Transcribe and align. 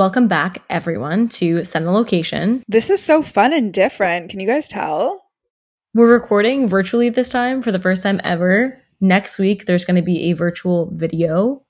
Welcome 0.00 0.28
back, 0.28 0.62
everyone, 0.70 1.28
to 1.28 1.62
Send 1.62 1.86
the 1.86 1.90
Location. 1.90 2.62
This 2.66 2.88
is 2.88 3.04
so 3.04 3.20
fun 3.20 3.52
and 3.52 3.70
different. 3.70 4.30
Can 4.30 4.40
you 4.40 4.46
guys 4.46 4.66
tell? 4.66 5.28
We're 5.92 6.10
recording 6.10 6.68
virtually 6.68 7.10
this 7.10 7.28
time 7.28 7.60
for 7.60 7.70
the 7.70 7.78
first 7.78 8.02
time 8.02 8.18
ever. 8.24 8.80
Next 9.02 9.38
week, 9.38 9.66
there's 9.66 9.84
going 9.84 9.96
to 9.96 10.02
be 10.02 10.30
a 10.30 10.32
virtual 10.32 10.90
video. 10.90 11.66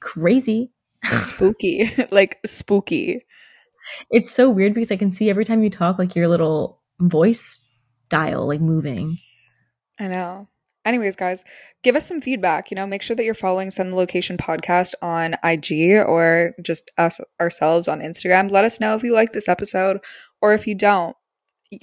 Crazy. 0.00 0.72
Spooky. 1.04 1.94
like, 2.10 2.38
spooky. 2.46 3.26
It's 4.10 4.30
so 4.30 4.48
weird 4.48 4.72
because 4.72 4.90
I 4.90 4.96
can 4.96 5.12
see 5.12 5.28
every 5.28 5.44
time 5.44 5.62
you 5.62 5.68
talk, 5.68 5.98
like 5.98 6.16
your 6.16 6.28
little 6.28 6.80
voice 6.98 7.60
dial, 8.08 8.48
like 8.48 8.62
moving. 8.62 9.18
I 10.00 10.08
know. 10.08 10.48
Anyways, 10.88 11.16
guys, 11.16 11.44
give 11.82 11.96
us 11.96 12.08
some 12.08 12.22
feedback. 12.22 12.70
You 12.70 12.74
know, 12.74 12.86
make 12.86 13.02
sure 13.02 13.14
that 13.14 13.24
you're 13.24 13.34
following 13.34 13.70
Send 13.70 13.92
the 13.92 13.96
Location 13.96 14.38
podcast 14.38 14.94
on 15.02 15.34
IG 15.44 15.98
or 16.08 16.54
just 16.62 16.90
us 16.96 17.20
ourselves 17.38 17.88
on 17.88 18.00
Instagram. 18.00 18.50
Let 18.50 18.64
us 18.64 18.80
know 18.80 18.94
if 18.96 19.02
you 19.02 19.12
like 19.12 19.32
this 19.32 19.50
episode 19.50 19.98
or 20.40 20.54
if 20.54 20.66
you 20.66 20.74
don't. 20.74 21.14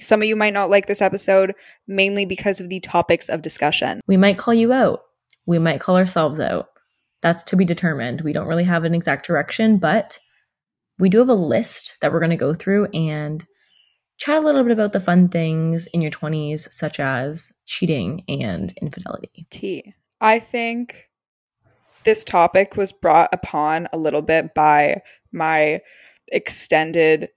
Some 0.00 0.22
of 0.22 0.26
you 0.26 0.34
might 0.34 0.54
not 0.54 0.70
like 0.70 0.86
this 0.86 1.00
episode 1.00 1.52
mainly 1.86 2.24
because 2.24 2.60
of 2.60 2.68
the 2.68 2.80
topics 2.80 3.28
of 3.28 3.42
discussion. 3.42 4.00
We 4.08 4.16
might 4.16 4.38
call 4.38 4.54
you 4.54 4.72
out. 4.72 5.02
We 5.46 5.60
might 5.60 5.80
call 5.80 5.96
ourselves 5.96 6.40
out. 6.40 6.66
That's 7.22 7.44
to 7.44 7.56
be 7.56 7.64
determined. 7.64 8.22
We 8.22 8.32
don't 8.32 8.48
really 8.48 8.64
have 8.64 8.82
an 8.82 8.92
exact 8.92 9.24
direction, 9.24 9.78
but 9.78 10.18
we 10.98 11.10
do 11.10 11.18
have 11.18 11.28
a 11.28 11.34
list 11.34 11.94
that 12.00 12.12
we're 12.12 12.18
going 12.18 12.30
to 12.30 12.36
go 12.36 12.54
through 12.54 12.86
and 12.86 13.46
chat 14.18 14.38
a 14.38 14.40
little 14.40 14.62
bit 14.62 14.72
about 14.72 14.92
the 14.92 15.00
fun 15.00 15.28
things 15.28 15.86
in 15.88 16.00
your 16.00 16.10
20s, 16.10 16.72
such 16.72 17.00
as 17.00 17.52
cheating 17.66 18.24
and 18.28 18.72
infidelity. 18.80 19.46
T. 19.50 19.94
I 20.20 20.38
think 20.38 21.08
this 22.04 22.24
topic 22.24 22.76
was 22.76 22.92
brought 22.92 23.28
upon 23.32 23.88
a 23.92 23.98
little 23.98 24.22
bit 24.22 24.54
by 24.54 25.02
my 25.32 25.80
extended 26.32 27.28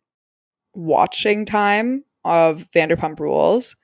watching 0.73 1.46
time 1.46 2.04
of 2.23 2.70
Vanderpump 2.72 3.20
Rules. 3.20 3.75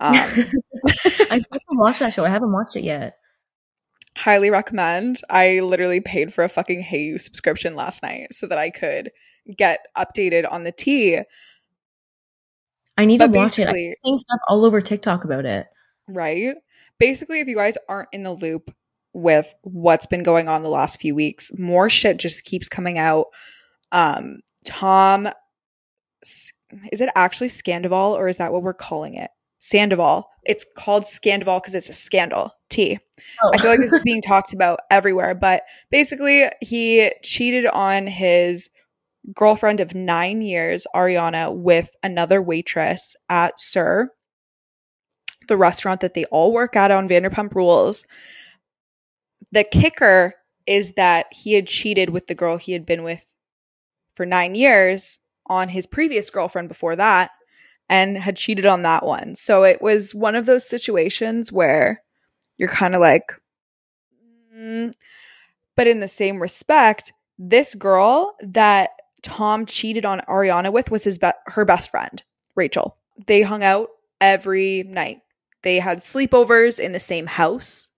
Um, 0.00 0.14
I 0.16 1.40
haven't 1.50 1.62
watched 1.72 2.00
that 2.00 2.14
show. 2.14 2.24
I 2.24 2.30
haven't 2.30 2.52
watched 2.52 2.76
it 2.76 2.84
yet. 2.84 3.16
Highly 4.16 4.50
recommend. 4.50 5.20
I 5.28 5.60
literally 5.60 6.00
paid 6.00 6.32
for 6.32 6.44
a 6.44 6.48
fucking 6.48 6.82
Hayu 6.82 7.20
subscription 7.20 7.74
last 7.74 8.02
night 8.02 8.32
so 8.32 8.46
that 8.46 8.58
I 8.58 8.70
could 8.70 9.10
get 9.56 9.86
updated 9.96 10.50
on 10.50 10.64
the 10.64 10.72
tea. 10.72 11.20
I 12.98 13.04
need 13.04 13.18
but 13.18 13.32
to 13.32 13.38
watch 13.38 13.58
it. 13.58 13.68
I'm 13.68 13.74
seeing 13.74 14.18
stuff 14.18 14.40
all 14.48 14.64
over 14.64 14.80
TikTok 14.80 15.24
about 15.24 15.46
it. 15.46 15.68
Right. 16.08 16.56
Basically, 16.98 17.40
if 17.40 17.46
you 17.46 17.56
guys 17.56 17.78
aren't 17.88 18.08
in 18.12 18.24
the 18.24 18.32
loop 18.32 18.74
with 19.12 19.54
what's 19.62 20.06
been 20.06 20.24
going 20.24 20.48
on 20.48 20.64
the 20.64 20.68
last 20.68 21.00
few 21.00 21.14
weeks, 21.14 21.56
more 21.56 21.88
shit 21.88 22.18
just 22.18 22.44
keeps 22.44 22.68
coming 22.68 22.98
out. 22.98 23.26
Um, 23.92 24.40
Tom, 24.66 25.28
is 26.22 27.00
it 27.00 27.08
actually 27.14 27.48
Scandoval 27.48 28.14
or 28.14 28.26
is 28.26 28.38
that 28.38 28.52
what 28.52 28.62
we're 28.62 28.74
calling 28.74 29.14
it? 29.14 29.30
Sandoval. 29.60 30.28
It's 30.44 30.66
called 30.76 31.04
Scandoval 31.04 31.60
because 31.62 31.74
it's 31.74 31.88
a 31.88 31.94
scandal. 31.94 32.52
T. 32.68 32.98
Oh. 33.42 33.50
I 33.54 33.58
feel 33.58 33.70
like 33.70 33.80
this 33.80 33.92
is 33.92 34.02
being 34.04 34.22
talked 34.22 34.52
about 34.52 34.80
everywhere, 34.90 35.34
but 35.34 35.62
basically, 35.90 36.44
he 36.60 37.12
cheated 37.22 37.66
on 37.66 38.06
his 38.06 38.70
girlfriend 39.34 39.80
of 39.80 39.94
nine 39.94 40.40
years, 40.40 40.86
Ariana, 40.94 41.54
with 41.54 41.94
another 42.02 42.40
waitress 42.40 43.16
at 43.28 43.58
SUR, 43.60 44.10
the 45.48 45.56
restaurant 45.56 46.00
that 46.00 46.14
they 46.14 46.24
all 46.26 46.52
work 46.52 46.76
at 46.76 46.90
on 46.90 47.08
Vanderpump 47.08 47.54
Rules. 47.54 48.06
The 49.52 49.64
kicker 49.64 50.34
is 50.66 50.92
that 50.94 51.26
he 51.32 51.54
had 51.54 51.66
cheated 51.66 52.10
with 52.10 52.26
the 52.26 52.34
girl 52.34 52.56
he 52.56 52.72
had 52.72 52.84
been 52.84 53.02
with 53.02 53.24
for 54.14 54.26
nine 54.26 54.54
years 54.54 55.20
on 55.46 55.70
his 55.70 55.86
previous 55.86 56.28
girlfriend 56.28 56.68
before 56.68 56.96
that 56.96 57.30
and 57.88 58.18
had 58.18 58.36
cheated 58.36 58.66
on 58.66 58.82
that 58.82 59.04
one. 59.04 59.34
So 59.34 59.64
it 59.64 59.80
was 59.80 60.14
one 60.14 60.34
of 60.34 60.46
those 60.46 60.68
situations 60.68 61.50
where 61.50 62.02
you're 62.58 62.68
kind 62.68 62.94
of 62.94 63.00
like, 63.00 63.32
mm. 64.54 64.92
but 65.74 65.86
in 65.86 66.00
the 66.00 66.08
same 66.08 66.42
respect, 66.42 67.12
this 67.38 67.74
girl 67.74 68.34
that 68.40 68.90
Tom 69.22 69.66
cheated 69.66 70.04
on 70.04 70.20
Ariana 70.28 70.72
with 70.72 70.90
was 70.90 71.04
his 71.04 71.18
be- 71.18 71.30
her 71.46 71.64
best 71.64 71.90
friend, 71.90 72.22
Rachel. 72.54 72.96
They 73.26 73.42
hung 73.42 73.62
out 73.62 73.90
every 74.20 74.84
night. 74.84 75.18
They 75.62 75.78
had 75.78 75.98
sleepovers 75.98 76.78
in 76.78 76.92
the 76.92 77.00
same 77.00 77.26
house. 77.26 77.90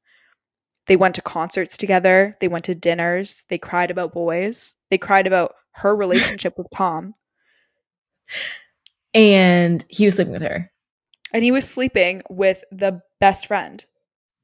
They 0.87 0.97
went 0.97 1.15
to 1.17 1.23
concerts 1.23 1.77
together. 1.77 2.37
They 2.41 2.49
went 2.49 2.65
to 2.65 2.75
dinners. 2.75 3.45
They 3.49 3.59
cried 3.59 3.91
about 3.91 4.13
boys. 4.13 4.75
They 4.91 4.99
cried 4.99 5.27
about 5.27 5.55
her 5.73 5.95
relationship 5.95 6.55
with 6.57 6.67
Tom. 6.75 7.15
And 9.15 9.85
he 9.89 10.07
was 10.07 10.15
sleeping 10.15 10.33
with 10.33 10.43
her. 10.43 10.71
And 11.33 11.45
he 11.45 11.53
was 11.53 11.69
sleeping 11.69 12.23
with 12.29 12.65
the 12.73 13.03
best 13.21 13.47
friend. 13.47 13.85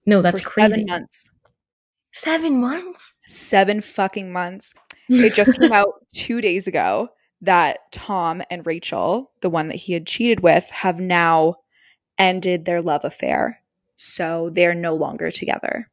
No, 0.05 0.23
that's 0.23 0.41
for 0.41 0.51
crazy. 0.51 0.71
Seven 0.71 0.87
months. 0.87 1.31
Seven 2.13 2.61
months? 2.61 3.13
Seven 3.27 3.81
fucking 3.81 4.33
months. 4.33 4.75
It 5.09 5.35
just 5.35 5.59
came 5.59 5.73
out 5.73 5.95
two 6.15 6.41
days 6.41 6.67
ago 6.67 7.09
that 7.43 7.93
Tom 7.93 8.43
and 8.51 8.67
Rachel, 8.67 9.31
the 9.41 9.51
one 9.51 9.69
that 9.69 9.77
he 9.77 9.93
had 9.93 10.07
cheated 10.07 10.41
with, 10.41 10.69
have 10.71 10.99
now 11.01 11.57
ended 12.19 12.65
their 12.65 12.83
love 12.83 13.05
affair. 13.05 13.61
So 13.97 14.51
they're 14.51 14.75
no 14.75 14.95
longer 14.95 15.31
together. 15.31 15.91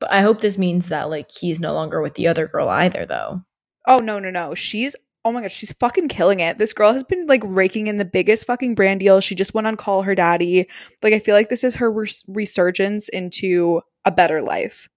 But 0.00 0.12
I 0.12 0.20
hope 0.22 0.40
this 0.40 0.58
means 0.58 0.86
that 0.86 1.10
like 1.10 1.30
he's 1.30 1.60
no 1.60 1.72
longer 1.74 2.00
with 2.00 2.14
the 2.14 2.26
other 2.26 2.46
girl 2.46 2.68
either 2.68 3.06
though. 3.06 3.42
Oh 3.86 3.98
no, 3.98 4.18
no, 4.18 4.30
no. 4.30 4.54
She's 4.54 4.96
oh 5.24 5.32
my 5.32 5.40
god, 5.40 5.52
she's 5.52 5.72
fucking 5.72 6.08
killing 6.08 6.40
it. 6.40 6.58
This 6.58 6.72
girl 6.72 6.92
has 6.92 7.04
been 7.04 7.26
like 7.26 7.42
raking 7.44 7.86
in 7.86 7.96
the 7.96 8.04
biggest 8.04 8.46
fucking 8.46 8.74
brand 8.74 9.00
deals. 9.00 9.24
She 9.24 9.34
just 9.34 9.54
went 9.54 9.66
on 9.66 9.76
Call 9.76 10.02
Her 10.02 10.14
Daddy. 10.14 10.66
Like 11.02 11.14
I 11.14 11.18
feel 11.18 11.34
like 11.34 11.48
this 11.48 11.64
is 11.64 11.76
her 11.76 11.90
res- 11.90 12.24
resurgence 12.28 13.08
into 13.08 13.80
a 14.04 14.10
better 14.10 14.42
life. 14.42 14.88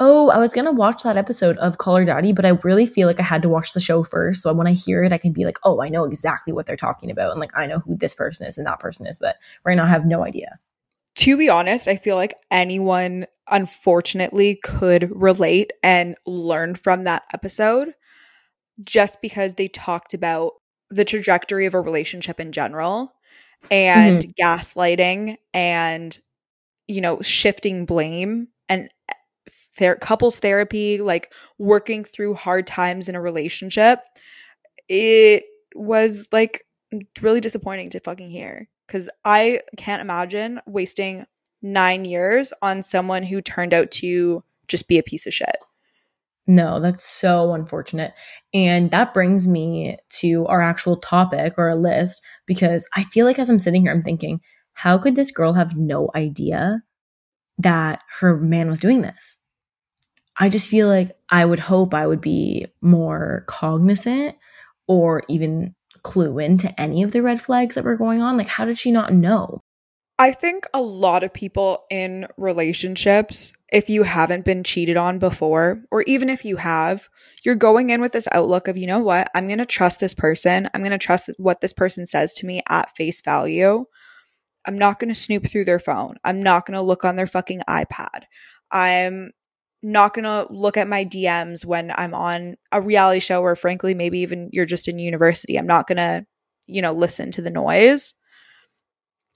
Oh, 0.00 0.30
I 0.30 0.38
was 0.38 0.52
gonna 0.52 0.72
watch 0.72 1.02
that 1.02 1.16
episode 1.16 1.58
of 1.58 1.78
Call 1.78 1.96
Her 1.96 2.04
Daddy, 2.04 2.32
but 2.32 2.44
I 2.44 2.50
really 2.50 2.86
feel 2.86 3.08
like 3.08 3.18
I 3.18 3.24
had 3.24 3.42
to 3.42 3.48
watch 3.48 3.72
the 3.72 3.80
show 3.80 4.04
first. 4.04 4.42
So 4.42 4.52
when 4.52 4.68
I 4.68 4.72
hear 4.72 5.02
it, 5.02 5.12
I 5.12 5.18
can 5.18 5.32
be 5.32 5.44
like, 5.44 5.58
oh, 5.64 5.82
I 5.82 5.88
know 5.88 6.04
exactly 6.04 6.52
what 6.52 6.66
they're 6.66 6.76
talking 6.76 7.10
about, 7.10 7.32
and 7.32 7.40
like 7.40 7.56
I 7.56 7.66
know 7.66 7.80
who 7.80 7.96
this 7.96 8.14
person 8.14 8.46
is 8.46 8.56
and 8.56 8.66
that 8.66 8.78
person 8.78 9.06
is. 9.06 9.18
But 9.18 9.36
right 9.64 9.74
now, 9.74 9.84
I 9.84 9.88
have 9.88 10.06
no 10.06 10.24
idea. 10.24 10.58
To 11.16 11.36
be 11.36 11.48
honest, 11.48 11.88
I 11.88 11.96
feel 11.96 12.14
like 12.14 12.34
anyone, 12.50 13.26
unfortunately, 13.48 14.60
could 14.62 15.10
relate 15.10 15.72
and 15.82 16.14
learn 16.26 16.76
from 16.76 17.04
that 17.04 17.24
episode, 17.34 17.88
just 18.84 19.20
because 19.20 19.54
they 19.54 19.66
talked 19.66 20.14
about 20.14 20.52
the 20.90 21.04
trajectory 21.04 21.66
of 21.66 21.74
a 21.74 21.80
relationship 21.80 22.38
in 22.38 22.52
general, 22.52 23.14
and 23.68 24.22
mm-hmm. 24.22 24.30
gaslighting, 24.40 25.36
and 25.52 26.16
you 26.86 27.00
know, 27.00 27.20
shifting 27.20 27.84
blame 27.84 28.48
and 28.68 28.88
ther- 29.48 29.96
couples 29.96 30.38
therapy, 30.38 31.00
like 31.00 31.32
working 31.58 32.04
through 32.04 32.34
hard 32.34 32.66
times 32.66 33.08
in 33.08 33.14
a 33.14 33.20
relationship, 33.20 34.00
it 34.88 35.44
was 35.74 36.28
like 36.32 36.64
really 37.20 37.40
disappointing 37.40 37.90
to 37.90 38.00
fucking 38.00 38.30
hear. 38.30 38.68
Cause 38.88 39.10
I 39.24 39.60
can't 39.76 40.00
imagine 40.00 40.60
wasting 40.66 41.26
nine 41.60 42.04
years 42.04 42.52
on 42.62 42.82
someone 42.82 43.22
who 43.22 43.42
turned 43.42 43.74
out 43.74 43.90
to 43.90 44.42
just 44.66 44.88
be 44.88 44.98
a 44.98 45.02
piece 45.02 45.26
of 45.26 45.34
shit. 45.34 45.56
No, 46.46 46.80
that's 46.80 47.04
so 47.04 47.52
unfortunate. 47.52 48.14
And 48.54 48.90
that 48.90 49.12
brings 49.12 49.46
me 49.46 49.98
to 50.20 50.46
our 50.46 50.62
actual 50.62 50.96
topic 50.96 51.54
or 51.58 51.68
a 51.68 51.76
list 51.76 52.22
because 52.46 52.88
I 52.96 53.04
feel 53.04 53.26
like 53.26 53.38
as 53.38 53.50
I'm 53.50 53.58
sitting 53.58 53.82
here, 53.82 53.92
I'm 53.92 54.02
thinking, 54.02 54.40
how 54.72 54.96
could 54.96 55.14
this 55.14 55.30
girl 55.30 55.52
have 55.52 55.76
no 55.76 56.10
idea 56.14 56.82
that 57.58 58.02
her 58.20 58.36
man 58.36 58.68
was 58.68 58.80
doing 58.80 59.02
this? 59.02 59.38
I 60.38 60.48
just 60.48 60.68
feel 60.68 60.88
like 60.88 61.16
I 61.28 61.44
would 61.44 61.58
hope 61.58 61.94
I 61.94 62.06
would 62.06 62.20
be 62.20 62.66
more 62.80 63.44
cognizant 63.48 64.36
or 64.86 65.22
even 65.28 65.74
clue 66.02 66.38
into 66.38 66.80
any 66.80 67.02
of 67.02 67.12
the 67.12 67.22
red 67.22 67.42
flags 67.42 67.74
that 67.74 67.84
were 67.84 67.96
going 67.96 68.22
on. 68.22 68.36
Like, 68.36 68.48
how 68.48 68.64
did 68.64 68.78
she 68.78 68.92
not 68.92 69.12
know? 69.12 69.62
I 70.20 70.32
think 70.32 70.64
a 70.74 70.80
lot 70.80 71.22
of 71.22 71.32
people 71.32 71.84
in 71.90 72.26
relationships, 72.36 73.52
if 73.72 73.88
you 73.88 74.02
haven't 74.02 74.44
been 74.44 74.64
cheated 74.64 74.96
on 74.96 75.20
before, 75.20 75.84
or 75.92 76.02
even 76.08 76.28
if 76.28 76.44
you 76.44 76.56
have, 76.56 77.08
you're 77.44 77.54
going 77.54 77.90
in 77.90 78.00
with 78.00 78.12
this 78.12 78.26
outlook 78.32 78.66
of, 78.66 78.76
you 78.76 78.88
know 78.88 78.98
what, 78.98 79.30
I'm 79.34 79.46
going 79.46 79.58
to 79.58 79.66
trust 79.66 80.00
this 80.00 80.14
person. 80.14 80.68
I'm 80.74 80.80
going 80.80 80.90
to 80.90 80.98
trust 80.98 81.30
what 81.38 81.60
this 81.60 81.72
person 81.72 82.04
says 82.04 82.34
to 82.36 82.46
me 82.46 82.62
at 82.68 82.96
face 82.96 83.20
value. 83.20 83.84
I'm 84.68 84.78
not 84.78 84.98
going 84.98 85.08
to 85.08 85.14
snoop 85.14 85.46
through 85.46 85.64
their 85.64 85.78
phone. 85.78 86.16
I'm 86.24 86.42
not 86.42 86.66
going 86.66 86.78
to 86.78 86.84
look 86.84 87.04
on 87.04 87.16
their 87.16 87.26
fucking 87.26 87.62
iPad. 87.68 88.24
I'm 88.70 89.30
not 89.82 90.12
going 90.12 90.24
to 90.24 90.46
look 90.52 90.76
at 90.76 90.88
my 90.88 91.04
DMs 91.04 91.64
when 91.64 91.90
I'm 91.96 92.14
on 92.14 92.56
a 92.70 92.80
reality 92.80 93.20
show 93.20 93.42
or 93.42 93.56
frankly 93.56 93.94
maybe 93.94 94.18
even 94.20 94.50
you're 94.52 94.66
just 94.66 94.88
in 94.88 94.98
university. 94.98 95.58
I'm 95.58 95.66
not 95.66 95.86
going 95.86 95.96
to, 95.96 96.26
you 96.66 96.82
know, 96.82 96.92
listen 96.92 97.30
to 97.32 97.42
the 97.42 97.50
noise. 97.50 98.14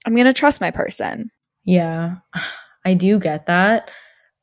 I'm 0.05 0.15
going 0.15 0.27
to 0.27 0.33
trust 0.33 0.61
my 0.61 0.71
person. 0.71 1.31
Yeah. 1.65 2.17
I 2.85 2.93
do 2.93 3.17
get 3.17 3.45
that. 3.45 3.89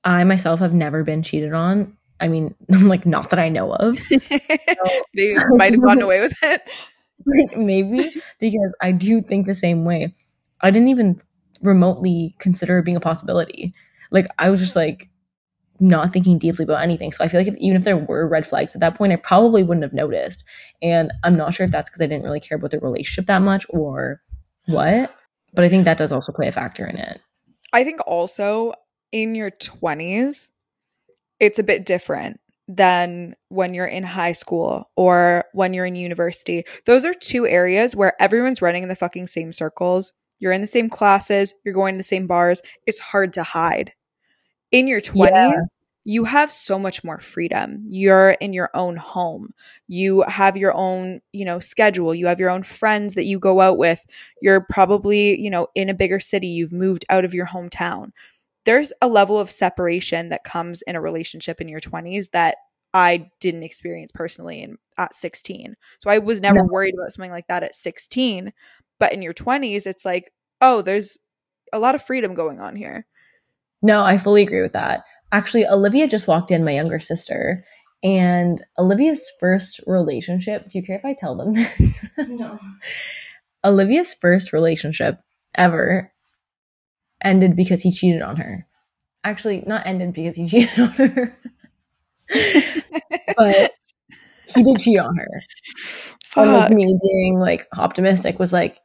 I 0.03 0.25
myself 0.25 0.61
have 0.61 0.73
never 0.73 1.05
been 1.05 1.23
cheated 1.23 1.53
on 1.53 1.99
I 2.21 2.29
mean, 2.29 2.55
like 2.69 3.07
not 3.07 3.31
that 3.31 3.39
I 3.39 3.49
know 3.49 3.73
of. 3.73 3.99
they 5.15 5.35
might 5.51 5.73
have 5.73 5.83
gotten 5.83 6.03
away 6.03 6.21
with 6.21 6.37
it. 6.43 6.63
Like 7.27 7.57
maybe 7.57 8.13
because 8.39 8.75
I 8.81 8.93
do 8.93 9.21
think 9.21 9.47
the 9.47 9.55
same 9.55 9.85
way. 9.85 10.15
I 10.63 10.71
didn't 10.71 10.89
even 10.89 11.21
remotely 11.63 12.35
consider 12.39 12.79
it 12.79 12.85
being 12.85 12.97
a 12.97 13.01
possibility. 13.01 13.75
Like 14.11 14.27
I 14.39 14.51
was 14.51 14.61
just 14.61 14.77
like 14.77 15.09
not 15.81 16.13
thinking 16.13 16.39
deeply 16.39 16.65
about 16.65 16.83
anything. 16.83 17.13
So 17.13 17.25
I 17.25 17.29
feel 17.29 17.41
like 17.41 17.49
if, 17.49 17.57
even 17.57 17.77
if 17.77 17.85
there 17.85 17.97
were 17.97 18.29
red 18.29 18.47
flags 18.47 18.75
at 18.75 18.81
that 18.81 18.97
point, 18.97 19.13
I 19.13 19.17
probably 19.17 19.63
wouldn't 19.63 19.85
have 19.85 19.95
noticed. 19.95 20.45
And 20.83 21.11
I'm 21.25 21.37
not 21.37 21.55
sure 21.55 21.65
if 21.65 21.73
that's 21.73 21.89
because 21.89 22.03
I 22.03 22.07
didn't 22.07 22.25
really 22.25 22.41
care 22.41 22.57
about 22.57 22.71
the 22.71 22.81
relationship 22.81 23.27
that 23.27 23.43
much 23.43 23.67
or 23.71 24.21
what. 24.67 25.15
But 25.55 25.65
I 25.65 25.69
think 25.69 25.85
that 25.85 25.99
does 25.99 26.13
also 26.13 26.33
play 26.33 26.49
a 26.49 26.53
factor 26.53 26.87
in 26.87 26.97
it. 26.97 27.21
I 27.73 27.85
think 27.85 28.01
also 28.07 28.75
in 29.11 29.35
your 29.35 29.51
20s, 29.51 30.49
it's 31.41 31.59
a 31.59 31.65
bit 31.65 31.87
different 31.87 32.41
than 32.69 33.35
when 33.49 33.75
you're 33.75 33.87
in 33.87 34.05
high 34.05 34.33
school 34.33 34.91
or 34.97 35.45
when 35.55 35.75
you're 35.75 35.87
in 35.87 35.97
university. 35.97 36.65
Those 36.87 37.05
are 37.05 37.15
two 37.15 37.47
areas 37.47 37.97
where 37.97 38.21
everyone's 38.23 38.63
running 38.63 38.85
in 38.85 38.89
the 38.89 38.95
fucking 38.95 39.27
same 39.27 39.53
circles. 39.53 40.13
You're 40.41 40.53
in 40.53 40.61
the 40.61 40.67
same 40.67 40.89
classes, 40.89 41.55
you're 41.65 41.75
going 41.75 41.95
to 41.95 41.99
the 41.99 42.05
same 42.05 42.27
bars. 42.27 42.63
It's 42.87 42.99
hard 42.99 43.33
to 43.35 43.43
hide. 43.43 43.93
In 44.73 44.87
your 44.87 45.01
20s, 45.01 45.31
yeah. 45.31 45.53
you 46.05 46.25
have 46.25 46.51
so 46.51 46.79
much 46.79 47.05
more 47.05 47.21
freedom. 47.21 47.85
You're 47.89 48.31
in 48.31 48.53
your 48.53 48.71
own 48.75 48.97
home. 48.97 49.53
You 49.87 50.23
have 50.23 50.57
your 50.57 50.75
own, 50.75 51.21
you 51.33 51.45
know, 51.45 51.59
schedule. 51.59 52.15
You 52.15 52.27
have 52.27 52.41
your 52.41 52.51
own 52.51 52.63
friends 52.63 53.15
that 53.15 53.25
you 53.25 53.39
go 53.39 53.61
out 53.61 53.79
with. 53.79 54.05
You're 54.41 54.61
probably, 54.61 55.41
you 55.41 55.51
know, 55.51 55.69
in 55.75 55.89
a 55.89 55.95
bigger 55.95 56.21
city. 56.21 56.49
You've 56.49 56.73
moved 56.73 57.05
out 57.11 57.25
of 57.25 57.35
your 57.35 57.47
hometown 57.47 58.13
there's 58.65 58.93
a 59.01 59.09
level 59.09 59.39
of 59.39 59.51
separation 59.51 60.29
that 60.29 60.45
comes 60.45 60.83
in 60.83 60.97
a 60.97 61.01
relationship 61.01 61.61
in 61.61 61.69
your 61.69 61.81
20s 61.81 62.31
that 62.31 62.57
I 62.93 63.31
didn't 63.41 63.63
experience 63.63 64.11
personally 64.13 64.63
in 64.63 64.77
at 64.99 65.15
16. 65.15 65.77
So 66.01 66.11
I 66.11 66.19
was 66.19 66.41
never 66.41 66.59
no. 66.59 66.65
worried 66.65 66.95
about 66.95 67.13
something 67.13 67.31
like 67.31 67.47
that 67.47 67.63
at 67.63 67.75
16, 67.75 68.53
but 69.01 69.13
in 69.13 69.23
your 69.23 69.35
20s 69.35 69.87
it's 69.87 70.05
like, 70.05 70.31
oh, 70.61 70.83
there's 70.83 71.19
a 71.73 71.81
lot 71.81 71.97
of 71.97 72.03
freedom 72.03 72.35
going 72.35 72.61
on 72.61 72.77
here. 72.77 73.07
No, 73.83 74.05
I 74.05 74.19
fully 74.19 74.43
agree 74.43 74.63
with 74.63 74.75
that. 74.75 75.05
Actually, 75.33 75.67
Olivia 75.67 76.07
just 76.07 76.29
walked 76.29 76.51
in, 76.51 76.65
my 76.65 76.73
younger 76.73 77.01
sister, 77.01 77.65
and 78.03 78.65
Olivia's 78.79 79.31
first 79.39 79.81
relationship, 79.87 80.69
do 80.69 80.79
you 80.79 80.85
care 80.85 80.97
if 80.97 81.05
I 81.05 81.15
tell 81.15 81.35
them 81.37 81.55
this? 81.55 82.07
No. 82.29 82.59
Olivia's 83.65 84.15
first 84.15 84.53
relationship 84.53 85.21
ever 85.55 86.13
ended 87.23 87.57
because 87.57 87.83
he 87.83 87.93
cheated 87.93 88.23
on 88.23 88.37
her. 88.37 88.67
Actually, 89.25 89.63
not 89.67 89.87
ended 89.87 90.13
because 90.13 90.37
he 90.37 90.49
cheated 90.49 90.79
on 90.79 90.91
her, 90.91 91.39
but 93.37 93.73
he 94.55 94.63
did 94.63 94.79
cheat 94.81 94.99
on 94.99 95.17
her. 95.17 95.43
Fuck. 96.25 96.45
And 96.45 96.53
like 96.53 96.73
me 96.73 96.99
being 97.03 97.39
like 97.39 97.67
optimistic 97.77 98.39
was 98.39 98.53
like, 98.53 98.80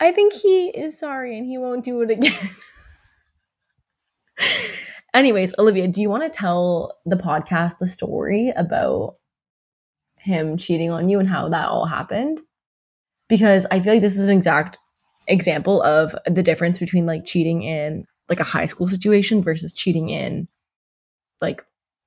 I 0.00 0.12
think 0.12 0.32
he 0.32 0.68
is 0.68 0.98
sorry 0.98 1.38
and 1.38 1.46
he 1.46 1.58
won't 1.58 1.84
do 1.84 2.02
it 2.02 2.10
again. 2.10 2.50
Anyways, 5.14 5.54
Olivia, 5.58 5.86
do 5.86 6.00
you 6.00 6.10
want 6.10 6.24
to 6.24 6.36
tell 6.36 6.98
the 7.06 7.16
podcast 7.16 7.78
the 7.78 7.86
story 7.86 8.52
about 8.56 9.16
him 10.18 10.56
cheating 10.56 10.90
on 10.90 11.08
you 11.08 11.20
and 11.20 11.28
how 11.28 11.48
that 11.48 11.68
all 11.68 11.86
happened? 11.86 12.40
Because 13.28 13.66
I 13.70 13.80
feel 13.80 13.94
like 13.94 14.02
this 14.02 14.18
is 14.18 14.28
an 14.28 14.36
exact 14.36 14.78
example 15.28 15.82
of 15.82 16.14
the 16.26 16.42
difference 16.42 16.78
between 16.78 17.06
like 17.06 17.24
cheating 17.24 17.62
in 17.62 18.06
like 18.28 18.40
a 18.40 18.44
high 18.44 18.66
school 18.66 18.86
situation 18.86 19.42
versus 19.42 19.72
cheating 19.72 20.10
in 20.10 20.48
like 21.40 21.64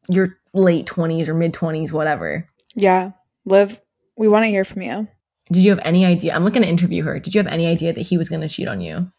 your 0.09 0.37
late 0.53 0.85
20s 0.85 1.27
or 1.27 1.33
mid 1.33 1.53
20s 1.53 1.91
whatever 1.91 2.47
yeah 2.75 3.11
liv 3.45 3.79
we 4.17 4.27
want 4.27 4.43
to 4.43 4.49
hear 4.49 4.63
from 4.63 4.81
you 4.81 5.07
did 5.51 5.63
you 5.63 5.69
have 5.69 5.79
any 5.83 6.05
idea 6.05 6.33
i'm 6.33 6.43
looking 6.43 6.61
to 6.61 6.67
interview 6.67 7.03
her 7.03 7.19
did 7.19 7.33
you 7.33 7.39
have 7.39 7.51
any 7.51 7.67
idea 7.67 7.93
that 7.93 8.01
he 8.01 8.17
was 8.17 8.29
going 8.29 8.41
to 8.41 8.49
cheat 8.49 8.67
on 8.67 8.81
you 8.81 9.11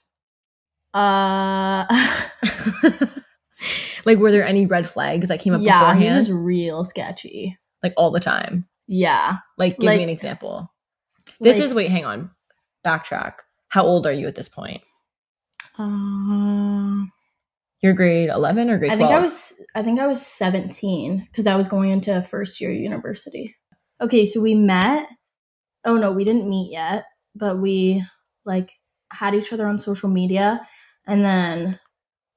uh 0.95 1.87
like 4.05 4.19
were 4.19 4.31
there 4.31 4.47
any 4.47 4.67
red 4.67 4.89
flags 4.89 5.29
that 5.29 5.41
came 5.41 5.55
up 5.55 5.61
yeah 5.63 5.81
beforehand? 5.81 6.03
he 6.03 6.11
was 6.19 6.33
real 6.33 6.85
sketchy 6.85 7.57
like 7.83 7.93
all 7.97 8.11
the 8.11 8.21
time 8.21 8.67
yeah 8.87 9.37
like 9.59 9.79
give 9.79 9.87
like, 9.87 9.99
me 9.99 10.05
an 10.05 10.11
example 10.11 10.73
this 11.41 11.57
like, 11.57 11.65
is 11.65 11.75
wait 11.75 11.91
hang 11.91 12.05
on 12.05 12.31
backtrack 12.85 13.35
how 13.69 13.85
old 13.85 14.07
are 14.07 14.13
you 14.13 14.27
at 14.27 14.35
this 14.35 14.49
point? 14.49 14.83
Uh, 15.79 17.05
You're 17.83 17.95
grade 17.95 18.31
11 18.31 18.71
or 18.71 18.79
grade 18.79 18.93
12? 18.93 18.93
I 18.93 18.97
think 18.97 19.11
I 19.11 19.21
was 19.21 19.61
I 19.75 19.83
think 19.83 20.01
I 20.01 20.07
was 20.07 20.27
17 20.27 21.29
cuz 21.33 21.47
I 21.47 21.57
was 21.57 21.69
going 21.69 21.91
into 21.91 22.21
first 22.23 22.61
year 22.61 22.73
university. 22.73 23.55
Okay, 24.01 24.25
so 24.25 24.41
we 24.41 24.55
met. 24.55 25.09
Oh 25.89 25.97
no, 25.97 26.13
we 26.13 26.25
didn't 26.25 26.47
meet 26.47 26.71
yet, 26.71 27.07
but 27.35 27.59
we 27.59 28.05
like 28.45 28.73
had 29.11 29.35
each 29.35 29.55
other 29.55 29.67
on 29.67 29.79
social 29.79 30.11
media 30.11 30.61
and 31.07 31.25
then 31.25 31.81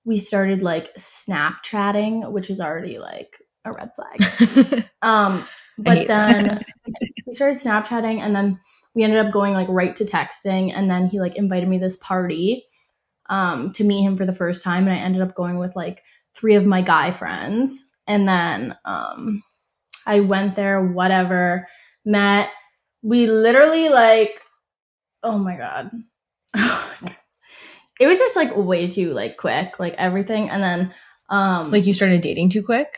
we 0.06 0.18
started 0.18 0.64
like 0.64 0.96
Snapchatting, 0.96 2.32
which 2.32 2.50
is 2.50 2.62
already 2.62 2.98
like 2.98 3.36
a 3.66 3.74
red 3.74 3.92
flag. 3.94 4.86
um 5.02 5.46
but 5.78 6.08
then 6.08 6.64
we 7.28 7.34
started 7.34 7.58
Snapchatting 7.58 8.20
and 8.20 8.34
then 8.34 8.58
we 8.96 9.04
ended 9.04 9.20
up 9.20 9.34
going 9.34 9.54
like 9.54 9.68
right 9.68 9.98
to 9.98 10.06
texting 10.06 10.72
and 10.74 10.90
then 10.90 11.08
he 11.08 11.20
like 11.20 11.36
invited 11.36 11.68
me 11.68 11.78
this 11.78 11.98
party 11.98 12.66
um 13.30 13.74
to 13.74 13.84
meet 13.84 14.04
him 14.04 14.16
for 14.16 14.26
the 14.26 14.36
first 14.36 14.64
time 14.64 14.88
and 14.88 14.94
I 14.94 15.00
ended 15.00 15.22
up 15.22 15.36
going 15.36 15.58
with 15.58 15.76
like 15.76 16.04
three 16.36 16.56
of 16.56 16.66
my 16.66 16.82
guy 16.82 17.12
friends 17.12 17.84
and 18.08 18.30
then 18.30 18.78
um 18.86 19.44
I 20.06 20.22
went 20.22 20.56
there 20.56 20.82
whatever 20.82 21.68
met 22.06 22.50
we 23.02 23.28
literally 23.28 23.90
like 23.90 24.42
oh 25.24 25.38
my 25.38 25.56
god 25.58 25.92
it 28.00 28.08
was 28.08 28.20
just 28.20 28.36
like 28.36 28.56
way 28.56 28.90
too 28.90 29.12
like 29.12 29.38
quick 29.38 29.80
like 29.80 29.94
everything 29.98 30.50
and 30.50 30.62
then 30.62 30.94
um 31.30 31.72
like 31.72 31.86
you 31.86 31.94
started 31.94 32.22
dating 32.22 32.50
too 32.50 32.64
quick 32.64 32.98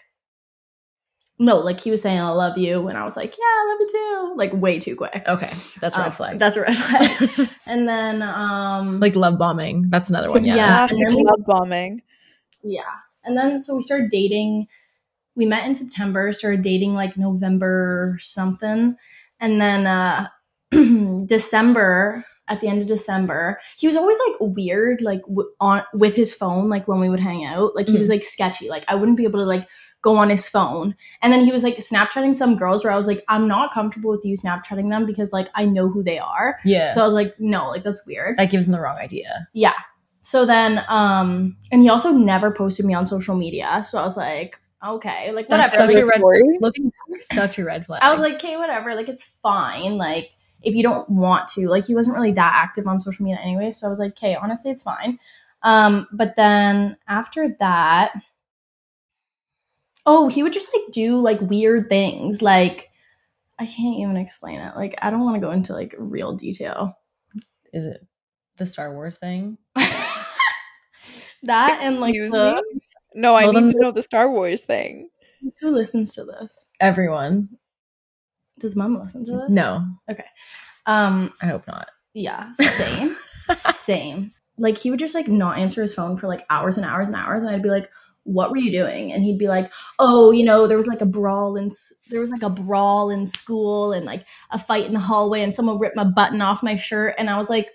no, 1.40 1.58
like 1.58 1.80
he 1.80 1.90
was 1.90 2.02
saying 2.02 2.20
I 2.20 2.30
love 2.30 2.58
you, 2.58 2.88
and 2.88 2.98
I 2.98 3.04
was 3.04 3.18
like, 3.18 3.36
yeah, 3.38 3.44
I 3.44 3.68
love 3.70 3.80
you 3.80 3.88
too. 3.92 4.34
Like 4.38 4.54
way 4.54 4.80
too 4.80 4.96
quick. 4.96 5.24
Okay, 5.28 5.52
that's 5.82 5.98
a 5.98 6.00
red 6.00 6.08
um, 6.08 6.12
flag. 6.14 6.40
That's 6.40 6.56
a 6.56 6.62
red 6.62 6.76
flag. 6.76 7.50
and 7.66 7.88
then, 7.88 8.22
um, 8.22 9.00
like 9.00 9.16
love 9.16 9.38
bombing. 9.38 9.90
That's 9.90 10.10
another 10.10 10.28
so, 10.28 10.36
one. 10.36 10.46
Yeah, 10.46 10.88
yeah 10.92 11.08
love 11.10 11.46
bombing. 11.46 12.02
Yeah, 12.62 12.84
and 13.24 13.36
then 13.36 13.58
so 13.60 13.76
we 13.76 13.82
started 13.82 14.10
dating. 14.12 14.68
We 15.36 15.46
met 15.48 15.66
in 15.66 15.74
September, 15.74 16.32
started 16.34 16.62
dating 16.62 16.94
like 16.94 17.18
November 17.18 18.18
something, 18.20 18.96
and 19.44 19.62
then 19.62 19.86
uh 19.86 20.28
December 21.28 22.26
at 22.48 22.62
the 22.62 22.68
end 22.68 22.82
of 22.82 22.88
December, 22.88 23.60
he 23.78 23.88
was 23.88 23.96
always 23.96 24.18
like 24.28 24.38
weird, 24.56 25.02
like 25.02 25.22
w- 25.22 25.50
on 25.60 25.84
with 25.94 26.16
his 26.16 26.34
phone, 26.34 26.68
like 26.68 26.88
when 26.88 27.00
we 27.00 27.10
would 27.10 27.20
hang 27.20 27.46
out, 27.46 27.76
like 27.76 27.88
he 27.88 27.96
mm. 27.96 28.00
was 28.00 28.10
like 28.10 28.24
sketchy. 28.24 28.70
Like 28.70 28.84
I 28.88 28.96
wouldn't 28.96 29.18
be 29.18 29.24
able 29.24 29.40
to 29.40 29.46
like 29.46 29.68
go 30.02 30.18
on 30.18 30.30
his 30.30 30.50
phone. 30.50 30.96
And 31.22 31.32
then 31.32 31.46
he 31.46 31.52
was 31.52 31.64
like 31.64 31.78
Snapchatting 31.78 32.36
some 32.36 32.58
girls 32.58 32.84
where 32.84 32.92
I 32.92 32.98
was 32.98 33.08
like, 33.08 33.24
I'm 33.30 33.48
not 33.48 33.74
comfortable 33.74 34.12
with 34.12 34.26
you 34.26 34.36
Snapchatting 34.36 34.90
them 34.90 35.06
because 35.06 35.32
like 35.32 35.48
I 35.56 35.66
know 35.66 35.88
who 35.88 36.04
they 36.04 36.20
are. 36.20 36.60
Yeah. 36.66 36.90
So 36.90 37.02
I 37.02 37.06
was 37.06 37.14
like, 37.14 37.40
no, 37.40 37.70
like 37.70 37.84
that's 37.84 38.06
weird. 38.06 38.38
That 38.38 38.52
gives 38.52 38.66
him 38.66 38.74
the 38.74 38.82
wrong 38.82 38.98
idea. 38.98 39.48
Yeah. 39.54 39.74
So 40.22 40.46
then, 40.46 40.84
um, 40.88 41.58
and 41.72 41.82
he 41.82 41.90
also 41.90 42.12
never 42.12 42.52
posted 42.52 42.86
me 42.86 42.94
on 42.94 43.06
social 43.06 43.36
media. 43.36 43.84
So 43.84 43.98
I 43.98 44.04
was 44.04 44.18
like, 44.18 44.60
okay, 44.84 45.32
like 45.32 45.50
whatever. 45.50 45.78
That's 45.78 45.94
such 45.94 46.02
a 46.02 46.06
red 46.06 46.22
looking 46.60 46.92
back, 47.10 47.22
such 47.22 47.60
a 47.60 47.66
red 47.66 47.86
flag. 47.86 48.02
I 48.04 48.12
was 48.12 48.20
like, 48.20 48.36
okay, 48.36 48.58
whatever. 48.58 48.96
Like 48.96 49.10
it's 49.10 49.24
fine. 49.42 49.98
Like 49.98 50.32
if 50.62 50.76
you 50.76 50.84
don't 50.84 51.10
want 51.10 51.48
to, 51.50 51.68
like 51.68 51.86
he 51.86 51.96
wasn't 51.96 52.16
really 52.16 52.32
that 52.34 52.54
active 52.56 52.88
on 52.88 53.00
social 53.00 53.26
media 53.26 53.40
anyway. 53.42 53.72
So 53.72 53.88
I 53.88 53.90
was 53.90 54.00
like, 54.00 54.12
okay, 54.12 54.36
honestly, 54.36 54.72
it's 54.72 54.84
fine. 54.84 55.20
Um, 55.62 56.08
but 56.12 56.36
then 56.36 56.98
after 57.08 57.56
that, 57.60 58.14
Oh, 60.06 60.28
he 60.28 60.44
would 60.44 60.54
just 60.54 60.76
like 60.76 60.92
do 60.92 61.20
like 61.22 61.40
weird 61.42 61.88
things. 61.88 62.42
Like 62.42 62.92
I 63.58 63.66
can't 63.66 64.00
even 64.00 64.18
explain 64.18 64.60
it. 64.60 64.76
Like 64.76 64.96
I 65.02 65.10
don't 65.10 65.22
want 65.22 65.36
to 65.36 65.42
go 65.42 65.52
into 65.52 65.74
like 65.74 65.96
real 65.98 66.36
detail. 66.36 66.98
Is 67.72 67.86
it 67.86 68.06
the 68.58 68.66
Star 68.66 68.94
Wars 68.94 69.16
thing? 69.16 69.58
that 71.44 71.80
and 71.82 72.00
like 72.00 72.14
the, 72.14 72.62
No, 73.16 73.36
I 73.36 73.46
need 73.46 73.72
to 73.74 73.80
know 73.80 73.92
the 73.92 74.02
Star 74.02 74.30
Wars 74.30 74.64
thing. 74.64 75.10
Who 75.62 75.72
listens 75.72 76.14
to 76.14 76.24
this? 76.24 76.66
Everyone. 76.80 77.50
Does 78.60 78.76
mom 78.76 79.00
listen 79.00 79.26
to 79.26 79.32
this? 79.32 79.50
No. 79.50 79.86
Okay. 80.10 80.26
Um 80.86 81.34
I 81.42 81.48
hope 81.48 81.68
not. 81.68 81.90
Yeah, 82.14 82.52
same. 82.54 83.18
same. 83.74 84.32
Like 84.58 84.78
he 84.78 84.90
would 84.90 85.00
just 85.00 85.16
like 85.16 85.28
not 85.28 85.58
answer 85.58 85.82
his 85.82 85.94
phone 85.94 86.18
for 86.18 86.28
like 86.28 86.46
hours 86.50 86.78
and 86.78 86.86
hours 86.86 87.08
and 87.08 87.16
hours 87.16 87.44
and 87.44 87.54
I'd 87.54 87.64
be 87.64 87.70
like, 87.70 87.90
what 88.24 88.52
were 88.52 88.58
you 88.58 88.72
doing? 88.72 89.12
And 89.12 89.24
he'd 89.24 89.38
be 89.38 89.48
like, 89.48 89.72
oh, 90.00 90.32
you 90.32 90.46
know, 90.46 90.66
there 90.66 90.78
was 90.78 90.88
like 90.88 91.02
a 91.02 91.06
brawl 91.06 91.58
in 91.58 91.72
there 92.10 92.22
was 92.22 92.32
like 92.32 92.44
a 92.44 92.50
brawl 92.50 93.10
in 93.10 93.28
school 93.28 93.92
and 93.92 94.06
like 94.06 94.26
a 94.52 94.60
fight 94.60 94.86
in 94.86 94.94
the 94.94 95.00
hallway 95.00 95.42
and 95.42 95.54
someone 95.54 95.80
ripped 95.80 95.96
my 95.96 96.06
button 96.06 96.42
off 96.42 96.64
my 96.64 96.76
shirt 96.76 97.16
and 97.18 97.30
I 97.30 97.38
was 97.38 97.50
like, 97.50 97.70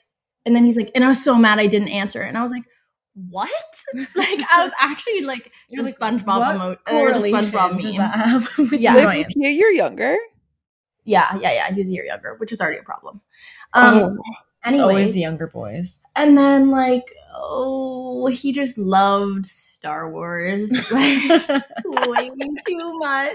and 0.46 0.56
then 0.56 0.64
he's 0.64 0.76
like, 0.76 0.90
and 0.94 1.04
I 1.04 1.08
was 1.08 1.22
so 1.22 1.34
mad 1.34 1.58
I 1.58 1.66
didn't 1.66 1.88
answer. 1.88 2.22
And 2.22 2.38
I 2.38 2.42
was 2.42 2.52
like, 2.52 2.64
what? 3.30 3.84
Like 4.14 4.40
I 4.50 4.64
was 4.64 4.72
actually 4.80 5.22
like 5.22 5.50
You're 5.68 5.82
the 5.84 5.90
like, 5.90 5.98
SpongeBob 5.98 6.38
what 6.40 6.54
emo- 6.54 6.70
or 6.72 7.12
the 7.12 7.18
correlation 7.30 7.50
SpongeBob 7.50 7.82
meme. 7.82 8.46
with 8.70 8.80
Yeah. 8.80 8.92
your 8.92 9.00
Liv, 9.00 9.04
mind? 9.06 9.18
with 9.26 9.36
you, 9.36 9.48
you're 9.50 9.70
younger. 9.72 10.16
Yeah, 11.04 11.36
yeah, 11.40 11.52
yeah. 11.52 11.72
He 11.72 11.80
was 11.80 11.88
a 11.88 11.92
year 11.92 12.04
younger, 12.04 12.34
which 12.36 12.52
is 12.52 12.60
already 12.60 12.78
a 12.78 12.82
problem. 12.82 13.20
Um, 13.72 14.18
Oh, 14.18 14.70
It's 14.70 14.78
always 14.78 15.12
the 15.12 15.20
younger 15.20 15.46
boys. 15.46 16.00
and 16.16 16.36
then 16.36 16.70
like, 16.70 17.06
oh, 17.34 18.26
he 18.26 18.52
just 18.52 18.76
loved 18.76 19.46
Star 19.46 20.10
Wars 20.10 20.70
like 20.90 21.30
way 22.08 22.30
too 22.66 22.98
much 22.98 23.34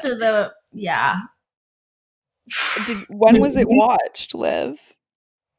to 0.00 0.14
the 0.16 0.52
yeah. 0.72 1.16
Did, 2.86 2.98
when 3.08 3.40
was 3.40 3.56
it 3.56 3.68
watched, 3.68 4.34
Liv? 4.34 4.80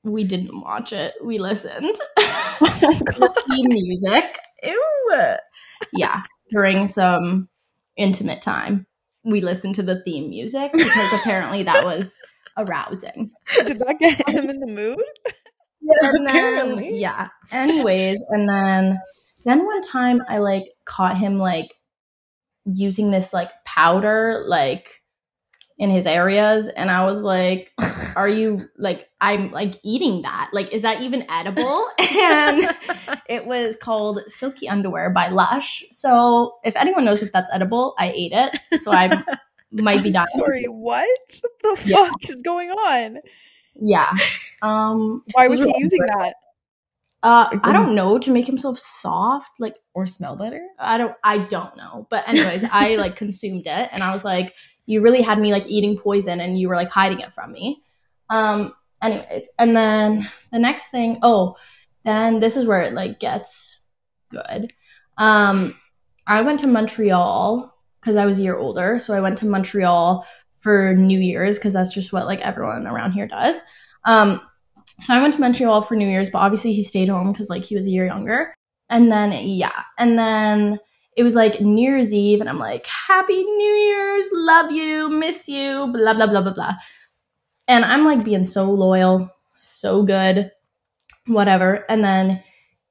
We 0.04 0.24
didn't 0.24 0.60
watch 0.62 0.94
it. 0.94 1.14
We 1.24 1.38
listened. 1.40 1.96
theme 2.18 3.68
music. 3.70 4.40
Ew. 4.64 5.36
Yeah, 5.94 6.22
during 6.50 6.88
some 6.88 7.50
intimate 7.98 8.42
time, 8.42 8.88
we 9.24 9.42
listened 9.42 9.76
to 9.76 9.84
the 9.84 10.02
theme 10.04 10.30
music 10.30 10.72
because 10.74 11.14
apparently 11.14 11.64
that 11.64 11.84
was 11.84 12.18
arousing. 12.58 13.32
Did 13.66 13.80
that 13.80 13.98
get 14.00 14.28
him 14.30 14.50
in 14.50 14.60
the 14.60 14.68
mood? 14.68 15.00
and 15.82 16.28
then, 16.28 16.28
Apparently. 16.28 16.98
yeah. 17.00 17.30
Anyways, 17.52 18.20
and 18.30 18.48
then 18.48 19.00
then 19.46 19.66
one 19.66 19.82
time 19.82 20.22
I 20.28 20.38
like 20.40 20.66
caught 20.86 21.18
him 21.18 21.38
like 21.38 21.74
using 22.66 23.10
this 23.12 23.34
like 23.34 23.50
powder 23.66 24.44
like 24.46 25.01
in 25.78 25.90
his 25.90 26.06
areas 26.06 26.68
and 26.68 26.92
I 26.92 27.06
was 27.06 27.20
like, 27.20 27.72
are 28.16 28.28
you 28.30 28.70
like 28.78 29.10
I'm 29.20 29.52
like 29.52 29.76
eating 29.84 30.22
that? 30.24 30.50
Like 30.54 30.72
is 30.72 30.84
that 30.84 31.02
even 31.02 31.26
edible? 31.30 31.86
and 32.00 32.70
it 33.28 33.46
was 33.46 33.76
called 33.76 34.22
Silky 34.28 34.70
Underwear 34.70 35.10
by 35.12 35.30
Lush. 35.30 35.84
So 35.92 36.56
if 36.64 36.76
anyone 36.76 37.06
knows 37.06 37.24
if 37.24 37.32
that's 37.32 37.50
edible, 37.52 37.96
I 37.98 38.12
ate 38.12 38.32
it. 38.34 38.80
So 38.82 38.92
I 38.92 39.24
might 39.72 40.04
be 40.04 40.12
dying. 40.14 40.26
Sorry, 40.28 40.66
what 40.70 41.08
the 41.64 41.84
Yeah. 41.86 41.96
fuck 42.10 42.30
is 42.30 42.42
going 42.42 42.70
on? 42.70 43.18
Yeah. 43.76 44.12
Um 44.62 45.24
Why 45.34 45.48
was 45.48 45.62
he 45.64 45.72
are 45.72 45.80
using 45.80 46.00
that? 46.06 46.34
uh 47.24 47.58
I 47.64 47.72
don't 47.72 47.94
know 47.96 48.18
to 48.18 48.32
make 48.32 48.48
himself 48.48 48.80
soft 48.80 49.52
like 49.60 49.76
or 49.94 50.06
smell 50.08 50.36
better. 50.36 50.62
I 50.80 50.98
don't 50.98 51.14
I 51.24 51.40
don't 51.40 51.76
know. 51.78 52.08
But 52.10 52.28
anyways, 52.28 52.64
I 52.72 52.96
like 52.96 53.16
consumed 53.16 53.68
it 53.68 53.90
and 53.92 54.04
I 54.04 54.12
was 54.12 54.26
like, 54.26 54.54
you 54.86 55.02
really 55.02 55.22
had 55.22 55.40
me 55.40 55.52
like 55.52 55.68
eating 55.68 55.98
poison 55.98 56.40
and 56.40 56.60
you 56.60 56.68
were 56.68 56.76
like 56.76 56.90
hiding 56.90 57.20
it 57.20 57.34
from 57.34 57.52
me. 57.52 57.82
Um 58.30 58.74
anyways, 59.02 59.48
and 59.60 59.76
then 59.76 60.30
the 60.52 60.60
next 60.60 60.90
thing, 60.90 61.20
oh, 61.24 61.56
then 62.04 62.40
this 62.40 62.58
is 62.58 62.66
where 62.66 62.82
it 62.82 62.94
like 62.94 63.20
gets 63.20 63.80
good. 64.30 64.74
Um 65.18 65.76
I 66.28 66.42
went 66.42 66.60
to 66.62 66.68
Montreal 66.68 67.76
because 68.00 68.16
I 68.16 68.26
was 68.26 68.40
a 68.40 68.44
year 68.44 68.58
older. 68.58 69.00
So 69.00 69.14
I 69.14 69.22
went 69.22 69.38
to 69.40 69.46
Montreal 69.46 70.26
for 70.60 70.94
New 70.96 71.20
Year's 71.20 71.58
because 71.58 71.74
that's 71.74 71.94
just 71.94 72.14
what 72.14 72.26
like 72.26 72.40
everyone 72.42 72.88
around 72.88 73.14
here 73.14 73.28
does. 73.28 73.58
Um 74.06 74.42
so 75.00 75.14
I 75.14 75.22
went 75.22 75.34
to 75.36 75.42
Montreal 75.42 75.82
for 75.84 75.96
New 75.96 76.08
Year's, 76.08 76.30
but 76.30 76.40
obviously 76.40 76.74
he 76.74 76.84
stayed 76.84 77.10
home 77.10 77.32
because 77.32 77.50
like 77.50 77.64
he 77.64 77.76
was 77.76 77.88
a 77.88 77.92
year 77.92 78.06
younger. 78.06 78.54
And 78.90 79.12
then 79.12 79.32
yeah, 79.32 79.84
and 79.98 80.18
then 80.18 80.80
it 81.18 81.24
was 81.24 81.36
like 81.36 81.62
New 81.62 81.82
Year's 81.82 82.14
Eve, 82.14 82.40
and 82.40 82.50
I'm 82.50 82.60
like, 82.60 82.88
Happy 83.08 83.44
New 83.44 83.74
Year's, 83.74 84.28
love 84.32 84.72
you, 84.72 85.10
miss 85.10 85.48
you, 85.48 85.92
blah 85.94 86.14
blah 86.14 86.28
blah 86.28 86.42
blah 86.42 86.54
blah. 86.54 86.74
And 87.68 87.86
I'm 87.86 88.06
like 88.06 88.24
being 88.24 88.46
so 88.46 88.72
loyal, 88.72 89.30
so 89.60 90.04
good, 90.04 90.52
whatever. 91.28 91.86
And 91.90 92.04
then 92.04 92.44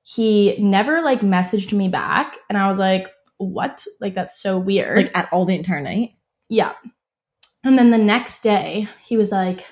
he 0.03 0.57
never 0.59 1.03
like 1.03 1.21
messaged 1.21 1.73
me 1.73 1.89
back, 1.89 2.37
and 2.49 2.59
I 2.59 2.69
was 2.69 2.79
like, 2.79 3.09
What? 3.39 3.85
Like 4.01 4.15
that's 4.15 4.41
so 4.41 4.59
weird. 4.59 5.07
Like 5.07 5.17
at 5.17 5.29
all 5.33 5.45
the 5.47 5.57
entire 5.57 5.81
night. 5.81 6.11
Yeah. 6.49 6.73
And 7.65 7.79
then 7.79 7.91
the 7.91 7.99
next 7.99 8.43
day, 8.43 8.89
he 9.03 9.17
was 9.17 9.31
like, 9.31 9.65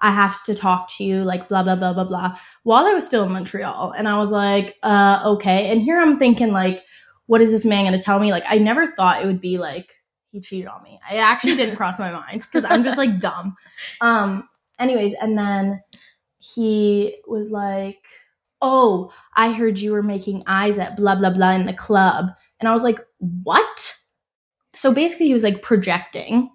I 0.00 0.10
have 0.12 0.42
to 0.44 0.54
talk 0.54 0.88
to 0.96 1.04
you, 1.04 1.22
like, 1.22 1.48
blah, 1.48 1.62
blah, 1.62 1.76
blah, 1.76 1.92
blah, 1.92 2.04
blah, 2.04 2.38
while 2.64 2.86
I 2.86 2.94
was 2.94 3.06
still 3.06 3.24
in 3.24 3.32
Montreal. 3.32 3.92
And 3.96 4.08
I 4.08 4.18
was 4.18 4.30
like, 4.30 4.76
uh, 4.82 5.22
okay. 5.24 5.70
And 5.70 5.80
here 5.80 6.00
I'm 6.00 6.18
thinking, 6.18 6.52
like, 6.52 6.82
what 7.26 7.40
is 7.40 7.50
this 7.50 7.64
man 7.64 7.84
going 7.84 7.98
to 7.98 8.04
tell 8.04 8.18
me? 8.20 8.30
Like, 8.30 8.44
I 8.48 8.58
never 8.58 8.86
thought 8.86 9.22
it 9.22 9.26
would 9.26 9.40
be 9.40 9.58
like, 9.58 9.92
he 10.30 10.40
cheated 10.40 10.68
on 10.68 10.82
me. 10.82 10.98
It 11.12 11.16
actually 11.16 11.56
didn't 11.56 11.76
cross 11.80 11.98
my 11.98 12.10
mind 12.10 12.42
because 12.42 12.64
I'm 12.64 12.84
just 12.84 12.98
like 12.98 13.20
dumb. 13.20 13.56
Um, 14.00 14.48
anyways, 14.78 15.14
and 15.20 15.36
then 15.38 15.82
he 16.38 17.16
was 17.26 17.50
like, 17.50 18.02
oh, 18.62 19.12
I 19.34 19.52
heard 19.52 19.78
you 19.78 19.92
were 19.92 20.02
making 20.02 20.42
eyes 20.46 20.78
at 20.78 20.96
blah, 20.96 21.14
blah, 21.16 21.30
blah 21.30 21.52
in 21.52 21.66
the 21.66 21.72
club. 21.74 22.26
And 22.60 22.68
I 22.68 22.72
was 22.72 22.82
like, 22.82 23.00
what? 23.18 23.94
So 24.74 24.92
basically, 24.92 25.26
he 25.26 25.34
was 25.34 25.42
like 25.42 25.62
projecting 25.62 26.50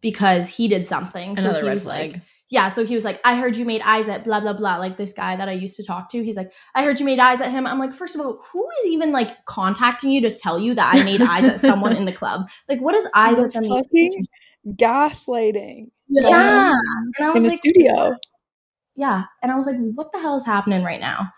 because 0.00 0.48
he 0.48 0.68
did 0.68 0.86
something. 0.86 1.36
so 1.36 1.44
Another 1.44 1.60
he 1.60 1.66
red 1.66 1.74
was 1.74 1.84
flag. 1.84 2.12
like, 2.12 2.22
yeah. 2.54 2.68
So 2.68 2.84
he 2.86 2.94
was 2.94 3.04
like, 3.04 3.20
I 3.24 3.36
heard 3.36 3.56
you 3.56 3.64
made 3.64 3.82
eyes 3.82 4.08
at 4.08 4.24
blah 4.24 4.40
blah 4.40 4.52
blah. 4.54 4.76
Like 4.76 4.96
this 4.96 5.12
guy 5.12 5.36
that 5.36 5.48
I 5.48 5.52
used 5.52 5.76
to 5.76 5.84
talk 5.84 6.08
to. 6.12 6.24
He's 6.24 6.36
like, 6.36 6.52
I 6.74 6.84
heard 6.84 6.98
you 7.00 7.06
made 7.06 7.18
eyes 7.18 7.40
at 7.40 7.50
him. 7.50 7.66
I'm 7.66 7.78
like, 7.78 7.92
first 7.94 8.14
of 8.14 8.20
all, 8.20 8.40
who 8.52 8.66
is 8.80 8.86
even 8.92 9.12
like 9.12 9.44
contacting 9.46 10.10
you 10.10 10.20
to 10.22 10.30
tell 10.30 10.58
you 10.58 10.74
that 10.74 10.94
I 10.94 11.02
made 11.04 11.20
eyes 11.22 11.44
at 11.44 11.60
someone 11.60 11.96
in 11.96 12.04
the 12.04 12.12
club? 12.12 12.48
Like, 12.68 12.80
what 12.80 12.94
is 12.94 13.06
eyes 13.14 13.36
The 13.38 13.44
at 13.46 13.52
them? 13.52 13.64
fucking 13.64 14.24
gaslighting 14.78 15.90
Yeah. 16.08 16.72
And 17.18 17.26
I 17.26 17.30
was 17.30 17.36
in 17.36 17.42
the 17.44 17.48
like, 17.50 17.58
studio. 17.58 18.16
yeah 18.96 19.24
and 19.42 19.50
i 19.52 19.56
was 19.56 19.66
like 19.66 19.76
what 19.94 20.12
the 20.12 20.20
hell 20.20 20.36
is 20.36 20.46
happening 20.46 20.84
right 20.84 21.00
now 21.00 21.28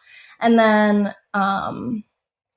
and 0.40 0.58
then 0.58 1.14
um 1.34 2.04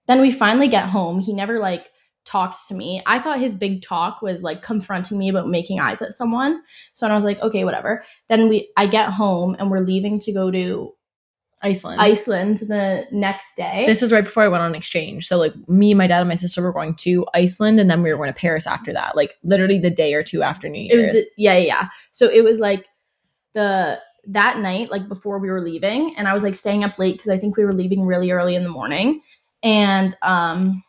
then 0.08 0.22
we 0.22 0.32
finally 0.32 0.68
get 0.68 0.86
home 0.90 1.20
he 1.20 1.34
never 1.34 1.58
like 1.60 1.88
talks 2.30 2.68
to 2.68 2.76
me 2.76 3.02
i 3.08 3.18
thought 3.18 3.40
his 3.40 3.56
big 3.56 3.82
talk 3.82 4.22
was 4.22 4.44
like 4.44 4.62
confronting 4.62 5.18
me 5.18 5.30
about 5.30 5.48
making 5.48 5.80
eyes 5.80 6.00
at 6.00 6.14
someone 6.14 6.62
so 6.94 7.08
i 7.08 7.16
was 7.16 7.24
like 7.24 7.42
okay 7.42 7.64
whatever 7.64 8.04
then 8.28 8.48
we 8.48 8.72
i 8.78 8.86
get 8.86 9.10
home 9.10 9.56
and 9.58 9.72
we're 9.72 9.80
leaving 9.80 10.20
to 10.20 10.32
go 10.32 10.52
to 10.52 10.94
Iceland. 11.64 12.00
iceland 12.00 12.58
the 12.60 13.08
next 13.12 13.56
day 13.56 13.84
This 13.88 14.04
is 14.04 14.12
right 14.12 14.24
before 14.24 14.44
I 14.44 14.48
went 14.48 14.64
on 14.64 14.76
exchange. 14.76 15.28
So 15.28 15.38
like 15.38 15.54
me, 15.68 15.94
my 15.94 16.08
dad, 16.08 16.22
and 16.22 16.30
my 16.30 16.36
sister 16.36 16.62
were 16.62 16.72
going 16.72 16.96
to 16.96 17.26
Iceland, 17.34 17.82
and 17.82 17.92
then 17.92 18.02
we 18.02 18.10
were 18.10 18.16
going 18.16 18.34
to 18.34 18.40
Paris 18.40 18.66
after 18.66 18.94
that. 18.94 19.18
Like 19.18 19.36
literally 19.44 19.78
the 19.78 19.90
day 19.90 20.14
or 20.14 20.24
two 20.24 20.42
after 20.42 20.70
New 20.70 20.82
Year's. 20.82 21.06
it 21.06 21.10
was 21.10 21.18
the, 21.18 21.30
yeah 21.36 21.58
yeah 21.58 21.66
yeah 21.66 21.88
so 22.12 22.30
it 22.30 22.46
was 22.46 22.60
like 22.60 22.88
the 23.56 24.00
that 24.26 24.60
night 24.60 24.92
like 24.92 25.08
before 25.10 25.40
we 25.40 25.50
were 25.50 25.62
leaving 25.62 26.16
and 26.16 26.28
i 26.28 26.34
was 26.34 26.44
like 26.44 26.56
staying 26.56 26.84
up 26.84 27.00
late 27.00 27.14
because 27.14 27.30
i 27.30 27.38
think 27.38 27.58
we 27.58 27.66
were 27.66 27.74
leaving 27.74 28.06
really 28.06 28.32
early 28.32 28.56
in 28.56 28.64
the 28.64 28.70
morning 28.70 29.22
and 29.64 30.16
um 30.22 30.84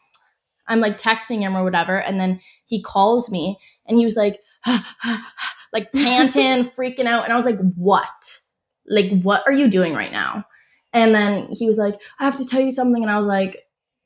i'm 0.71 0.81
like 0.81 0.99
texting 0.99 1.41
him 1.41 1.57
or 1.57 1.63
whatever 1.63 2.01
and 2.01 2.19
then 2.19 2.41
he 2.65 2.83
calls 2.83 3.31
me 3.31 3.59
and 3.87 3.99
he 3.99 4.05
was 4.05 4.17
like 4.17 4.41
like 5.73 5.93
panting 5.93 6.71
freaking 6.77 7.07
out 7.07 7.25
and 7.25 7.33
i 7.33 7.37
was 7.37 7.45
like 7.45 7.59
what? 7.75 8.39
Like 8.87 9.23
what 9.23 9.43
are 9.47 9.53
you 9.53 9.69
doing 9.69 9.95
right 9.95 10.13
now? 10.13 10.45
And 10.93 11.15
then 11.15 11.49
he 11.51 11.67
was 11.67 11.79
like 11.79 12.01
i 12.19 12.25
have 12.25 12.37
to 12.37 12.47
tell 12.47 12.61
you 12.61 12.73
something 12.73 13.03
and 13.03 13.11
i 13.11 13.19
was 13.19 13.27
like 13.27 13.59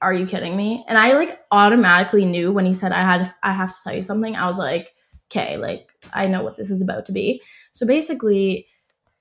are 0.02 0.12
you 0.12 0.26
kidding 0.26 0.56
me? 0.56 0.84
And 0.88 0.98
i 0.98 1.12
like 1.12 1.40
automatically 1.50 2.24
knew 2.24 2.52
when 2.52 2.66
he 2.66 2.72
said 2.72 2.92
i 2.92 3.02
had 3.02 3.34
i 3.42 3.52
have 3.52 3.70
to 3.70 3.78
tell 3.84 3.94
you 3.94 4.02
something 4.02 4.36
i 4.36 4.46
was 4.46 4.58
like 4.58 4.92
okay 5.30 5.56
like 5.56 5.88
i 6.12 6.26
know 6.26 6.42
what 6.42 6.56
this 6.56 6.70
is 6.70 6.82
about 6.82 7.06
to 7.06 7.12
be. 7.12 7.42
So 7.72 7.86
basically 7.86 8.66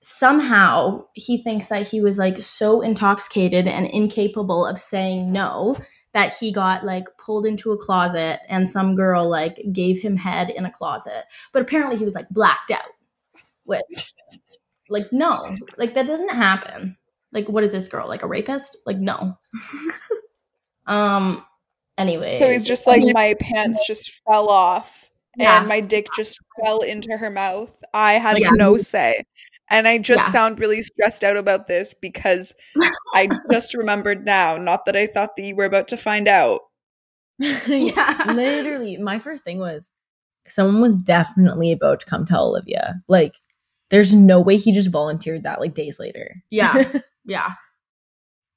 somehow 0.02 1.06
he 1.14 1.42
thinks 1.42 1.70
that 1.70 1.88
he 1.88 2.02
was 2.02 2.18
like 2.18 2.44
so 2.44 2.82
intoxicated 2.82 3.68
and 3.68 3.88
incapable 3.88 4.66
of 4.66 4.78
saying 4.78 5.32
no 5.32 5.78
that 6.14 6.36
he 6.40 6.52
got 6.52 6.86
like 6.86 7.06
pulled 7.18 7.46
into 7.46 7.72
a 7.72 7.78
closet 7.78 8.40
and 8.50 8.70
some 8.70 8.96
girl 8.96 9.28
like 9.30 9.60
gave 9.72 10.00
him 10.00 10.16
head 10.16 10.50
in 10.50 10.66
a 10.66 10.72
closet 10.72 11.24
but 11.52 11.62
apparently 11.62 11.98
he 11.98 12.06
was 12.06 12.16
like 12.16 12.30
blacked 12.30 12.72
out 12.72 12.90
which 13.66 13.82
like 14.90 15.12
no 15.12 15.56
like 15.78 15.94
that 15.94 16.06
doesn't 16.08 16.30
happen 16.30 16.96
like 17.32 17.48
what 17.50 17.64
is 17.64 17.72
this 17.72 17.88
girl 17.88 18.08
like 18.08 18.22
a 18.24 18.28
rapist 18.28 18.78
like 18.86 18.98
no 18.98 19.36
um 20.88 21.46
anyway 21.98 22.32
So 22.34 22.50
he's 22.50 22.68
just 22.68 22.88
like, 22.88 23.02
my 23.14 23.34
pants 23.40 23.86
just 23.88 24.22
fell 24.28 24.50
off 24.50 25.10
Yeah. 25.38 25.60
and 25.60 25.68
my 25.68 25.80
dick 25.80 26.08
just 26.16 26.40
fell 26.64 26.80
into 26.80 27.18
her 27.18 27.30
mouth. 27.30 27.82
I 27.94 28.14
had 28.14 28.40
Yeah. 28.40 28.52
no 28.54 28.78
say. 28.78 29.24
And 29.70 29.88
I 29.88 29.98
just 29.98 30.28
Yeah. 30.28 30.32
sound 30.34 30.60
really 30.60 30.84
stressed 30.84 31.24
out 31.24 31.38
about 31.38 31.68
this 31.68 31.94
because 31.94 32.54
I 33.14 33.30
just 33.52 33.74
remembered 33.76 34.26
now, 34.26 34.58
not 34.58 34.86
that 34.86 34.96
I 34.96 35.08
thought 35.08 35.36
that 35.38 35.44
you 35.44 35.56
were 35.56 35.66
about 35.66 35.88
to 35.90 35.98
find 35.98 36.28
out. 36.28 36.62
Yeah. 37.68 38.26
Literally, 38.34 38.98
my 38.98 39.20
first 39.20 39.44
thing 39.44 39.60
was 39.60 39.92
someone 40.48 40.82
was 40.82 40.98
definitely 40.98 41.72
about 41.72 42.02
to 42.02 42.06
come 42.06 42.26
tell 42.26 42.50
Olivia. 42.50 42.96
Like, 43.08 43.36
there's 43.90 44.14
no 44.14 44.40
way 44.40 44.58
he 44.58 44.72
just 44.72 44.92
volunteered 44.92 45.44
that 45.44 45.60
like 45.60 45.74
days 45.74 46.00
later. 46.00 46.34
yeah 46.50 46.92
yeah 47.26 47.52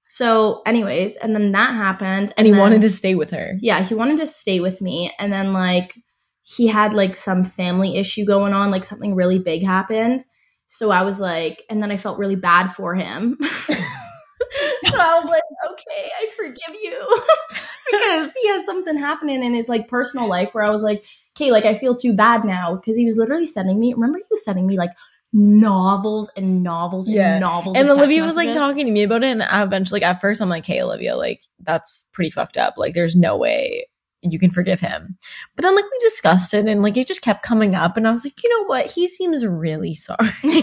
so 0.08 0.62
anyways 0.66 1.16
and 1.16 1.34
then 1.34 1.52
that 1.52 1.74
happened 1.74 2.32
and 2.36 2.46
he 2.46 2.52
then- 2.52 2.60
wanted 2.60 2.80
to 2.80 2.88
stay 2.90 3.14
with 3.14 3.30
her. 3.30 3.54
yeah 3.60 3.82
he 3.82 3.94
wanted 3.94 4.18
to 4.18 4.26
stay 4.26 4.60
with 4.60 4.80
me 4.80 5.12
and 5.18 5.32
then 5.32 5.52
like 5.52 5.94
he 6.42 6.66
had 6.66 6.94
like 6.94 7.16
some 7.16 7.44
family 7.44 7.96
issue 7.96 8.24
going 8.24 8.52
on 8.52 8.70
like 8.70 8.84
something 8.84 9.14
really 9.14 9.38
big 9.38 9.64
happened 9.64 10.24
so 10.66 10.90
i 10.90 11.02
was 11.02 11.18
like 11.20 11.62
and 11.68 11.82
then 11.82 11.90
i 11.90 11.96
felt 11.96 12.18
really 12.18 12.36
bad 12.36 12.68
for 12.72 12.94
him 12.94 13.36
so 14.86 14.98
I 14.98 15.20
was 15.20 15.30
like, 15.30 15.42
okay, 15.72 16.10
I 16.20 16.26
forgive 16.36 16.80
you. 16.82 17.18
because 17.90 18.32
he 18.40 18.48
has 18.48 18.66
something 18.66 18.96
happening 18.96 19.42
in 19.42 19.54
his 19.54 19.68
like 19.68 19.88
personal 19.88 20.28
life 20.28 20.54
where 20.54 20.64
I 20.64 20.70
was 20.70 20.82
like, 20.82 21.04
okay, 21.36 21.50
like 21.50 21.64
I 21.64 21.74
feel 21.74 21.94
too 21.94 22.14
bad 22.14 22.44
now. 22.44 22.76
Because 22.76 22.96
he 22.96 23.04
was 23.04 23.16
literally 23.16 23.46
sending 23.46 23.78
me, 23.78 23.94
remember 23.94 24.18
he 24.18 24.24
was 24.30 24.44
sending 24.44 24.66
me 24.66 24.76
like 24.76 24.90
novels 25.32 26.30
and 26.36 26.62
novels 26.62 27.08
and 27.08 27.40
novels. 27.40 27.76
And 27.76 27.90
Olivia 27.90 28.24
was 28.24 28.36
like 28.36 28.52
talking 28.52 28.86
to 28.86 28.92
me 28.92 29.02
about 29.02 29.22
it, 29.22 29.30
and 29.30 29.42
I 29.42 29.62
eventually, 29.62 30.00
like, 30.00 30.08
at 30.08 30.20
first, 30.20 30.40
I'm 30.40 30.48
like, 30.48 30.66
"Hey, 30.66 30.80
Olivia, 30.80 31.16
like, 31.16 31.42
that's 31.60 32.08
pretty 32.12 32.30
fucked 32.30 32.56
up. 32.56 32.74
Like, 32.76 32.94
there's 32.94 33.16
no 33.16 33.36
way 33.36 33.86
you 34.22 34.38
can 34.38 34.50
forgive 34.50 34.80
him." 34.80 35.18
But 35.54 35.62
then, 35.62 35.76
like, 35.76 35.84
we 35.84 35.98
discussed 36.00 36.54
it, 36.54 36.66
and 36.66 36.82
like, 36.82 36.96
it 36.96 37.06
just 37.06 37.22
kept 37.22 37.42
coming 37.42 37.74
up, 37.74 37.96
and 37.96 38.08
I 38.08 38.12
was 38.12 38.24
like, 38.24 38.42
"You 38.42 38.50
know 38.50 38.64
what? 38.66 38.90
He 38.90 39.06
seems 39.08 39.44
really 39.46 39.94
sorry." 39.94 40.30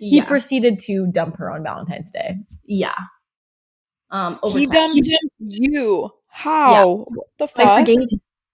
he 0.00 0.16
yeah. 0.16 0.24
proceeded 0.24 0.78
to 0.80 1.06
dump 1.12 1.36
her 1.36 1.50
on 1.50 1.62
Valentine's 1.62 2.10
Day. 2.10 2.36
yeah. 2.64 2.94
Um, 4.10 4.40
over 4.42 4.58
he 4.58 4.66
text. 4.66 4.78
dumped 4.78 5.20
you. 5.38 6.10
How? 6.28 7.04
What 7.08 7.26
the 7.38 7.46
fuck? 7.46 7.66
I 7.66 7.80
forgave. 7.80 8.08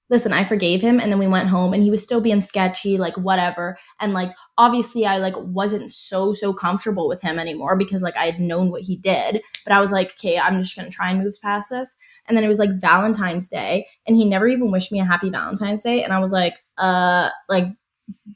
Listen, 0.08 0.32
I 0.32 0.44
forgave 0.44 0.80
him, 0.82 1.00
and 1.00 1.10
then 1.10 1.18
we 1.18 1.26
went 1.26 1.48
home, 1.48 1.72
and 1.72 1.82
he 1.82 1.90
was 1.90 2.02
still 2.02 2.20
being 2.20 2.40
sketchy, 2.42 2.98
like 2.98 3.16
whatever. 3.16 3.78
And 3.98 4.12
like, 4.12 4.30
obviously, 4.58 5.06
I 5.06 5.16
like 5.16 5.34
wasn't 5.36 5.90
so 5.90 6.34
so 6.34 6.52
comfortable 6.52 7.08
with 7.08 7.22
him 7.22 7.38
anymore 7.38 7.78
because 7.78 8.02
like 8.02 8.16
I 8.16 8.26
had 8.26 8.40
known 8.40 8.70
what 8.70 8.82
he 8.82 8.96
did. 8.96 9.40
But 9.64 9.72
I 9.72 9.80
was 9.80 9.92
like, 9.92 10.12
okay, 10.18 10.38
I'm 10.38 10.60
just 10.60 10.76
gonna 10.76 10.90
try 10.90 11.10
and 11.10 11.22
move 11.22 11.34
past 11.42 11.70
this. 11.70 11.96
And 12.28 12.36
then 12.36 12.44
it 12.44 12.48
was 12.48 12.58
like 12.58 12.80
Valentine's 12.80 13.48
Day, 13.48 13.86
and 14.06 14.16
he 14.16 14.24
never 14.24 14.46
even 14.46 14.70
wished 14.70 14.92
me 14.92 15.00
a 15.00 15.04
happy 15.04 15.30
Valentine's 15.30 15.82
Day. 15.82 16.02
And 16.02 16.12
I 16.12 16.18
was 16.18 16.32
like, 16.32 16.54
uh, 16.76 17.30
like, 17.48 17.66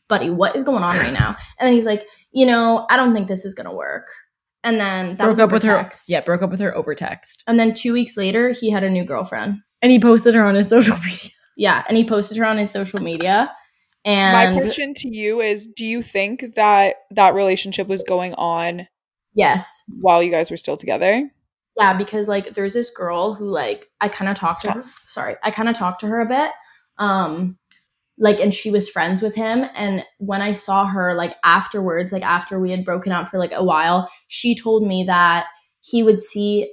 buddy, 0.08 0.30
what 0.30 0.56
is 0.56 0.62
going 0.62 0.82
on 0.82 0.96
right 0.96 1.12
now? 1.12 1.36
And 1.58 1.66
then 1.66 1.74
he's 1.74 1.84
like, 1.84 2.04
you 2.32 2.46
know, 2.46 2.86
I 2.90 2.96
don't 2.96 3.12
think 3.14 3.28
this 3.28 3.44
is 3.44 3.54
gonna 3.54 3.74
work. 3.74 4.06
And 4.62 4.78
then 4.78 5.10
that 5.16 5.18
broke 5.18 5.28
was 5.30 5.38
up 5.40 5.44
over 5.48 5.54
with 5.54 5.62
her. 5.64 5.90
Yeah, 6.06 6.20
broke 6.20 6.42
up 6.42 6.50
with 6.50 6.60
her 6.60 6.76
over 6.76 6.94
text, 6.94 7.42
And 7.46 7.58
then 7.58 7.72
two 7.74 7.92
weeks 7.94 8.16
later, 8.16 8.50
he 8.50 8.70
had 8.70 8.84
a 8.84 8.90
new 8.90 9.04
girlfriend. 9.04 9.58
and 9.82 9.90
he 9.90 9.98
posted 9.98 10.34
her 10.34 10.44
on 10.44 10.54
his 10.54 10.68
social 10.76 10.96
media. 10.98 11.30
Yeah, 11.56 11.84
and 11.88 11.96
he 11.96 12.04
posted 12.04 12.36
her 12.36 12.44
on 12.44 12.58
his 12.58 12.70
social 12.70 13.00
media. 13.00 13.50
And 14.04 14.54
My 14.54 14.58
question 14.60 14.94
to 14.94 15.08
you 15.08 15.40
is 15.40 15.66
do 15.66 15.84
you 15.84 16.00
think 16.02 16.44
that 16.56 16.96
that 17.10 17.34
relationship 17.34 17.86
was 17.88 18.02
going 18.02 18.34
on 18.34 18.86
yes, 19.34 19.82
while 20.00 20.22
you 20.22 20.30
guys 20.30 20.50
were 20.50 20.56
still 20.56 20.76
together? 20.76 21.30
yeah, 21.76 21.96
because 21.96 22.26
like 22.28 22.54
there's 22.54 22.74
this 22.74 22.90
girl 22.90 23.34
who 23.34 23.46
like 23.46 23.86
I 24.00 24.08
kind 24.08 24.30
of 24.30 24.36
talked 24.36 24.62
to 24.62 24.72
her. 24.72 24.84
Sorry, 25.06 25.36
I 25.42 25.50
kind 25.50 25.68
of 25.68 25.74
talked 25.74 26.00
to 26.00 26.06
her 26.06 26.20
a 26.20 26.26
bit. 26.26 26.50
Um, 26.98 27.56
like, 28.20 28.38
and 28.38 28.54
she 28.54 28.70
was 28.70 28.88
friends 28.88 29.22
with 29.22 29.34
him. 29.34 29.64
And 29.74 30.04
when 30.18 30.42
I 30.42 30.52
saw 30.52 30.86
her, 30.86 31.14
like 31.14 31.34
afterwards, 31.42 32.12
like 32.12 32.22
after 32.22 32.60
we 32.60 32.70
had 32.70 32.84
broken 32.84 33.10
up 33.10 33.30
for 33.30 33.38
like 33.38 33.52
a 33.52 33.64
while, 33.64 34.08
she 34.28 34.54
told 34.54 34.86
me 34.86 35.04
that 35.04 35.46
he 35.80 36.02
would 36.02 36.22
see. 36.22 36.70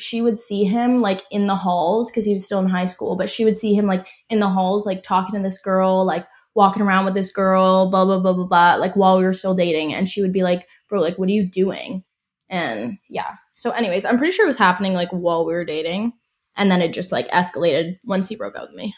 She 0.00 0.22
would 0.22 0.38
see 0.38 0.64
him 0.64 1.00
like 1.00 1.22
in 1.32 1.48
the 1.48 1.56
halls 1.56 2.08
because 2.08 2.24
he 2.24 2.32
was 2.32 2.44
still 2.44 2.60
in 2.60 2.68
high 2.68 2.84
school, 2.84 3.16
but 3.16 3.28
she 3.28 3.44
would 3.44 3.58
see 3.58 3.74
him 3.74 3.86
like 3.86 4.06
in 4.30 4.38
the 4.38 4.48
halls, 4.48 4.86
like 4.86 5.02
talking 5.02 5.34
to 5.34 5.42
this 5.42 5.58
girl, 5.58 6.06
like 6.06 6.24
walking 6.54 6.82
around 6.82 7.04
with 7.04 7.14
this 7.14 7.32
girl, 7.32 7.90
blah, 7.90 8.04
blah, 8.04 8.20
blah, 8.20 8.32
blah, 8.32 8.46
blah, 8.46 8.74
like 8.76 8.94
while 8.94 9.18
we 9.18 9.24
were 9.24 9.32
still 9.32 9.54
dating. 9.54 9.92
And 9.92 10.08
she 10.08 10.22
would 10.22 10.32
be 10.32 10.42
like, 10.44 10.68
bro, 10.88 11.00
like, 11.00 11.18
what 11.18 11.28
are 11.28 11.32
you 11.32 11.44
doing? 11.44 12.04
And 12.48 12.98
yeah. 13.08 13.34
So, 13.54 13.72
anyways, 13.72 14.04
I'm 14.04 14.18
pretty 14.18 14.32
sure 14.32 14.44
it 14.44 14.48
was 14.48 14.56
happening 14.56 14.92
like 14.92 15.10
while 15.10 15.44
we 15.44 15.52
were 15.52 15.64
dating. 15.64 16.12
And 16.56 16.70
then 16.70 16.80
it 16.80 16.92
just 16.94 17.12
like 17.12 17.28
escalated 17.30 17.98
once 18.04 18.28
he 18.28 18.36
broke 18.36 18.56
up 18.56 18.68
with 18.68 18.76
me. 18.76 18.94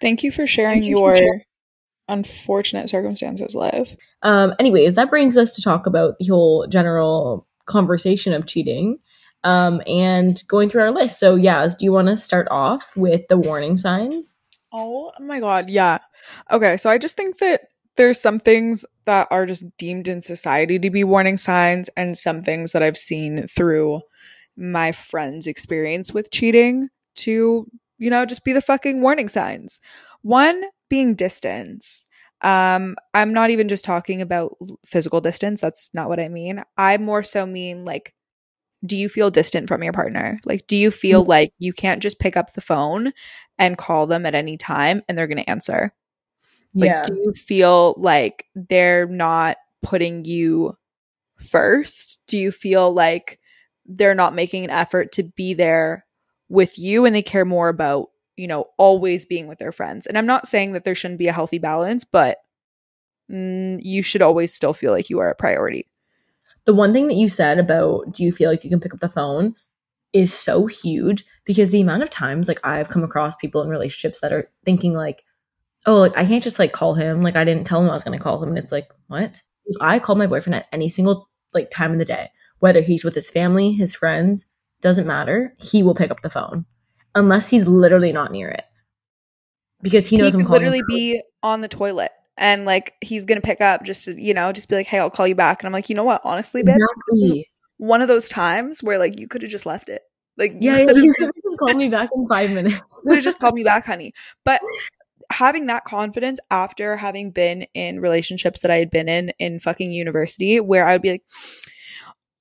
Thank 0.00 0.22
you 0.22 0.30
for 0.30 0.46
sharing 0.46 0.80
Thank 0.80 0.90
you 0.90 0.98
for 0.98 1.08
your 1.08 1.16
sharing. 1.16 1.40
unfortunate 2.08 2.88
circumstances, 2.88 3.54
Liv. 3.54 3.96
Um, 4.22 4.54
anyways, 4.58 4.94
that 4.96 5.10
brings 5.10 5.36
us 5.36 5.54
to 5.56 5.62
talk 5.62 5.86
about 5.86 6.18
the 6.18 6.26
whole 6.26 6.66
general 6.66 7.46
conversation 7.66 8.32
of 8.32 8.46
cheating 8.46 8.98
um, 9.44 9.80
and 9.86 10.42
going 10.48 10.68
through 10.68 10.82
our 10.82 10.90
list. 10.90 11.18
So, 11.18 11.36
Yaz, 11.36 11.76
do 11.78 11.84
you 11.84 11.92
want 11.92 12.08
to 12.08 12.16
start 12.16 12.48
off 12.50 12.96
with 12.96 13.22
the 13.28 13.38
warning 13.38 13.76
signs? 13.76 14.38
Oh 14.72 15.10
my 15.20 15.40
god, 15.40 15.68
yeah. 15.68 15.98
Okay, 16.50 16.76
so 16.76 16.90
I 16.90 16.98
just 16.98 17.16
think 17.16 17.38
that 17.38 17.62
there's 17.96 18.20
some 18.20 18.38
things 18.38 18.86
that 19.04 19.26
are 19.30 19.46
just 19.46 19.64
deemed 19.76 20.08
in 20.08 20.20
society 20.20 20.78
to 20.78 20.90
be 20.90 21.04
warning 21.04 21.36
signs 21.36 21.90
and 21.96 22.16
some 22.16 22.40
things 22.40 22.72
that 22.72 22.82
I've 22.82 22.96
seen 22.96 23.46
through 23.46 24.00
my 24.56 24.92
friends' 24.92 25.46
experience 25.46 26.12
with 26.12 26.30
cheating 26.30 26.88
to, 27.16 27.66
you 28.00 28.10
know, 28.10 28.26
just 28.26 28.44
be 28.44 28.52
the 28.52 28.60
fucking 28.60 29.00
warning 29.00 29.28
signs. 29.28 29.78
One 30.22 30.64
being 30.88 31.14
distance. 31.14 32.06
Um, 32.40 32.96
I'm 33.14 33.32
not 33.32 33.50
even 33.50 33.68
just 33.68 33.84
talking 33.84 34.20
about 34.20 34.56
physical 34.84 35.20
distance. 35.20 35.60
That's 35.60 35.90
not 35.94 36.08
what 36.08 36.18
I 36.18 36.28
mean. 36.28 36.64
I 36.76 36.96
more 36.96 37.22
so 37.22 37.46
mean 37.46 37.84
like 37.84 38.14
do 38.84 38.96
you 38.96 39.10
feel 39.10 39.30
distant 39.30 39.68
from 39.68 39.82
your 39.82 39.92
partner? 39.92 40.38
Like, 40.46 40.66
do 40.66 40.74
you 40.76 40.90
feel 40.90 41.22
like 41.24 41.52
you 41.58 41.72
can't 41.72 42.02
just 42.02 42.18
pick 42.18 42.34
up 42.34 42.54
the 42.54 42.62
phone 42.62 43.12
and 43.58 43.76
call 43.76 44.06
them 44.06 44.24
at 44.24 44.34
any 44.34 44.56
time 44.56 45.02
and 45.06 45.18
they're 45.18 45.26
going 45.26 45.36
to 45.36 45.50
answer? 45.50 45.92
Like, 46.74 47.02
do 47.04 47.14
you 47.14 47.32
feel 47.34 47.94
like 47.98 48.46
they're 48.54 49.06
not 49.06 49.58
putting 49.82 50.24
you 50.24 50.78
first? 51.36 52.22
Do 52.26 52.38
you 52.38 52.50
feel 52.50 52.92
like 52.92 53.38
they're 53.84 54.14
not 54.14 54.34
making 54.34 54.64
an 54.64 54.70
effort 54.70 55.12
to 55.12 55.24
be 55.24 55.52
there 55.52 56.06
with 56.50 56.78
you 56.78 57.06
and 57.06 57.16
they 57.16 57.22
care 57.22 57.46
more 57.46 57.70
about, 57.70 58.10
you 58.36 58.46
know, 58.46 58.66
always 58.76 59.24
being 59.24 59.46
with 59.46 59.58
their 59.58 59.72
friends? 59.72 60.06
And 60.06 60.18
I'm 60.18 60.26
not 60.26 60.46
saying 60.46 60.72
that 60.72 60.84
there 60.84 60.94
shouldn't 60.94 61.18
be 61.18 61.28
a 61.28 61.32
healthy 61.32 61.58
balance, 61.58 62.04
but 62.04 62.36
mm, 63.30 63.76
you 63.80 64.02
should 64.02 64.20
always 64.20 64.52
still 64.52 64.74
feel 64.74 64.92
like 64.92 65.08
you 65.08 65.20
are 65.20 65.30
a 65.30 65.34
priority. 65.34 65.86
the 66.66 66.74
one 66.74 66.92
thing 66.92 67.08
that 67.08 67.16
you 67.16 67.28
said 67.30 67.58
about 67.58 68.12
do 68.12 68.22
you 68.22 68.32
feel 68.32 68.50
like 68.50 68.62
you 68.64 68.70
can 68.70 68.80
pick 68.80 68.92
up 68.92 69.00
the 69.00 69.08
phone 69.08 69.54
is 70.12 70.34
so 70.34 70.66
huge 70.66 71.24
because 71.44 71.70
the 71.70 71.80
amount 71.80 72.02
of 72.02 72.10
times 72.10 72.48
like 72.48 72.60
I've 72.64 72.88
come 72.88 73.04
across 73.04 73.36
people 73.36 73.62
in 73.62 73.68
relationships 73.68 74.20
that 74.20 74.32
are 74.32 74.50
thinking 74.64 74.92
like, 74.92 75.24
oh, 75.86 75.96
like 75.96 76.16
I 76.16 76.26
can't 76.26 76.44
just 76.44 76.58
like 76.58 76.72
call 76.72 76.94
him. 76.94 77.22
Like 77.22 77.36
I 77.36 77.44
didn't 77.44 77.66
tell 77.66 77.80
him 77.80 77.88
I 77.88 77.94
was 77.94 78.04
going 78.04 78.18
to 78.18 78.22
call 78.22 78.42
him. 78.42 78.50
And 78.50 78.58
it's 78.58 78.72
like, 78.72 78.90
what? 79.06 79.40
If 79.66 79.76
I 79.80 79.98
call 80.00 80.16
my 80.16 80.26
boyfriend 80.26 80.56
at 80.56 80.66
any 80.72 80.88
single 80.88 81.28
like 81.54 81.70
time 81.70 81.92
in 81.92 81.98
the 81.98 82.04
day, 82.04 82.30
whether 82.58 82.80
he's 82.82 83.04
with 83.04 83.14
his 83.14 83.30
family, 83.30 83.72
his 83.72 83.94
friends, 83.94 84.46
doesn't 84.80 85.06
matter. 85.06 85.54
He 85.58 85.82
will 85.82 85.94
pick 85.94 86.10
up 86.10 86.22
the 86.22 86.30
phone. 86.30 86.64
Unless 87.14 87.48
he's 87.48 87.66
literally 87.66 88.12
not 88.12 88.32
near 88.32 88.48
it. 88.48 88.64
Because 89.82 90.06
he 90.06 90.16
knows 90.16 90.32
he 90.34 90.40
I'm 90.40 90.46
could 90.46 90.52
literally 90.52 90.82
be 90.88 91.22
on 91.42 91.60
the 91.60 91.68
toilet. 91.68 92.12
And 92.36 92.64
like 92.64 92.94
he's 93.00 93.24
gonna 93.24 93.40
pick 93.40 93.60
up 93.60 93.84
just 93.84 94.06
to, 94.06 94.20
you 94.20 94.32
know 94.32 94.52
just 94.52 94.68
be 94.68 94.74
like 94.74 94.86
hey 94.86 94.98
i'll 94.98 95.10
call 95.10 95.26
you 95.26 95.34
back. 95.34 95.60
And 95.60 95.66
i'm 95.66 95.72
like 95.72 95.88
you 95.88 95.94
know 95.94 96.04
what? 96.04 96.20
Honestly 96.24 96.62
babe 96.62 96.76
Exactly. 97.10 97.48
one 97.78 98.00
of 98.00 98.08
those 98.08 98.28
times 98.28 98.82
where 98.82 98.98
like 98.98 99.18
you 99.18 99.28
could 99.28 99.42
have 99.42 99.50
just 99.50 99.66
left 99.66 99.88
it. 99.88 100.02
Like 100.36 100.54
Yeah, 100.60 100.78
yeah, 100.78 100.86
could 100.86 100.96
have 100.96 101.04
you 101.04 101.14
just, 101.20 101.34
just 101.42 101.58
call 101.58 101.74
me 101.74 101.88
back 101.88 102.10
in 102.14 102.26
five 102.28 102.50
minutes. 102.52 102.80
could 103.02 103.16
have 103.16 103.24
just 103.24 103.40
called 103.40 103.54
me 103.54 103.64
back 103.64 103.86
honey. 103.86 104.12
But 104.44 104.60
having 105.30 105.66
that 105.66 105.84
confidence 105.84 106.40
after 106.50 106.96
having 106.96 107.30
been 107.30 107.64
in 107.74 108.00
relationships 108.00 108.60
that 108.60 108.70
i 108.70 108.76
had 108.76 108.90
been 108.90 109.08
in 109.08 109.32
in 109.38 109.58
fucking 109.60 109.92
university 109.92 110.58
where 110.58 110.84
i 110.86 110.92
would 110.92 111.02
be 111.02 111.10
like 111.12 111.22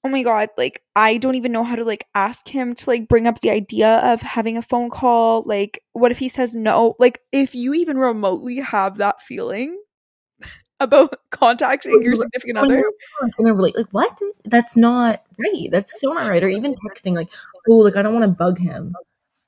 oh 0.03 0.09
my 0.09 0.23
god 0.23 0.49
like 0.57 0.81
i 0.95 1.17
don't 1.17 1.35
even 1.35 1.51
know 1.51 1.63
how 1.63 1.75
to 1.75 1.83
like 1.83 2.05
ask 2.15 2.47
him 2.47 2.73
to 2.73 2.89
like 2.89 3.07
bring 3.07 3.27
up 3.27 3.39
the 3.41 3.49
idea 3.49 3.99
of 4.03 4.21
having 4.21 4.57
a 4.57 4.61
phone 4.61 4.89
call 4.89 5.43
like 5.45 5.81
what 5.93 6.11
if 6.11 6.19
he 6.19 6.29
says 6.29 6.55
no 6.55 6.95
like 6.99 7.19
if 7.31 7.53
you 7.53 7.73
even 7.73 7.97
remotely 7.97 8.57
have 8.57 8.97
that 8.97 9.21
feeling 9.21 9.77
about 10.79 11.15
contacting 11.31 12.01
your 12.01 12.15
significant 12.15 12.57
other 12.57 12.77
you're 12.77 13.29
in 13.39 13.47
a 13.47 13.53
rela- 13.53 13.75
like 13.75 13.87
what? 13.91 14.17
That's 14.45 14.77
not 14.77 15.21
right. 15.37 15.67
That's 15.69 15.99
so 15.99 16.13
not 16.13 16.29
right. 16.29 16.41
Or 16.41 16.47
even 16.47 16.73
texting 16.75 17.13
like, 17.13 17.27
oh, 17.69 17.73
like 17.79 17.97
I 17.97 18.01
don't 18.01 18.13
want 18.13 18.23
to 18.23 18.29
bug 18.29 18.57
him. 18.57 18.95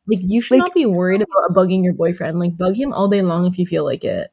Like 0.08 0.20
you 0.22 0.42
should 0.42 0.56
Like- 0.56 0.68
not 0.68 0.74
be 0.74 0.86
worried 0.86 1.22
about 1.22 1.56
bugging 1.56 1.84
your 1.86 1.94
boyfriend. 1.94 2.38
Like 2.40 2.58
bug 2.58 2.76
him 2.76 2.92
all 2.92 3.08
day 3.08 3.22
long 3.22 3.46
if 3.46 3.58
you 3.58 3.66
feel 3.66 3.86
like 3.86 4.04
it. 4.04 4.30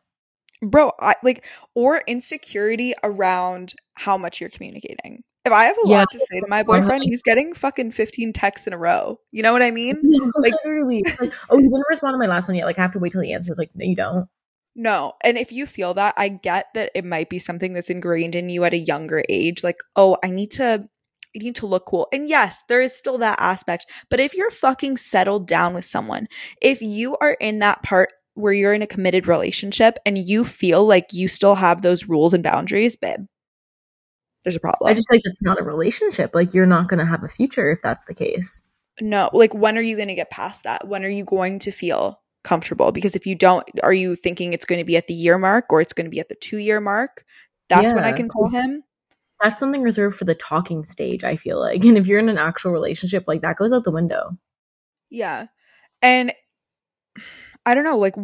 bro 0.61 0.90
I, 0.98 1.14
like 1.22 1.44
or 1.76 2.02
insecurity 2.09 2.94
around 3.04 3.74
how 3.94 4.18
much 4.18 4.40
you're 4.40 4.50
communicating 4.50 5.22
if 5.44 5.53
i 5.53 5.64
have 5.64 5.77
a 5.85 5.88
Yeah. 5.88 5.98
lot 5.98 6.11
to 6.11 6.18
say 6.18 6.40
to 6.40 6.46
my 6.48 6.61
uh-huh. 6.61 6.64
boyfriend 6.81 7.03
he's 7.05 7.22
getting 7.22 7.55
fucking 7.55 7.90
15 7.90 8.33
texts 8.33 8.66
in 8.66 8.72
a 8.72 8.79
row 8.79 9.18
you 9.33 9.42
know 9.42 9.53
what 9.53 9.62
i 9.62 9.70
mean 9.70 9.96
Like- 10.37 10.53
Literally. 10.64 11.03
Like, 11.20 11.33
oh, 11.51 11.59
you 11.59 11.64
didn't 11.70 11.85
respond 11.88 12.14
to 12.14 12.18
my 12.18 12.27
last 12.27 12.48
one 12.48 12.57
yet. 12.57 12.64
Like 12.64 12.79
I 12.79 12.83
have 12.83 12.92
to 12.92 12.98
wait 12.98 13.12
till 13.12 13.20
he 13.22 13.33
answers. 13.33 13.59
Like 13.59 13.70
no, 13.74 13.85
you 13.85 13.96
don't. 13.96 14.29
No. 14.74 15.14
And 15.24 15.37
if 15.37 15.51
you 15.51 15.66
feel 15.66 15.94
that, 15.94 16.14
I 16.16 16.29
get 16.29 16.66
that 16.74 16.90
it 16.94 17.05
might 17.05 17.29
be 17.29 17.38
something 17.38 17.72
that's 17.72 17.90
ingrained 17.90 18.35
in 18.35 18.48
you 18.48 18.64
at 18.64 18.74
a 18.74 18.79
younger 18.79 19.24
age. 19.29 19.64
Like, 19.64 19.77
oh, 19.96 20.16
I 20.24 20.31
need 20.31 20.51
to 20.53 20.88
I 21.37 21.38
need 21.42 21.57
to 21.57 21.66
look 21.66 21.87
cool. 21.87 22.09
And 22.12 22.29
yes, 22.29 22.62
there 22.68 22.81
is 22.81 22.96
still 22.96 23.18
that 23.18 23.38
aspect. 23.40 23.87
But 24.09 24.20
if 24.20 24.37
you're 24.37 24.51
fucking 24.51 24.96
settled 24.98 25.46
down 25.46 25.74
with 25.74 25.85
someone, 25.85 26.27
if 26.62 26.81
you 26.81 27.16
are 27.20 27.37
in 27.40 27.59
that 27.59 27.83
part 27.83 28.11
where 28.35 28.53
you're 28.53 28.72
in 28.72 28.83
a 28.83 28.87
committed 28.87 29.27
relationship 29.27 29.98
and 30.07 30.16
you 30.16 30.44
feel 30.44 30.87
like 30.87 31.09
you 31.12 31.29
still 31.29 31.57
have 31.57 31.83
those 31.83 32.09
rules 32.09 32.33
and 32.33 32.42
boundaries, 32.42 32.96
babe, 32.96 33.27
there's 34.44 34.57
a 34.57 34.61
problem. 34.61 34.90
I 34.90 34.94
just 34.94 35.09
like 35.11 35.22
it's 35.24 35.42
not 35.42 35.61
a 35.61 35.64
relationship. 35.64 36.35
Like 36.35 36.55
you're 36.55 36.66
not 36.66 36.88
gonna 36.88 37.07
have 37.07 37.24
a 37.24 37.29
future 37.29 37.70
if 37.70 37.81
that's 37.83 38.05
the 38.07 38.14
case. 38.14 38.68
no, 39.01 39.31
like 39.33 39.55
when 39.55 39.77
are 39.79 39.83
you 39.83 39.96
going 39.96 40.09
to 40.09 40.14
get 40.14 40.31
past 40.31 40.64
that? 40.64 40.88
When 40.88 41.05
are 41.05 41.09
you 41.09 41.24
going 41.24 41.59
to 41.61 41.70
feel 41.70 42.20
comfortable? 42.44 42.92
Because 42.92 43.14
if 43.14 43.27
you 43.27 43.35
don't, 43.35 43.68
are 43.83 43.92
you 43.92 44.16
thinking 44.16 44.53
it's 44.53 44.64
going 44.64 44.79
to 44.79 44.85
be 44.85 44.96
at 44.96 45.07
the 45.07 45.14
year 45.14 45.38
mark 45.38 45.66
or 45.70 45.81
it's 45.81 45.92
going 45.92 46.07
to 46.07 46.11
be 46.11 46.20
at 46.20 46.29
the 46.29 46.35
two 46.35 46.59
year 46.59 46.81
mark? 46.81 47.24
That's 47.68 47.92
when 47.92 48.05
I 48.05 48.12
can 48.12 48.29
call 48.29 48.48
him. 48.48 48.83
that's 49.42 49.61
something 49.61 49.83
reserved 49.83 50.16
for 50.16 50.24
the 50.24 50.35
talking 50.35 50.85
stage, 50.85 51.22
I 51.22 51.37
feel 51.37 51.61
like. 51.61 51.85
And 51.85 51.98
if 51.98 52.07
you're 52.07 52.18
in 52.18 52.29
an 52.29 52.38
actual 52.38 52.72
relationship, 52.72 53.24
like 53.29 53.42
that 53.42 53.57
goes 53.57 53.72
out 53.72 53.85
the 53.85 53.90
window. 53.90 54.37
Yeah. 55.11 55.46
And 56.03 56.33
I 57.66 57.74
don't 57.74 57.85
know, 57.85 57.98
like 57.98 58.14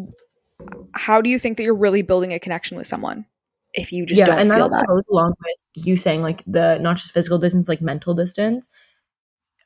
how 0.94 1.20
do 1.20 1.28
you 1.28 1.38
think 1.38 1.56
that 1.56 1.64
you're 1.64 1.74
really 1.74 2.02
building 2.02 2.32
a 2.32 2.38
connection 2.38 2.76
with 2.78 2.86
someone 2.86 3.26
if 3.74 3.92
you 3.92 4.06
just 4.06 4.24
don't 4.24 4.38
and 4.38 4.48
feel 4.48 4.68
that 4.68 4.80
that? 4.80 4.86
goes 4.86 5.02
along 5.10 5.34
with 5.44 5.86
you 5.86 5.96
saying 5.96 6.22
like 6.22 6.42
the 6.46 6.78
not 6.78 6.96
just 6.96 7.12
physical 7.12 7.38
distance, 7.38 7.68
like 7.68 7.82
mental 7.82 8.14
distance. 8.14 8.70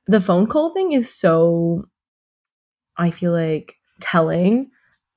The 0.07 0.21
phone 0.21 0.47
call 0.47 0.73
thing 0.73 0.92
is 0.92 1.14
so 1.14 1.85
I 2.97 3.11
feel 3.11 3.33
like 3.33 3.77
telling 4.01 4.71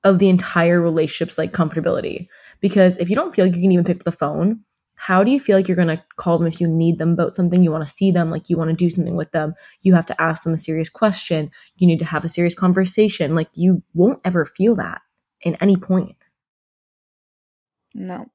of 0.04 0.18
the 0.18 0.28
entire 0.28 0.80
relationship's 0.80 1.38
like 1.38 1.52
comfortability. 1.52 2.28
Because 2.60 2.98
if 2.98 3.08
you 3.08 3.16
don't 3.16 3.34
feel 3.34 3.46
like 3.46 3.56
you 3.56 3.62
can 3.62 3.72
even 3.72 3.84
pick 3.84 3.98
up 3.98 4.04
the 4.04 4.12
phone, 4.12 4.60
how 4.94 5.24
do 5.24 5.30
you 5.30 5.40
feel 5.40 5.56
like 5.56 5.66
you're 5.66 5.76
gonna 5.76 6.04
call 6.16 6.38
them 6.38 6.46
if 6.46 6.60
you 6.60 6.68
need 6.68 6.98
them 6.98 7.12
about 7.12 7.34
something, 7.34 7.64
you 7.64 7.72
want 7.72 7.86
to 7.86 7.92
see 7.92 8.10
them, 8.10 8.30
like 8.30 8.50
you 8.50 8.56
want 8.56 8.70
to 8.70 8.76
do 8.76 8.90
something 8.90 9.16
with 9.16 9.32
them, 9.32 9.54
you 9.80 9.94
have 9.94 10.06
to 10.06 10.20
ask 10.20 10.44
them 10.44 10.52
a 10.54 10.58
serious 10.58 10.88
question, 10.88 11.50
you 11.76 11.86
need 11.86 11.98
to 11.98 12.04
have 12.04 12.24
a 12.24 12.28
serious 12.28 12.54
conversation. 12.54 13.34
Like 13.34 13.48
you 13.54 13.82
won't 13.94 14.20
ever 14.24 14.44
feel 14.44 14.76
that 14.76 15.00
in 15.40 15.56
any 15.56 15.76
point. 15.76 16.16
No. 17.94 18.30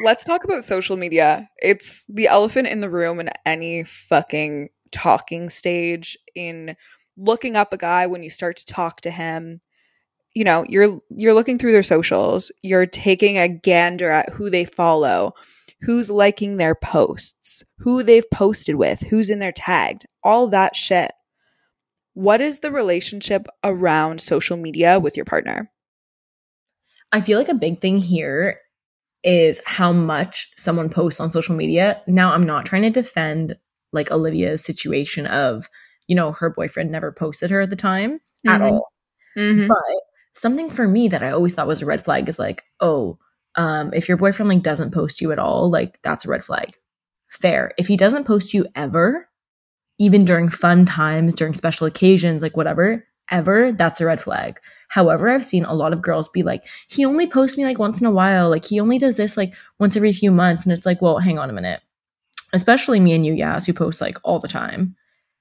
Let's 0.00 0.24
talk 0.24 0.44
about 0.44 0.64
social 0.64 0.96
media. 0.96 1.48
It's 1.60 2.06
the 2.08 2.26
elephant 2.26 2.68
in 2.68 2.80
the 2.80 2.90
room 2.90 3.20
in 3.20 3.30
any 3.44 3.84
fucking 3.84 4.70
talking 4.90 5.50
stage 5.50 6.16
in 6.34 6.76
looking 7.16 7.56
up 7.56 7.72
a 7.72 7.76
guy 7.76 8.06
when 8.06 8.22
you 8.22 8.30
start 8.30 8.56
to 8.58 8.66
talk 8.66 9.00
to 9.02 9.10
him. 9.10 9.60
You 10.34 10.44
know, 10.44 10.64
you're 10.68 10.98
you're 11.10 11.34
looking 11.34 11.58
through 11.58 11.72
their 11.72 11.82
socials, 11.82 12.50
you're 12.62 12.86
taking 12.86 13.36
a 13.36 13.48
gander 13.48 14.10
at 14.10 14.30
who 14.30 14.48
they 14.48 14.64
follow, 14.64 15.34
who's 15.82 16.10
liking 16.10 16.56
their 16.56 16.74
posts, 16.74 17.62
who 17.78 18.02
they've 18.02 18.30
posted 18.30 18.76
with, 18.76 19.02
who's 19.02 19.28
in 19.28 19.40
their 19.40 19.52
tagged, 19.52 20.06
all 20.24 20.48
that 20.48 20.74
shit. 20.74 21.12
What 22.14 22.40
is 22.40 22.60
the 22.60 22.70
relationship 22.70 23.46
around 23.62 24.20
social 24.20 24.56
media 24.56 24.98
with 24.98 25.16
your 25.16 25.24
partner? 25.24 25.70
I 27.10 27.20
feel 27.20 27.38
like 27.38 27.48
a 27.48 27.54
big 27.54 27.80
thing 27.80 27.98
here 27.98 28.61
is 29.24 29.60
how 29.66 29.92
much 29.92 30.50
someone 30.56 30.88
posts 30.88 31.20
on 31.20 31.30
social 31.30 31.54
media. 31.54 32.00
Now, 32.06 32.32
I'm 32.32 32.46
not 32.46 32.66
trying 32.66 32.82
to 32.82 32.90
defend 32.90 33.56
like 33.92 34.10
Olivia's 34.10 34.64
situation 34.64 35.26
of, 35.26 35.68
you 36.08 36.16
know, 36.16 36.32
her 36.32 36.50
boyfriend 36.50 36.90
never 36.90 37.12
posted 37.12 37.50
her 37.50 37.60
at 37.60 37.70
the 37.70 37.76
time 37.76 38.20
at 38.46 38.60
Mhm. 38.60 38.70
all. 38.72 38.92
Mm-hmm. 39.36 39.68
But 39.68 40.02
something 40.34 40.70
for 40.70 40.88
me 40.88 41.08
that 41.08 41.22
I 41.22 41.30
always 41.30 41.54
thought 41.54 41.66
was 41.66 41.82
a 41.82 41.86
red 41.86 42.04
flag 42.04 42.28
is 42.28 42.38
like, 42.38 42.62
oh, 42.80 43.18
um, 43.54 43.92
if 43.94 44.08
your 44.08 44.16
boyfriend 44.16 44.48
like 44.48 44.62
doesn't 44.62 44.92
post 44.94 45.20
you 45.20 45.30
at 45.30 45.38
all, 45.38 45.70
like 45.70 46.00
that's 46.02 46.24
a 46.24 46.28
red 46.28 46.44
flag. 46.44 46.70
Fair. 47.28 47.72
If 47.78 47.86
he 47.86 47.96
doesn't 47.96 48.24
post 48.24 48.52
you 48.54 48.66
ever, 48.74 49.28
even 49.98 50.24
during 50.24 50.48
fun 50.48 50.84
times, 50.86 51.34
during 51.34 51.54
special 51.54 51.86
occasions, 51.86 52.42
like 52.42 52.56
whatever, 52.56 53.04
ever, 53.30 53.72
that's 53.72 54.00
a 54.00 54.06
red 54.06 54.22
flag. 54.22 54.58
However, 54.92 55.30
I've 55.30 55.46
seen 55.46 55.64
a 55.64 55.72
lot 55.72 55.94
of 55.94 56.02
girls 56.02 56.28
be 56.28 56.42
like, 56.42 56.66
he 56.86 57.06
only 57.06 57.26
posts 57.26 57.56
me 57.56 57.64
like 57.64 57.78
once 57.78 58.02
in 58.02 58.06
a 58.06 58.10
while. 58.10 58.50
Like 58.50 58.66
he 58.66 58.78
only 58.78 58.98
does 58.98 59.16
this 59.16 59.38
like 59.38 59.54
once 59.78 59.96
every 59.96 60.12
few 60.12 60.30
months. 60.30 60.64
And 60.64 60.72
it's 60.72 60.84
like, 60.84 61.00
well, 61.00 61.18
hang 61.18 61.38
on 61.38 61.48
a 61.48 61.52
minute. 61.54 61.80
Especially 62.52 63.00
me 63.00 63.14
and 63.14 63.24
you, 63.24 63.32
Yas, 63.32 63.64
who 63.64 63.72
post 63.72 64.02
like 64.02 64.18
all 64.22 64.38
the 64.38 64.48
time. 64.48 64.94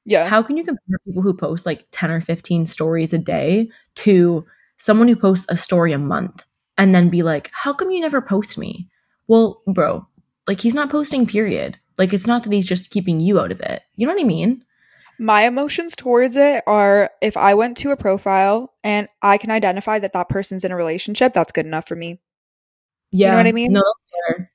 Yeah. 0.06 0.26
How 0.26 0.42
can 0.42 0.56
you 0.56 0.64
compare 0.64 1.00
people 1.06 1.22
who 1.22 1.34
post 1.34 1.66
like 1.66 1.86
10 1.92 2.12
or 2.12 2.22
15 2.22 2.66
stories 2.66 3.12
a 3.12 3.18
day 3.18 3.70
to 3.96 4.46
someone 4.78 5.10
who 5.10 5.18
posts 5.18 5.48
a 5.50 5.58
story 5.58 5.92
a 5.92 5.98
month 5.98 6.46
and 6.78 6.96
then 6.96 7.10
be 7.10 7.22
like, 7.22 7.52
how 7.52 7.74
come 7.74 7.92
you 7.92 8.00
never 8.00 8.22
post 8.22 8.58
me? 8.58 8.88
Well, 9.28 9.62
bro, 9.68 10.08
like 10.48 10.62
he's 10.62 10.74
not 10.74 10.90
posting, 10.90 11.28
period. 11.28 11.78
Like 11.98 12.14
it's 12.14 12.26
not 12.26 12.44
that 12.44 12.54
he's 12.54 12.70
just 12.70 12.90
keeping 12.90 13.20
you 13.20 13.38
out 13.42 13.52
of 13.52 13.60
it. 13.60 13.82
You 13.98 14.08
know 14.08 14.14
what 14.14 14.24
I 14.24 14.26
mean? 14.26 14.64
My 15.22 15.44
emotions 15.44 15.96
towards 15.96 16.36
it 16.36 16.64
are 16.66 17.12
if 17.22 17.38
I 17.38 17.54
went 17.54 17.78
to 17.78 17.92
a 17.92 17.96
profile 17.96 18.74
and 18.84 19.08
I 19.22 19.38
can 19.38 19.52
identify 19.52 20.00
that 20.00 20.14
that 20.14 20.30
person's 20.30 20.64
in 20.64 20.72
a 20.72 20.76
relationship, 20.76 21.32
that's 21.32 21.52
good 21.52 21.68
enough 21.68 21.88
for 21.88 21.96
me. 21.96 22.20
Yeah. 23.12 23.28
You 23.28 23.32
know 23.34 23.38
what 23.38 23.48
I 23.48 23.52
mean? 23.52 23.74
No, 23.74 23.84
fair. 24.28 24.52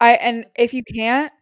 I 0.00 0.12
and 0.12 0.46
if 0.56 0.72
you 0.72 0.84
can't, 0.84 1.32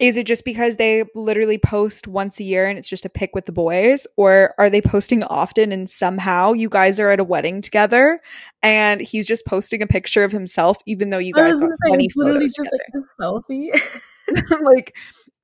is 0.00 0.16
it 0.16 0.26
just 0.26 0.44
because 0.44 0.74
they 0.74 1.04
literally 1.14 1.56
post 1.56 2.08
once 2.08 2.40
a 2.40 2.44
year 2.44 2.66
and 2.66 2.80
it's 2.80 2.88
just 2.88 3.04
a 3.04 3.08
pic 3.08 3.30
with 3.32 3.46
the 3.46 3.52
boys, 3.52 4.08
or 4.16 4.54
are 4.58 4.70
they 4.70 4.80
posting 4.80 5.22
often 5.22 5.70
and 5.70 5.88
somehow 5.88 6.54
you 6.54 6.68
guys 6.68 6.98
are 6.98 7.12
at 7.12 7.20
a 7.20 7.24
wedding 7.24 7.60
together 7.60 8.20
and 8.60 9.00
he's 9.00 9.28
just 9.28 9.46
posting 9.46 9.82
a 9.82 9.86
picture 9.86 10.24
of 10.24 10.32
himself 10.32 10.78
even 10.86 11.10
though 11.10 11.18
you 11.18 11.32
guys 11.32 11.56
got 11.56 11.68
say, 11.68 11.88
twenty 11.90 12.06
it's 12.06 12.16
literally 12.16 12.48
photos 12.48 12.54
just 12.56 12.70
together? 12.72 13.06
like 13.52 13.72
a 13.72 14.42
selfie. 14.42 14.62
like 14.74 14.96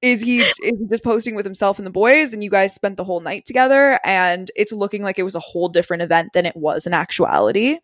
is 0.05 0.21
he 0.21 0.43
is 0.43 0.55
he 0.61 0.87
just 0.91 1.03
posting 1.03 1.35
with 1.35 1.45
himself 1.45 1.79
and 1.79 1.87
the 1.87 1.91
boys 1.91 2.33
and 2.33 2.45
you 2.45 2.51
guys 2.51 2.75
spent 2.75 2.97
the 2.97 3.05
whole 3.05 3.21
night 3.21 3.45
together 3.47 3.99
and 4.05 4.51
it's 4.55 4.73
looking 4.73 5.03
like 5.03 5.19
it 5.19 5.23
was 5.25 5.35
a 5.35 5.41
whole 5.41 5.69
different 5.69 6.03
event 6.03 6.33
than 6.35 6.47
it 6.47 6.57
was 6.57 6.87
in 6.87 6.95
actuality 6.95 7.79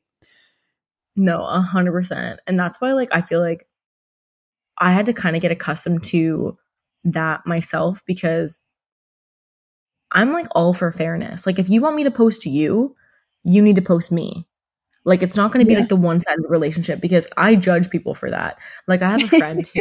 No, 1.16 1.44
a 1.44 1.60
hundred 1.60 1.92
percent. 1.92 2.40
And 2.46 2.58
that's 2.58 2.80
why 2.80 2.92
like 2.92 3.08
I 3.12 3.22
feel 3.22 3.40
like 3.40 3.66
I 4.78 4.92
had 4.92 5.06
to 5.06 5.12
kind 5.12 5.36
of 5.36 5.42
get 5.42 5.50
accustomed 5.52 6.04
to 6.04 6.56
that 7.04 7.46
myself 7.46 8.02
because 8.06 8.64
I'm 10.12 10.32
like 10.32 10.46
all 10.52 10.72
for 10.74 10.90
fairness. 10.92 11.46
Like 11.46 11.58
if 11.58 11.68
you 11.68 11.80
want 11.80 11.96
me 11.96 12.04
to 12.04 12.10
post 12.10 12.42
to 12.42 12.50
you, 12.50 12.96
you 13.44 13.62
need 13.62 13.76
to 13.76 13.82
post 13.82 14.10
me. 14.10 14.46
Like 15.04 15.22
it's 15.22 15.36
not 15.36 15.52
going 15.52 15.64
to 15.64 15.68
be 15.68 15.74
Yeah. 15.74 15.80
like 15.80 15.88
the 15.88 15.96
one-sided 15.96 16.44
relationship 16.48 17.00
because 17.00 17.26
I 17.36 17.56
judge 17.56 17.90
people 17.90 18.14
for 18.14 18.30
that. 18.30 18.58
Like 18.86 19.02
I 19.02 19.10
have 19.10 19.22
a 19.22 19.28
friend 19.28 19.66
who, 19.74 19.80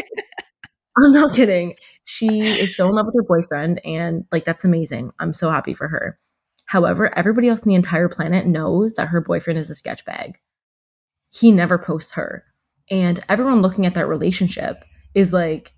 I'm 0.97 1.12
not 1.12 1.36
kidding. 1.36 1.75
She 2.06 2.41
is 2.60 2.75
so 2.75 2.89
in 2.89 2.95
love 2.95 3.06
with 3.08 3.15
her 3.15 3.23
boyfriend 3.23 3.84
and 3.86 4.25
like 4.32 4.45
that's 4.45 4.65
amazing. 4.65 5.12
I'm 5.19 5.34
so 5.34 5.49
happy 5.52 5.73
for 5.73 5.88
her. 5.88 6.17
However, 6.65 7.17
everybody 7.17 7.49
else 7.49 7.62
on 7.62 7.69
the 7.69 7.75
entire 7.75 8.10
planet 8.10 8.45
knows 8.47 8.95
that 8.95 9.08
her 9.08 9.21
boyfriend 9.21 9.60
is 9.60 9.69
a 9.69 9.75
sketch 9.75 10.06
bag 10.06 10.38
he 11.32 11.52
never 11.52 11.78
posts 11.78 12.12
her. 12.13 12.43
And 12.89 13.19
everyone 13.30 13.62
looking 13.62 13.86
at 13.86 13.93
that 13.93 14.08
relationship 14.08 14.84
is 15.13 15.32
like, 15.34 15.73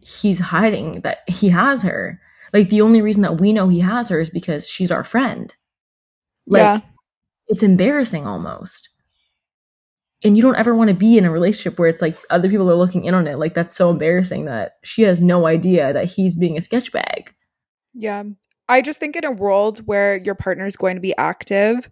he's 0.00 0.38
hiding 0.38 1.00
that 1.02 1.18
he 1.28 1.48
has 1.48 1.82
her. 1.82 2.20
Like, 2.52 2.68
the 2.68 2.82
only 2.82 3.00
reason 3.00 3.22
that 3.22 3.40
we 3.40 3.52
know 3.52 3.68
he 3.68 3.80
has 3.80 4.08
her 4.08 4.20
is 4.20 4.30
because 4.30 4.68
she's 4.68 4.90
our 4.90 5.04
friend. 5.04 5.54
Like, 6.46 6.60
Yeah. 6.60 6.80
it's 7.48 7.62
embarrassing 7.62 8.26
almost. 8.26 8.89
And 10.22 10.36
you 10.36 10.42
don't 10.42 10.56
ever 10.56 10.74
want 10.74 10.88
to 10.88 10.94
be 10.94 11.16
in 11.16 11.24
a 11.24 11.30
relationship 11.30 11.78
where 11.78 11.88
it's 11.88 12.02
like 12.02 12.16
other 12.28 12.48
people 12.48 12.70
are 12.70 12.74
looking 12.74 13.04
in 13.04 13.14
on 13.14 13.26
it. 13.26 13.38
Like, 13.38 13.54
that's 13.54 13.76
so 13.76 13.90
embarrassing 13.90 14.44
that 14.44 14.72
she 14.84 15.02
has 15.02 15.22
no 15.22 15.46
idea 15.46 15.92
that 15.92 16.04
he's 16.04 16.36
being 16.36 16.58
a 16.58 16.62
sketch 16.62 16.92
bag. 16.92 17.34
Yeah. 17.94 18.24
I 18.68 18.82
just 18.82 19.00
think 19.00 19.16
in 19.16 19.24
a 19.24 19.32
world 19.32 19.78
where 19.86 20.16
your 20.16 20.34
partner 20.34 20.66
is 20.66 20.76
going 20.76 20.96
to 20.96 21.00
be 21.00 21.16
active 21.16 21.88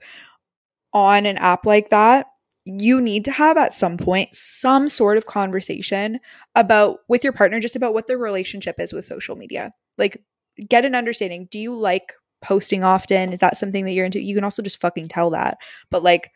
on 0.93 1.27
an 1.27 1.38
app 1.38 1.67
like 1.67 1.91
that, 1.91 2.27
you 2.64 3.01
need 3.01 3.25
to 3.25 3.33
have 3.33 3.57
at 3.57 3.73
some 3.73 3.97
point 3.97 4.35
some 4.35 4.88
sort 4.88 5.17
of 5.17 5.27
conversation 5.27 6.21
about 6.55 6.99
with 7.09 7.25
your 7.25 7.33
partner 7.33 7.61
just 7.61 7.77
about 7.77 7.95
what 7.95 8.07
their 8.07 8.19
relationship 8.19 8.79
is 8.79 8.93
with 8.93 9.07
social 9.07 9.37
media. 9.37 9.73
Like 9.97 10.23
get 10.69 10.85
an 10.85 10.95
understanding. 10.95 11.49
Do 11.51 11.59
you 11.59 11.75
like 11.75 12.12
posting 12.43 12.85
often? 12.85 13.33
Is 13.33 13.41
that 13.41 13.57
something 13.57 13.87
that 13.87 13.93
you're 13.93 14.05
into? 14.05 14.21
You 14.21 14.35
can 14.35 14.45
also 14.45 14.62
just 14.62 14.81
fucking 14.81 15.09
tell 15.09 15.31
that. 15.31 15.59
But 15.91 16.03
like 16.03 16.31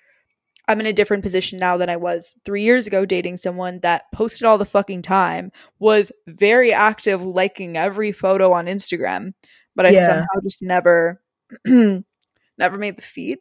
I'm 0.68 0.80
in 0.80 0.86
a 0.86 0.92
different 0.92 1.22
position 1.22 1.58
now 1.58 1.76
than 1.76 1.90
I 1.90 1.96
was 1.96 2.34
3 2.44 2.62
years 2.62 2.86
ago 2.86 3.04
dating 3.04 3.36
someone 3.36 3.80
that 3.80 4.04
posted 4.12 4.46
all 4.46 4.58
the 4.58 4.64
fucking 4.64 5.02
time, 5.02 5.50
was 5.78 6.12
very 6.26 6.72
active 6.72 7.24
liking 7.24 7.76
every 7.76 8.12
photo 8.12 8.52
on 8.52 8.66
Instagram 8.66 9.34
but 9.74 9.86
I 9.86 9.90
Yeah. 9.90 10.06
somehow 10.06 10.40
just 10.42 10.62
never 10.62 11.22
never 11.66 12.76
made 12.78 12.96
the 12.96 13.02
feed. 13.02 13.38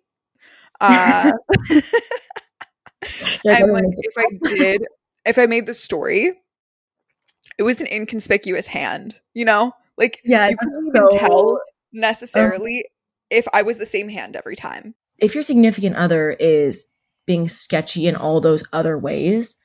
Uh, 0.79 1.31
and 3.45 3.71
like 3.73 3.83
if 3.97 4.13
I 4.17 4.25
did, 4.55 4.81
if 5.25 5.37
I 5.37 5.45
made 5.45 5.65
the 5.65 5.73
story, 5.73 6.31
it 7.57 7.63
was 7.63 7.81
an 7.81 7.87
inconspicuous 7.87 8.67
hand, 8.67 9.15
you 9.33 9.45
know? 9.45 9.73
Like 9.97 10.19
yeah, 10.23 10.47
you 10.49 10.57
couldn't 10.57 10.87
even 10.87 11.11
so- 11.11 11.17
tell 11.19 11.59
necessarily 11.91 12.85
if 13.29 13.45
I 13.53 13.61
was 13.61 13.77
the 13.77 13.85
same 13.85 14.09
hand 14.09 14.35
every 14.35 14.55
time. 14.55 14.95
if 15.19 15.35
your 15.35 15.43
significant 15.43 15.95
other 15.95 16.31
is 16.31 16.85
being 17.25 17.49
sketchy 17.49 18.07
in 18.07 18.15
all 18.15 18.41
those 18.41 18.63
other 18.73 18.97
ways, 18.97 19.57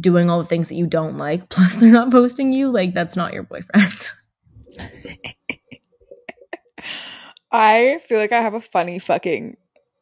doing 0.00 0.30
all 0.30 0.38
the 0.38 0.48
things 0.48 0.68
that 0.68 0.76
you 0.76 0.86
don't 0.86 1.16
like, 1.16 1.48
plus 1.50 1.76
they're 1.76 1.90
not 1.90 2.10
posting 2.10 2.52
you, 2.52 2.70
like 2.70 2.94
that's 2.94 3.16
not 3.16 3.32
your 3.32 3.42
boyfriend. 3.42 4.10
I 7.52 7.98
feel 8.06 8.18
like 8.18 8.32
I 8.32 8.40
have 8.40 8.54
a 8.54 8.60
funny 8.60 8.98
fucking 9.00 9.56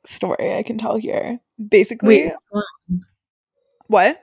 story 0.04 0.54
I 0.54 0.62
can 0.62 0.78
tell 0.78 0.96
here. 0.96 1.40
Basically, 1.70 2.26
Wait, 2.26 2.32
what? 2.50 2.64
what? 3.86 4.22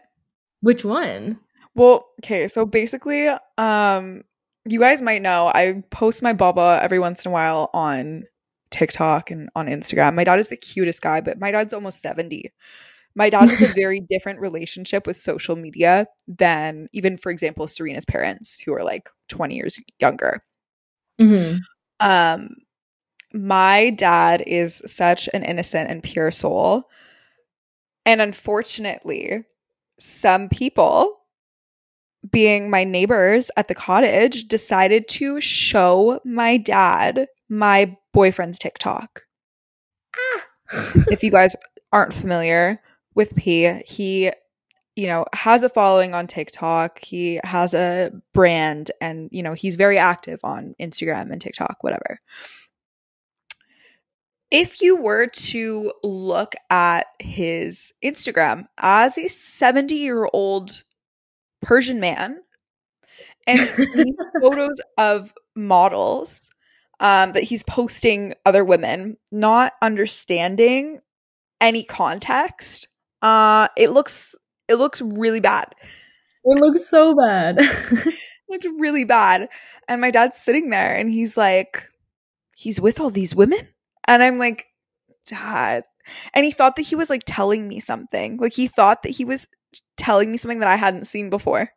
which 0.61 0.83
one? 0.83 1.39
Well, 1.75 2.07
okay, 2.23 2.47
so 2.47 2.65
basically, 2.65 3.27
um, 3.57 4.23
you 4.65 4.79
guys 4.79 5.01
might 5.01 5.21
know 5.21 5.51
I 5.53 5.83
post 5.91 6.23
my 6.23 6.33
baba 6.33 6.79
every 6.81 6.99
once 6.99 7.23
in 7.23 7.29
a 7.29 7.33
while 7.33 7.69
on 7.73 8.23
TikTok 8.75 9.31
and 9.31 9.49
on 9.55 9.67
Instagram. 9.67 10.15
My 10.15 10.23
dad 10.25 10.39
is 10.39 10.49
the 10.49 10.57
cutest 10.57 11.01
guy, 11.01 11.21
but 11.21 11.39
my 11.39 11.51
dad's 11.51 11.73
almost 11.73 12.01
70. 12.01 12.51
My 13.15 13.29
dad 13.29 13.49
has 13.49 13.61
a 13.61 13.67
very 13.73 14.01
different 14.01 14.39
relationship 14.41 15.07
with 15.07 15.17
social 15.17 15.55
media 15.55 16.07
than 16.27 16.87
even, 16.93 17.17
for 17.17 17.31
example, 17.31 17.67
Serena's 17.67 18.05
parents, 18.05 18.59
who 18.59 18.73
are 18.73 18.83
like 18.83 19.09
20 19.29 19.55
years 19.55 19.79
younger. 19.99 20.41
Mhm. 21.21 21.59
Um, 22.01 22.49
my 23.33 23.91
dad 23.91 24.43
is 24.47 24.81
such 24.85 25.29
an 25.33 25.43
innocent 25.43 25.89
and 25.89 26.03
pure 26.03 26.31
soul. 26.31 26.89
And 28.05 28.21
unfortunately, 28.21 29.45
some 29.99 30.49
people, 30.49 31.17
being 32.31 32.69
my 32.69 32.83
neighbors 32.83 33.51
at 33.57 33.67
the 33.67 33.75
cottage, 33.75 34.47
decided 34.47 35.07
to 35.09 35.39
show 35.41 36.19
my 36.23 36.57
dad 36.57 37.27
my 37.49 37.95
boyfriend's 38.13 38.59
TikTok. 38.59 39.23
if 41.11 41.23
you 41.23 41.31
guys 41.31 41.55
aren't 41.91 42.13
familiar 42.13 42.81
with 43.13 43.35
P, 43.35 43.71
he, 43.85 44.31
you 44.95 45.07
know, 45.07 45.25
has 45.33 45.63
a 45.63 45.69
following 45.69 46.13
on 46.13 46.27
TikTok. 46.27 47.03
He 47.03 47.39
has 47.43 47.73
a 47.73 48.11
brand 48.33 48.91
and, 49.01 49.29
you 49.31 49.43
know, 49.43 49.53
he's 49.53 49.75
very 49.75 49.97
active 49.97 50.39
on 50.43 50.75
Instagram 50.79 51.31
and 51.31 51.41
TikTok, 51.41 51.77
whatever. 51.81 52.19
If 54.51 54.81
you 54.81 55.01
were 55.01 55.27
to 55.27 55.91
look 56.03 56.53
at 56.69 57.07
his 57.19 57.93
Instagram 58.03 58.65
as 58.77 59.17
a 59.17 59.27
70 59.27 59.95
year 59.95 60.29
old 60.31 60.84
Persian 61.65 61.99
man 61.99 62.37
and 63.47 63.67
see 63.67 64.13
photos 64.41 64.79
of 64.97 65.33
models 65.55 66.49
um, 66.99 67.33
that 67.33 67.43
he's 67.43 67.63
posting 67.63 68.35
other 68.45 68.63
women, 68.63 69.17
not 69.31 69.73
understanding 69.81 71.01
any 71.59 71.83
context. 71.83 72.87
Uh, 73.21 73.67
it 73.75 73.89
looks 73.89 74.35
it 74.67 74.75
looks 74.75 75.01
really 75.01 75.39
bad. 75.39 75.65
It 76.45 76.59
looks 76.59 76.87
so 76.87 77.15
bad. 77.15 77.57
It 78.47 78.63
looks 78.63 78.79
really 78.79 79.05
bad. 79.05 79.49
And 79.87 79.99
my 79.99 80.11
dad's 80.11 80.37
sitting 80.37 80.69
there 80.69 80.95
and 80.95 81.09
he's 81.09 81.35
like, 81.35 81.89
he's 82.55 82.79
with 82.79 82.99
all 82.99 83.09
these 83.09 83.35
women? 83.35 83.67
And 84.07 84.21
I'm 84.21 84.37
like, 84.37 84.67
Dad. 85.25 85.83
And 86.31 86.45
he 86.45 86.51
thought 86.51 86.75
that 86.75 86.83
he 86.83 86.95
was 86.95 87.09
like 87.09 87.23
telling 87.25 87.67
me 87.67 87.79
something. 87.79 88.37
Like 88.37 88.53
he 88.53 88.67
thought 88.67 89.01
that 89.01 89.09
he 89.09 89.25
was 89.25 89.47
telling 90.05 90.31
me 90.31 90.37
something 90.37 90.59
that 90.59 90.67
I 90.67 90.75
hadn't 90.75 91.05
seen 91.05 91.29
before. 91.29 91.69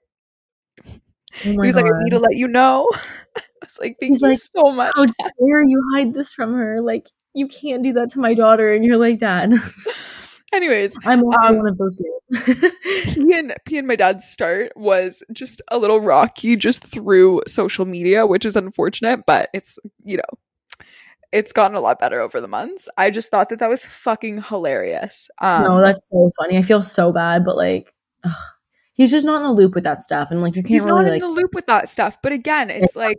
Oh 0.87 0.93
he 1.41 1.57
was 1.57 1.77
like, 1.77 1.87
I 1.87 1.91
need 2.05 2.11
to 2.11 2.19
let 2.19 2.37
you 2.37 2.49
know. 2.49 2.89
I 3.37 3.43
was 3.63 3.79
like, 3.81 3.97
thank 4.01 4.15
He's 4.15 4.23
you 4.23 4.29
like, 4.29 4.39
so 4.39 4.73
much. 4.73 4.93
How 4.97 5.05
dare 5.05 5.63
you 5.63 5.83
hide 5.95 6.15
this 6.15 6.33
from 6.33 6.55
her? 6.55 6.81
Like, 6.81 7.09
you 7.35 7.49
can't 7.49 7.83
do 7.83 7.93
that 7.95 8.11
to 8.11 8.21
my 8.21 8.35
daughter. 8.35 8.73
And 8.73 8.85
you're 8.85 8.97
like, 8.97 9.19
Dad, 9.19 9.53
Anyways, 10.53 10.97
I'm 11.05 11.25
also 11.25 11.49
Um, 11.49 11.57
one 11.59 11.69
of 11.69 11.79
those 11.79 11.97
kids. 11.97 13.15
P 13.15 13.33
and 13.35 13.55
P 13.67 13.79
and 13.79 13.87
my 13.87 13.97
dad's 13.97 14.25
start 14.25 14.73
was 14.77 15.23
just 15.33 15.61
a 15.71 15.79
little 15.79 16.01
rocky 16.01 16.57
just 16.57 16.87
through 16.87 17.43
social 17.47 17.85
media, 17.85 18.27
which 18.27 18.45
is 18.45 18.57
unfortunate, 18.57 19.21
but 19.27 19.51
it's 19.53 19.79
you 20.05 20.17
know, 20.17 20.87
it's 21.33 21.53
gotten 21.53 21.77
a 21.77 21.81
lot 21.81 21.99
better 21.99 22.21
over 22.21 22.41
the 22.41 22.49
months. 22.49 22.89
I 22.97 23.11
just 23.11 23.31
thought 23.31 23.51
that 23.51 23.59
that 23.59 23.69
was 23.69 23.85
fucking 23.85 24.45
hilarious. 24.45 25.29
Um, 25.41 25.65
no, 25.65 25.83
that's 25.83 26.09
so 26.09 26.31
funny. 26.39 26.57
I 26.57 26.63
feel 26.63 26.83
so 26.83 27.13
bad, 27.13 27.45
but 27.45 27.57
like, 27.57 27.95
ugh, 28.29 28.35
he's 28.95 29.11
just 29.11 29.25
not 29.25 29.37
in 29.37 29.43
the 29.43 29.53
loop 29.53 29.75
with 29.75 29.85
that 29.85 30.03
stuff. 30.03 30.31
And 30.31 30.43
like, 30.43 30.57
you 30.57 30.63
can't 30.63 30.73
he's 30.73 30.85
really 30.85 31.05
not 31.05 31.11
like, 31.11 31.23
in 31.23 31.29
the 31.29 31.35
loop 31.35 31.55
with 31.55 31.67
that 31.67 31.89
stuff. 31.89 32.19
But 32.23 32.33
again, 32.33 32.71
it's 32.71 32.97
like 32.97 33.19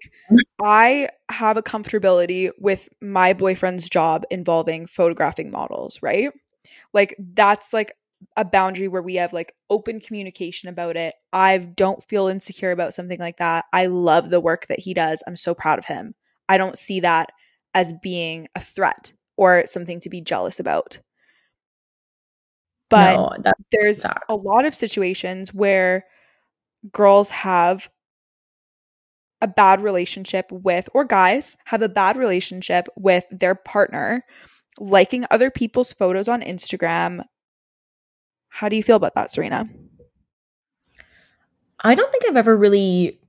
I 0.62 1.10
have 1.30 1.58
a 1.58 1.64
comfortability 1.64 2.52
with 2.60 2.90
my 3.02 3.34
boyfriend's 3.34 3.90
job 3.90 4.24
involving 4.30 4.86
photographing 4.86 5.52
models, 5.52 6.00
right? 6.02 6.32
Like 6.94 7.16
that's 7.18 7.74
like 7.74 7.94
a 8.36 8.44
boundary 8.44 8.88
where 8.88 9.02
we 9.02 9.16
have 9.16 9.34
like 9.34 9.54
open 9.70 10.00
communication 10.00 10.70
about 10.70 10.98
it. 10.98 11.16
I 11.32 11.58
don't 11.58 12.04
feel 12.04 12.28
insecure 12.28 12.72
about 12.72 12.94
something 12.94 13.20
like 13.20 13.38
that. 13.38 13.66
I 13.72 13.86
love 13.86 14.30
the 14.30 14.42
work 14.42 14.68
that 14.68 14.80
he 14.80 14.94
does. 14.94 15.24
I'm 15.26 15.38
so 15.38 15.54
proud 15.54 15.80
of 15.80 15.86
him. 15.86 16.16
I 16.50 16.58
don't 16.58 16.78
see 16.78 17.00
that 17.00 17.30
as 17.74 17.94
being 17.94 18.48
a 18.56 18.60
threat 18.60 19.14
or 19.38 19.64
something 19.68 20.00
to 20.02 20.10
be 20.10 20.22
jealous 20.22 20.60
about. 20.60 21.00
But 22.90 23.16
no, 23.16 23.32
that, 23.44 23.58
there's 23.72 24.02
sad. 24.02 24.20
a 24.28 24.36
lot 24.36 24.66
of 24.66 24.74
situations 24.74 25.54
where 25.54 26.06
girls 26.92 27.30
have 27.30 27.90
a 29.42 29.48
bad 29.48 29.82
relationship 29.82 30.48
with 30.52 30.90
or 30.94 31.06
guys 31.06 31.56
have 31.66 31.82
a 31.82 31.90
bad 31.90 32.18
relationship 32.18 32.88
with 32.96 33.26
their 33.32 33.56
partner 33.56 34.26
liking 34.80 35.26
other 35.30 35.50
people's 35.50 35.94
photos 35.94 36.28
on 36.28 36.42
Instagram. 36.42 37.24
How 38.50 38.70
do 38.70 38.76
you 38.76 38.84
feel 38.84 38.96
about 38.96 39.16
that, 39.16 39.30
Serena? 39.30 39.66
I 41.82 41.96
don't 41.96 42.12
think 42.12 42.26
I've 42.28 42.38
ever 42.38 42.58
really 42.58 43.20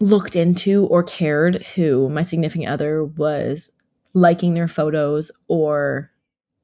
looked 0.00 0.36
into 0.36 0.86
or 0.86 1.02
cared 1.02 1.62
who 1.74 2.08
my 2.08 2.22
significant 2.22 2.68
other 2.68 3.04
was 3.04 3.70
liking 4.14 4.52
their 4.52 4.68
photos 4.68 5.30
or 5.48 6.10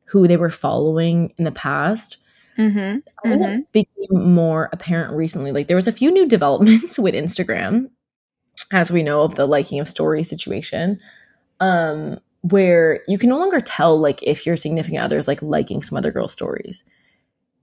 who 0.09 0.27
they 0.27 0.37
were 0.37 0.51
following 0.51 1.35
in 1.39 1.45
the 1.45 1.53
past. 1.53 2.17
Mm-hmm. 2.59 2.99
I 3.25 3.37
think 3.37 3.63
it 3.73 3.73
became 3.73 4.35
more 4.35 4.69
apparent 4.73 5.15
recently. 5.15 5.53
Like 5.53 5.69
there 5.69 5.77
was 5.77 5.89
a 5.89 5.93
few 5.93 6.11
new 6.11 6.27
developments 6.27 6.99
with 6.99 7.15
Instagram, 7.15 7.91
as 8.73 8.91
we 8.91 9.03
know 9.03 9.23
of 9.23 9.37
the 9.37 9.47
liking 9.47 9.81
of 9.81 9.89
story 9.89 10.25
situation, 10.25 10.99
um, 11.61 12.19
where 12.41 13.03
you 13.07 13.19
can 13.19 13.29
no 13.29 13.39
longer 13.39 13.61
tell 13.61 13.99
like 13.99 14.23
if 14.23 14.47
your 14.47 14.57
significant 14.57 15.03
other 15.03 15.19
is 15.19 15.29
like 15.29 15.43
liking 15.43 15.83
some 15.83 15.99
other 15.99 16.11
girl's 16.11 16.33
stories. 16.33 16.85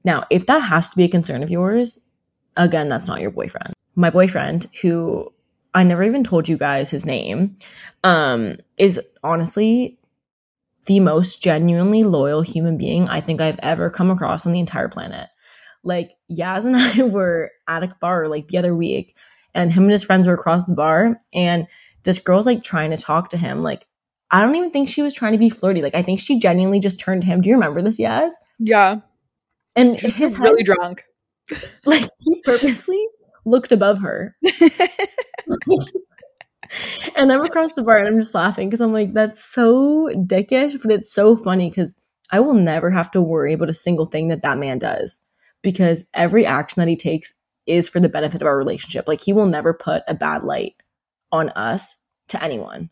Now, 0.03 0.25
if 0.29 0.45
that 0.45 0.60
has 0.60 0.89
to 0.91 0.97
be 0.97 1.05
a 1.05 1.10
concern 1.10 1.41
of 1.41 1.49
yours, 1.49 1.99
again, 2.55 2.89
that's 2.89 3.08
not 3.08 3.21
your 3.21 3.31
boyfriend. 3.31 3.73
My 3.95 4.12
boyfriend, 4.12 4.69
who 4.81 5.34
I 5.73 5.84
never 5.84 6.03
even 6.03 6.23
told 6.23 6.47
you 6.47 6.58
guys 6.58 6.89
his 6.89 7.05
name, 7.05 7.58
um, 8.03 8.58
is 8.77 8.99
honestly 9.23 9.97
the 10.86 11.00
most 11.00 11.41
genuinely 11.41 12.04
loyal 12.04 12.41
human 12.41 12.78
being 12.78 13.08
I 13.08 13.21
think 13.21 13.41
I've 13.41 13.60
ever 13.60 13.89
come 13.89 14.12
across 14.12 14.45
on 14.45 14.52
the 14.54 14.60
entire 14.60 14.89
planet. 14.89 15.30
Like 15.84 16.12
Yaz 16.32 16.65
and 16.65 16.76
I 16.78 17.04
were 17.04 17.52
at 17.67 17.84
a 17.84 17.95
bar 18.02 18.28
like 18.28 18.48
the 18.48 18.58
other 18.58 18.76
week, 18.76 19.15
and 19.54 19.71
him 19.71 19.84
and 19.84 19.91
his 19.91 20.04
friends 20.04 20.28
were 20.28 20.34
across 20.34 20.65
the 20.65 20.76
bar, 20.76 21.19
and 21.34 21.67
this 22.04 22.19
girl's 22.19 22.45
like 22.45 22.63
trying 22.63 22.91
to 22.91 22.98
talk 22.98 23.30
to 23.30 23.38
him. 23.38 23.63
Like, 23.63 23.88
I 24.32 24.41
don't 24.41 24.56
even 24.56 24.71
think 24.71 24.89
she 24.89 25.02
was 25.02 25.13
trying 25.13 25.34
to 25.34 25.38
be 25.38 25.50
flirty. 25.50 25.82
Like, 25.82 25.95
I 25.95 26.02
think 26.02 26.19
she 26.19 26.39
genuinely 26.39 26.80
just 26.80 27.00
turned 27.00 27.21
to 27.21 27.28
him. 27.28 27.41
Do 27.41 27.50
you 27.50 27.56
remember 27.56 27.82
this, 27.82 28.00
Yaz? 28.00 28.32
Yeah. 28.60 28.98
And 29.76 30.00
She's 30.00 30.15
his 30.15 30.39
really 30.39 30.63
head, 30.65 30.65
drunk. 30.65 31.04
like 31.86 32.10
he 32.17 32.41
purposely 32.43 33.06
looked 33.45 33.71
above 33.71 34.00
her. 34.00 34.36
and 37.15 37.32
I'm 37.32 37.41
across 37.41 37.71
the 37.73 37.84
bar 37.84 37.97
and 37.97 38.08
I'm 38.08 38.19
just 38.19 38.36
laughing 38.36 38.69
because 38.69 38.82
I'm 38.82 38.93
like, 38.93 39.13
that's 39.13 39.43
so 39.43 40.10
dickish, 40.13 40.82
but 40.82 40.91
it's 40.91 41.12
so 41.12 41.36
funny 41.36 41.69
because 41.69 41.95
I 42.32 42.39
will 42.39 42.54
never 42.54 42.89
have 42.89 43.12
to 43.12 43.21
worry 43.21 43.54
about 43.54 43.69
a 43.69 43.73
single 43.73 44.06
thing 44.06 44.28
that 44.30 44.41
that 44.43 44.58
man 44.58 44.80
does 44.80 45.21
because 45.62 46.06
every 46.13 46.45
action 46.45 46.82
that 46.82 46.88
he 46.88 46.95
takes 46.95 47.36
is 47.67 47.89
for 47.89 47.99
the 47.99 48.10
benefit 48.10 48.41
of 48.41 48.47
our 48.47 48.58
relationship. 48.58 49.08
Like 49.08 49.21
he 49.21 49.34
will 49.34 49.45
never 49.45 49.73
put 49.73 50.04
a 50.08 50.13
bad 50.13 50.43
light 50.43 50.75
on 51.32 51.49
us 51.49 51.97
to 52.30 52.43
anyone. 52.43 52.89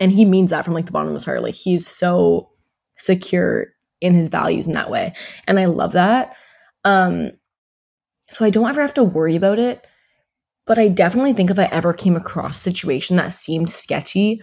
And 0.00 0.12
he 0.12 0.24
means 0.24 0.50
that 0.50 0.64
from 0.64 0.74
like 0.74 0.86
the 0.86 0.92
bottom 0.92 1.08
of 1.08 1.14
his 1.14 1.24
heart. 1.24 1.42
Like 1.42 1.54
he's 1.54 1.86
so 1.86 2.50
secure 2.98 3.68
in 4.00 4.14
his 4.14 4.28
values 4.28 4.66
in 4.66 4.72
that 4.72 4.90
way. 4.90 5.14
And 5.46 5.58
I 5.58 5.66
love 5.66 5.92
that. 5.92 6.36
Um 6.84 7.32
so 8.30 8.44
I 8.44 8.50
don't 8.50 8.68
ever 8.68 8.80
have 8.80 8.94
to 8.94 9.04
worry 9.04 9.36
about 9.36 9.58
it. 9.58 9.86
But 10.66 10.78
I 10.78 10.88
definitely 10.88 11.34
think 11.34 11.50
if 11.50 11.58
I 11.58 11.64
ever 11.66 11.92
came 11.92 12.16
across 12.16 12.56
a 12.56 12.60
situation 12.60 13.16
that 13.16 13.32
seemed 13.32 13.70
sketchy 13.70 14.42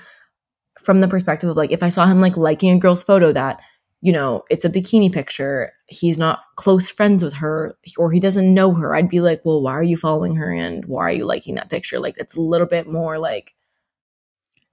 from 0.81 0.99
the 0.99 1.07
perspective 1.07 1.49
of 1.49 1.57
like 1.57 1.71
if 1.71 1.83
I 1.83 1.89
saw 1.89 2.05
him 2.05 2.19
like 2.19 2.37
liking 2.37 2.71
a 2.71 2.79
girl's 2.79 3.03
photo 3.03 3.31
that, 3.33 3.59
you 4.01 4.11
know, 4.11 4.43
it's 4.49 4.65
a 4.65 4.69
bikini 4.69 5.11
picture, 5.11 5.73
he's 5.87 6.17
not 6.17 6.43
close 6.55 6.89
friends 6.89 7.23
with 7.23 7.33
her 7.33 7.75
or 7.97 8.11
he 8.11 8.19
doesn't 8.19 8.53
know 8.53 8.73
her, 8.73 8.95
I'd 8.95 9.09
be 9.09 9.19
like, 9.21 9.41
well, 9.45 9.61
why 9.61 9.73
are 9.73 9.83
you 9.83 9.97
following 9.97 10.35
her 10.35 10.51
and 10.51 10.85
why 10.85 11.03
are 11.03 11.11
you 11.11 11.25
liking 11.25 11.55
that 11.55 11.69
picture? 11.69 11.99
Like 11.99 12.17
it's 12.17 12.35
a 12.35 12.41
little 12.41 12.67
bit 12.67 12.87
more 12.87 13.17
like 13.19 13.53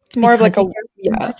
It's 0.06 0.16
more 0.16 0.32
of 0.34 0.40
like 0.40 0.56
a 0.56 0.64
yeah. 0.96 1.32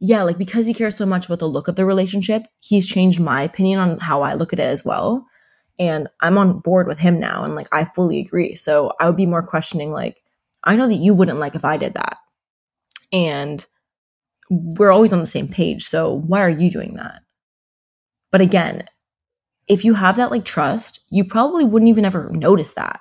yeah, 0.00 0.22
like 0.22 0.38
because 0.38 0.66
he 0.66 0.74
cares 0.74 0.96
so 0.96 1.06
much 1.06 1.26
about 1.26 1.38
the 1.38 1.48
look 1.48 1.68
of 1.68 1.76
the 1.76 1.84
relationship, 1.86 2.46
he's 2.60 2.86
changed 2.86 3.20
my 3.20 3.42
opinion 3.42 3.78
on 3.78 3.98
how 3.98 4.22
I 4.22 4.34
look 4.34 4.52
at 4.52 4.60
it 4.60 4.64
as 4.64 4.84
well. 4.84 5.26
And 5.78 6.08
I'm 6.20 6.38
on 6.38 6.60
board 6.60 6.86
with 6.86 6.98
him 6.98 7.18
now 7.18 7.44
and 7.44 7.54
like 7.54 7.68
I 7.72 7.84
fully 7.84 8.20
agree. 8.20 8.54
So 8.54 8.92
I 9.00 9.06
would 9.06 9.16
be 9.16 9.26
more 9.26 9.42
questioning 9.42 9.90
like 9.90 10.22
I 10.62 10.76
know 10.76 10.88
that 10.88 10.94
you 10.94 11.14
wouldn't 11.14 11.38
like 11.38 11.54
if 11.54 11.64
I 11.64 11.76
did 11.76 11.94
that. 11.94 12.18
And 13.12 13.64
we're 14.50 14.92
always 14.92 15.12
on 15.12 15.20
the 15.20 15.26
same 15.26 15.48
page. 15.48 15.84
So 15.84 16.12
why 16.12 16.40
are 16.40 16.48
you 16.48 16.70
doing 16.70 16.94
that? 16.94 17.22
But 18.30 18.40
again, 18.40 18.84
if 19.68 19.84
you 19.84 19.94
have 19.94 20.16
that 20.16 20.30
like 20.30 20.44
trust, 20.44 21.00
you 21.10 21.24
probably 21.24 21.64
wouldn't 21.64 21.88
even 21.88 22.04
ever 22.04 22.28
notice 22.30 22.74
that. 22.74 23.00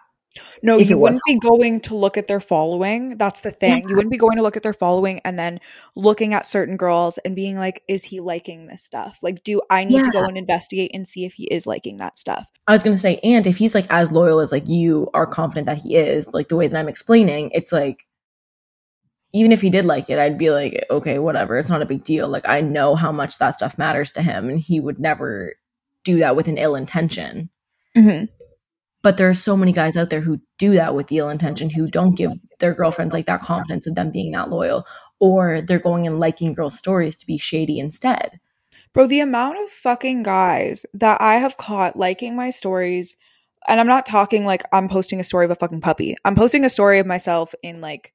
No, 0.62 0.78
you 0.78 0.98
wouldn't 0.98 1.22
be 1.28 1.38
going 1.38 1.80
to 1.82 1.96
look 1.96 2.18
at 2.18 2.28
their 2.28 2.40
following. 2.40 3.18
That's 3.18 3.42
the 3.42 3.52
thing. 3.52 3.88
You 3.88 3.96
wouldn't 3.96 4.12
be 4.12 4.18
going 4.18 4.38
to 4.38 4.42
look 4.42 4.58
at 4.58 4.64
their 4.64 4.74
following 4.74 5.20
and 5.24 5.38
then 5.38 5.60
looking 5.96 6.34
at 6.34 6.48
certain 6.48 6.78
girls 6.78 7.18
and 7.20 7.36
being 7.36 7.58
like, 7.58 7.84
is 7.88 8.06
he 8.06 8.20
liking 8.20 8.68
this 8.68 8.84
stuff? 8.84 9.20
Like, 9.22 9.44
do 9.44 9.62
I 9.70 9.84
need 9.84 10.04
to 10.04 10.12
go 10.12 10.24
and 10.24 10.38
investigate 10.38 10.92
and 10.94 11.08
see 11.08 11.26
if 11.26 11.34
he 11.34 11.46
is 11.46 11.68
liking 11.68 11.98
that 11.98 12.18
stuff? 12.18 12.48
I 12.68 12.74
was 12.74 12.84
gonna 12.84 12.98
say, 12.98 13.18
and 13.24 13.46
if 13.46 13.58
he's 13.58 13.76
like 13.76 13.88
as 13.90 14.12
loyal 14.12 14.40
as 14.40 14.52
like 14.52 14.68
you 14.68 15.10
are 15.14 15.28
confident 15.28 15.66
that 15.68 15.80
he 15.80 15.96
is, 15.96 16.34
like 16.34 16.48
the 16.48 16.56
way 16.56 16.68
that 16.68 16.78
I'm 16.78 16.88
explaining, 16.88 17.52
it's 17.54 17.72
like 17.72 18.08
even 19.34 19.52
if 19.52 19.62
he 19.62 19.70
did 19.70 19.86
like 19.86 20.10
it, 20.10 20.20
I'd 20.20 20.38
be 20.38 20.52
like, 20.52 20.86
okay, 20.90 21.20
whatever, 21.20 21.58
it's 21.58 21.70
not 21.70 21.82
a 21.82 21.88
big 21.88 22.04
deal. 22.04 22.30
Like 22.30 22.48
I 22.48 22.62
know 22.62 22.96
how 22.96 23.12
much 23.12 23.38
that 23.40 23.56
stuff 23.56 23.78
matters 23.78 24.12
to 24.12 24.22
him, 24.22 24.50
and 24.50 24.60
he 24.60 24.80
would 24.80 25.00
never 25.00 25.56
do 26.04 26.20
that 26.20 26.36
with 26.36 26.48
an 26.48 26.58
ill 26.58 26.76
intention. 26.76 27.50
Mm-hmm. 27.98 28.26
But 29.04 29.18
there 29.18 29.30
are 29.30 29.34
so 29.34 29.56
many 29.56 29.72
guys 29.74 29.96
out 29.96 30.10
there 30.10 30.22
who 30.22 30.40
do 30.58 30.74
that 30.74 30.96
with 30.96 31.08
the 31.08 31.18
ill 31.18 31.30
intention, 31.30 31.70
who 31.70 31.88
don't 31.88 32.16
give 32.16 32.32
their 32.60 32.74
girlfriends 32.74 33.14
like 33.14 33.26
that 33.28 33.42
confidence 33.42 33.86
of 33.86 33.96
them 33.96 34.12
being 34.12 34.32
that 34.32 34.50
loyal, 34.50 34.86
or 35.20 35.62
they're 35.62 35.78
going 35.78 36.08
and 36.08 36.20
liking 36.20 36.54
girls' 36.54 36.78
stories 36.78 37.18
to 37.18 37.28
be 37.28 37.38
shady 37.38 37.78
instead. 37.80 38.40
Bro, 38.94 39.08
the 39.08 39.20
amount 39.20 39.58
of 39.62 39.70
fucking 39.70 40.24
guys 40.24 40.86
that 40.94 41.22
I 41.22 41.36
have 41.36 41.58
caught 41.58 41.98
liking 41.98 42.36
my 42.36 42.50
stories, 42.50 43.18
and 43.68 43.80
I'm 43.80 43.88
not 43.88 44.06
talking 44.06 44.46
like 44.46 44.64
I'm 44.72 44.88
posting 44.88 45.20
a 45.20 45.24
story 45.24 45.46
of 45.46 45.52
a 45.52 45.56
fucking 45.56 45.82
puppy. 45.82 46.16
I'm 46.24 46.36
posting 46.36 46.64
a 46.64 46.70
story 46.70 47.00
of 47.00 47.06
myself 47.06 47.54
in 47.62 47.82
like 47.82 48.14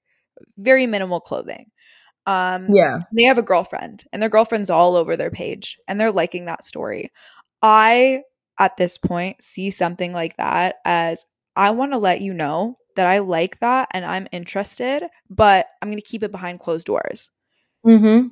very 0.57 0.87
minimal 0.87 1.21
clothing. 1.21 1.71
Um, 2.27 2.69
Yeah. 2.71 2.99
they 3.13 3.25
have 3.25 3.39
a 3.39 3.43
girlfriend 3.43 4.05
and 4.13 4.21
their 4.23 4.29
girlfriend's 4.29 4.71
all 4.71 4.97
over 4.97 5.17
their 5.17 5.31
page 5.31 5.79
and 5.89 5.99
they're 5.99 6.13
liking 6.13 6.45
that 6.45 6.63
story. 6.63 7.11
I, 7.63 8.23
at 8.59 8.77
this 8.77 8.99
point, 8.99 9.43
see 9.43 9.71
something 9.71 10.13
like 10.13 10.37
that 10.37 10.77
as 10.85 11.25
I 11.57 11.71
want 11.71 11.93
to 11.93 11.99
let 11.99 12.21
you 12.21 12.35
know 12.35 12.79
that 12.97 13.07
I 13.07 13.21
like 13.21 13.61
that 13.61 13.89
and 13.93 14.05
I'm 14.05 14.27
interested, 14.33 15.05
but 15.31 15.67
I'm 15.81 15.89
going 15.89 16.01
to 16.01 16.09
keep 16.09 16.23
it 16.23 16.33
behind 16.33 16.61
closed 16.61 16.87
doors. 16.87 17.31
Mm-hmm. 17.87 18.29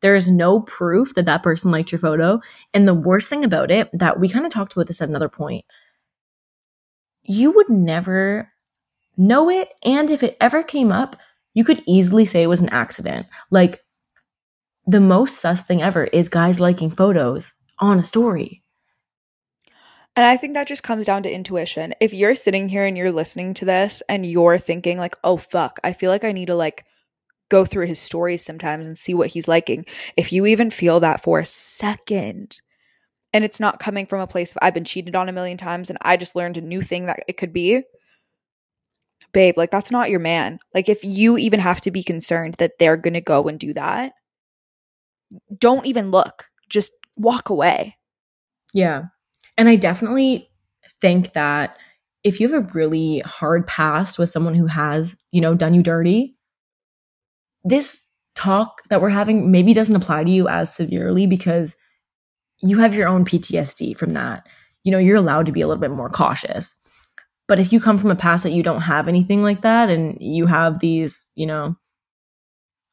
There 0.00 0.14
is 0.14 0.28
no 0.28 0.60
proof 0.60 1.14
that 1.14 1.24
that 1.26 1.42
person 1.42 1.70
liked 1.70 1.90
your 1.90 1.98
photo. 1.98 2.40
And 2.72 2.86
the 2.86 2.94
worst 2.94 3.28
thing 3.28 3.44
about 3.44 3.70
it, 3.70 3.88
that 3.92 4.20
we 4.20 4.28
kind 4.28 4.44
of 4.44 4.52
talked 4.52 4.72
about 4.72 4.86
this 4.86 5.00
at 5.00 5.08
another 5.08 5.28
point, 5.28 5.64
you 7.22 7.52
would 7.52 7.70
never 7.70 8.52
know 9.16 9.48
it. 9.48 9.70
And 9.82 10.10
if 10.10 10.22
it 10.22 10.36
ever 10.40 10.62
came 10.62 10.92
up, 10.92 11.16
you 11.54 11.64
could 11.64 11.82
easily 11.86 12.24
say 12.24 12.42
it 12.42 12.48
was 12.48 12.60
an 12.60 12.68
accident. 12.68 13.26
Like, 13.50 13.80
the 14.86 15.00
most 15.00 15.38
sus 15.38 15.62
thing 15.62 15.80
ever 15.80 16.04
is 16.04 16.28
guys 16.28 16.60
liking 16.60 16.90
photos 16.90 17.52
on 17.78 17.98
a 17.98 18.02
story. 18.02 18.63
And 20.16 20.24
I 20.24 20.36
think 20.36 20.54
that 20.54 20.68
just 20.68 20.82
comes 20.84 21.06
down 21.06 21.24
to 21.24 21.32
intuition. 21.34 21.94
If 22.00 22.14
you're 22.14 22.36
sitting 22.36 22.68
here 22.68 22.84
and 22.84 22.96
you're 22.96 23.10
listening 23.12 23.54
to 23.54 23.64
this 23.64 24.02
and 24.08 24.24
you're 24.24 24.58
thinking 24.58 24.98
like, 24.98 25.16
"Oh 25.24 25.36
fuck, 25.36 25.80
I 25.82 25.92
feel 25.92 26.10
like 26.10 26.24
I 26.24 26.32
need 26.32 26.46
to 26.46 26.54
like 26.54 26.84
go 27.50 27.64
through 27.64 27.86
his 27.86 27.98
stories 28.00 28.44
sometimes 28.44 28.86
and 28.88 28.98
see 28.98 29.14
what 29.14 29.28
he's 29.30 29.48
liking." 29.48 29.86
If 30.16 30.32
you 30.32 30.46
even 30.46 30.70
feel 30.70 31.00
that 31.00 31.22
for 31.22 31.40
a 31.40 31.44
second, 31.44 32.60
and 33.32 33.44
it's 33.44 33.60
not 33.60 33.80
coming 33.80 34.06
from 34.06 34.20
a 34.20 34.26
place 34.28 34.52
of 34.52 34.58
I've 34.62 34.74
been 34.74 34.84
cheated 34.84 35.16
on 35.16 35.28
a 35.28 35.32
million 35.32 35.58
times 35.58 35.90
and 35.90 35.98
I 36.02 36.16
just 36.16 36.36
learned 36.36 36.56
a 36.58 36.62
new 36.62 36.82
thing 36.82 37.06
that 37.06 37.20
it 37.28 37.36
could 37.36 37.52
be, 37.52 37.82
babe, 39.32 39.56
like 39.58 39.70
that's 39.70 39.90
not 39.90 40.10
your 40.10 40.20
man. 40.20 40.58
Like 40.74 40.88
if 40.88 41.04
you 41.04 41.36
even 41.38 41.60
have 41.60 41.80
to 41.82 41.90
be 41.90 42.02
concerned 42.02 42.54
that 42.58 42.78
they're 42.78 42.96
going 42.96 43.14
to 43.14 43.20
go 43.20 43.48
and 43.48 43.58
do 43.58 43.74
that, 43.74 44.12
don't 45.58 45.86
even 45.86 46.10
look. 46.10 46.46
Just 46.68 46.92
walk 47.16 47.50
away. 47.50 47.96
Yeah. 48.74 49.04
And 49.56 49.68
I 49.68 49.76
definitely 49.76 50.50
think 51.00 51.32
that 51.32 51.76
if 52.22 52.40
you 52.40 52.48
have 52.48 52.64
a 52.64 52.72
really 52.72 53.20
hard 53.20 53.66
past 53.66 54.18
with 54.18 54.30
someone 54.30 54.54
who 54.54 54.66
has, 54.66 55.16
you 55.30 55.40
know, 55.40 55.54
done 55.54 55.74
you 55.74 55.82
dirty, 55.82 56.36
this 57.64 58.06
talk 58.34 58.82
that 58.88 59.00
we're 59.00 59.10
having 59.10 59.50
maybe 59.50 59.74
doesn't 59.74 59.96
apply 59.96 60.24
to 60.24 60.30
you 60.30 60.48
as 60.48 60.74
severely 60.74 61.26
because 61.26 61.76
you 62.62 62.78
have 62.78 62.94
your 62.94 63.08
own 63.08 63.24
PTSD 63.24 63.96
from 63.96 64.14
that. 64.14 64.46
You 64.82 64.92
know, 64.92 64.98
you're 64.98 65.16
allowed 65.16 65.46
to 65.46 65.52
be 65.52 65.60
a 65.60 65.68
little 65.68 65.80
bit 65.80 65.90
more 65.90 66.08
cautious. 66.08 66.74
But 67.46 67.58
if 67.58 67.72
you 67.72 67.80
come 67.80 67.98
from 67.98 68.10
a 68.10 68.16
past 68.16 68.42
that 68.44 68.52
you 68.52 68.62
don't 68.62 68.80
have 68.80 69.06
anything 69.06 69.42
like 69.42 69.62
that 69.62 69.90
and 69.90 70.16
you 70.20 70.46
have 70.46 70.80
these, 70.80 71.28
you 71.34 71.46
know, 71.46 71.76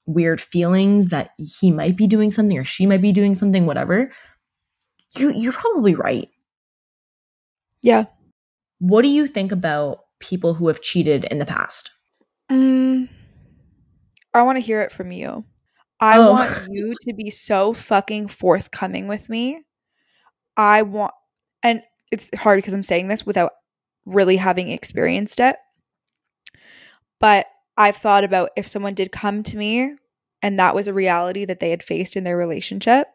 weird 0.06 0.42
feelings 0.42 1.10
that 1.10 1.32
he 1.38 1.72
might 1.72 1.96
be 1.96 2.08
doing 2.08 2.32
something 2.32 2.58
or 2.58 2.66
she 2.66 2.86
might 2.86 3.02
be 3.02 3.14
doing 3.14 3.34
something, 3.34 3.66
whatever, 3.66 4.12
you 5.18 5.32
you're 5.32 5.54
probably 5.54 5.96
right. 5.96 6.30
Yeah. 7.82 8.06
What 8.80 9.02
do 9.04 9.08
you 9.10 9.28
think 9.28 9.52
about 9.52 10.00
people 10.20 10.54
who 10.54 10.68
have 10.68 10.82
cheated 10.82 11.24
in 11.26 11.40
the 11.40 11.46
past? 11.46 11.92
Mm, 12.52 13.10
I 14.34 14.42
want 14.44 14.58
to 14.58 14.62
hear 14.62 14.82
it 14.82 14.92
from 14.92 15.12
you. 15.12 15.46
I 16.00 16.18
Oh. 16.18 16.32
want 16.32 16.68
you 16.72 16.96
to 17.02 17.14
be 17.14 17.30
so 17.30 17.74
fucking 17.74 18.28
forthcoming 18.28 19.08
with 19.08 19.30
me. 19.30 19.62
I 20.58 20.82
want, 20.82 21.14
and 21.64 21.82
it's 22.12 22.30
hard 22.38 22.58
because 22.58 22.74
I'm 22.74 22.84
saying 22.84 23.08
this 23.08 23.26
without 23.26 23.54
really 24.06 24.38
having 24.38 24.70
experienced 24.70 25.40
it. 25.40 25.58
But 27.20 27.46
I've 27.78 27.96
thought 27.96 28.24
about 28.24 28.50
if 28.58 28.68
someone 28.68 28.94
did 28.96 29.12
come 29.12 29.44
to 29.44 29.58
me 29.58 29.96
and 30.42 30.58
that 30.60 30.76
was 30.76 30.88
a 30.88 30.94
reality 30.94 31.46
that 31.46 31.60
they 31.60 31.70
had 31.70 31.84
faced 31.84 32.16
in 32.16 32.24
their 32.24 32.38
relationship, 32.38 33.08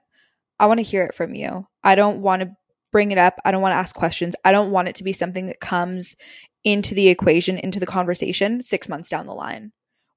I 0.59 0.67
want 0.67 0.79
to 0.79 0.85
hear 0.85 1.05
it 1.05 1.15
from 1.15 1.35
you. 1.35 1.67
I 1.83 1.95
don't 1.97 2.23
want 2.23 2.43
to 2.43 2.57
bring 2.97 3.11
it 3.11 3.19
up. 3.19 3.35
I 3.45 3.51
don't 3.51 3.61
want 3.61 3.73
to 3.75 3.77
ask 3.77 3.95
questions. 3.95 4.35
I 4.43 4.53
don't 4.53 4.71
want 4.71 4.89
it 4.89 4.95
to 4.95 5.05
be 5.05 5.13
something 5.13 5.45
that 5.49 5.61
comes 5.61 6.17
into 6.65 6.95
the 6.95 7.09
equation, 7.09 7.59
into 7.59 7.79
the 7.79 7.85
conversation 7.85 8.63
six 8.63 8.89
months 8.89 9.11
down 9.11 9.27
the 9.27 9.35
line. 9.35 9.73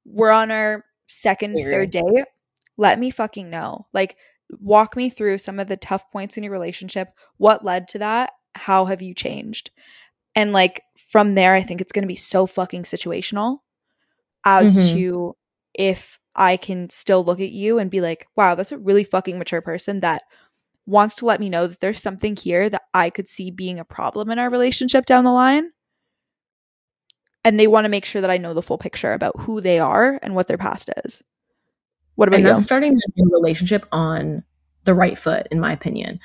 We're 0.06 0.32
on 0.32 0.50
our 0.50 0.86
second, 1.06 1.56
third 1.62 1.92
date. 1.92 2.24
Let 2.78 2.98
me 2.98 3.12
fucking 3.12 3.50
know. 3.50 3.88
Like, 3.92 4.16
walk 4.62 4.96
me 4.96 5.10
through 5.10 5.40
some 5.40 5.60
of 5.60 5.68
the 5.68 5.76
tough 5.76 6.10
points 6.10 6.38
in 6.38 6.44
your 6.44 6.54
relationship. 6.54 7.10
What 7.36 7.66
led 7.66 7.90
to 7.90 8.00
that? 8.00 8.32
How 8.56 8.86
have 8.86 9.02
you 9.02 9.14
changed? 9.14 9.72
And 10.34 10.54
like 10.54 10.82
from 10.98 11.36
there, 11.36 11.56
I 11.56 11.62
think 11.62 11.82
it's 11.82 11.92
going 11.92 12.04
to 12.04 12.08
be 12.08 12.16
so 12.16 12.46
fucking 12.46 12.84
situational 12.84 13.58
as 14.46 14.78
Mhm. 14.78 14.94
to 14.94 15.36
if 15.74 16.18
I 16.34 16.56
can 16.56 16.90
still 16.90 17.26
look 17.26 17.42
at 17.42 17.52
you 17.52 17.78
and 17.78 17.92
be 17.92 18.00
like, 18.00 18.26
wow, 18.38 18.56
that's 18.56 18.72
a 18.72 18.78
really 18.78 19.04
fucking 19.04 19.38
mature 19.38 19.62
person 19.62 20.00
that 20.00 20.24
wants 20.90 21.16
to 21.16 21.26
let 21.26 21.40
me 21.40 21.50
know 21.50 21.68
that 21.68 21.80
there's 21.80 22.02
something 22.02 22.36
here 22.36 22.70
that 22.70 22.82
I 22.94 23.10
could 23.10 23.28
see 23.28 23.52
being 23.52 23.80
a 23.80 23.86
problem 23.86 24.30
in 24.32 24.40
our 24.40 24.50
relationship 24.50 25.06
down 25.06 25.24
the 25.24 25.32
line. 25.32 25.70
And 27.46 27.60
they 27.60 27.68
want 27.68 27.86
to 27.86 27.90
make 27.90 28.06
sure 28.06 28.22
that 28.22 28.32
I 28.32 28.38
know 28.38 28.54
the 28.54 28.62
full 28.62 28.78
picture 28.78 29.14
about 29.14 29.40
who 29.40 29.62
they 29.62 29.80
are 29.80 30.20
and 30.22 30.36
what 30.36 30.48
their 30.48 30.58
past 30.58 30.90
is. 31.06 31.24
What 32.16 32.28
about 32.28 32.40
and 32.40 32.48
you? 32.48 32.54
that's 32.54 32.66
starting 32.66 32.94
a 32.94 33.12
new 33.16 33.32
relationship 33.32 33.86
on 33.92 34.44
the 34.84 34.94
right 34.94 35.18
foot, 35.18 35.48
in 35.52 35.60
my 35.60 35.72
opinion. 35.72 36.20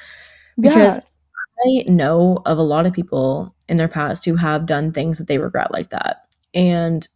Because 0.59 0.99
I 0.99 1.85
know 1.87 2.43
of 2.47 2.59
a 2.59 2.63
lot 2.63 2.87
of 2.87 2.93
people 2.93 3.55
in 3.69 3.77
their 3.77 3.89
past 3.89 4.25
who 4.25 4.35
have 4.37 4.67
done 4.67 4.93
things 4.93 5.19
that 5.19 5.29
they 5.29 5.39
regret 5.39 5.71
like 5.73 5.91
that. 5.91 6.25
And 6.53 7.07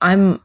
I'm 0.00 0.40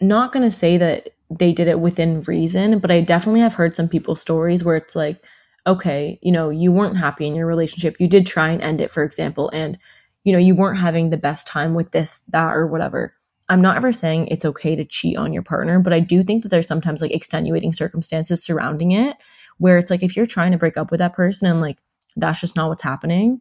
not 0.00 0.32
going 0.32 0.44
to 0.44 0.54
say 0.54 0.78
that 0.78 1.10
they 1.30 1.52
did 1.52 1.68
it 1.68 1.80
within 1.80 2.22
reason, 2.22 2.78
but 2.78 2.90
I 2.90 3.00
definitely 3.00 3.40
have 3.40 3.54
heard 3.54 3.76
some 3.76 3.88
people's 3.88 4.20
stories 4.20 4.64
where 4.64 4.76
it's 4.76 4.96
like, 4.96 5.22
okay, 5.66 6.18
you 6.22 6.32
know, 6.32 6.48
you 6.50 6.72
weren't 6.72 6.96
happy 6.96 7.26
in 7.26 7.34
your 7.34 7.46
relationship. 7.46 7.96
You 7.98 8.08
did 8.08 8.26
try 8.26 8.50
and 8.50 8.62
end 8.62 8.80
it, 8.80 8.90
for 8.90 9.02
example, 9.02 9.50
and, 9.52 9.78
you 10.24 10.32
know, 10.32 10.38
you 10.38 10.54
weren't 10.54 10.78
having 10.78 11.10
the 11.10 11.16
best 11.16 11.46
time 11.46 11.74
with 11.74 11.90
this, 11.90 12.20
that, 12.28 12.54
or 12.54 12.66
whatever. 12.66 13.14
I'm 13.50 13.62
not 13.62 13.76
ever 13.76 13.92
saying 13.92 14.28
it's 14.28 14.44
okay 14.44 14.76
to 14.76 14.84
cheat 14.84 15.16
on 15.16 15.32
your 15.32 15.42
partner, 15.42 15.78
but 15.80 15.92
I 15.92 16.00
do 16.00 16.22
think 16.22 16.42
that 16.42 16.50
there's 16.50 16.66
sometimes 16.66 17.00
like 17.00 17.12
extenuating 17.12 17.72
circumstances 17.72 18.42
surrounding 18.42 18.92
it 18.92 19.16
where 19.58 19.78
it's 19.78 19.90
like 19.90 20.02
if 20.02 20.16
you're 20.16 20.26
trying 20.26 20.52
to 20.52 20.58
break 20.58 20.76
up 20.76 20.90
with 20.90 20.98
that 20.98 21.14
person 21.14 21.50
and 21.50 21.60
like 21.60 21.78
that's 22.16 22.40
just 22.40 22.56
not 22.56 22.68
what's 22.68 22.82
happening 22.82 23.40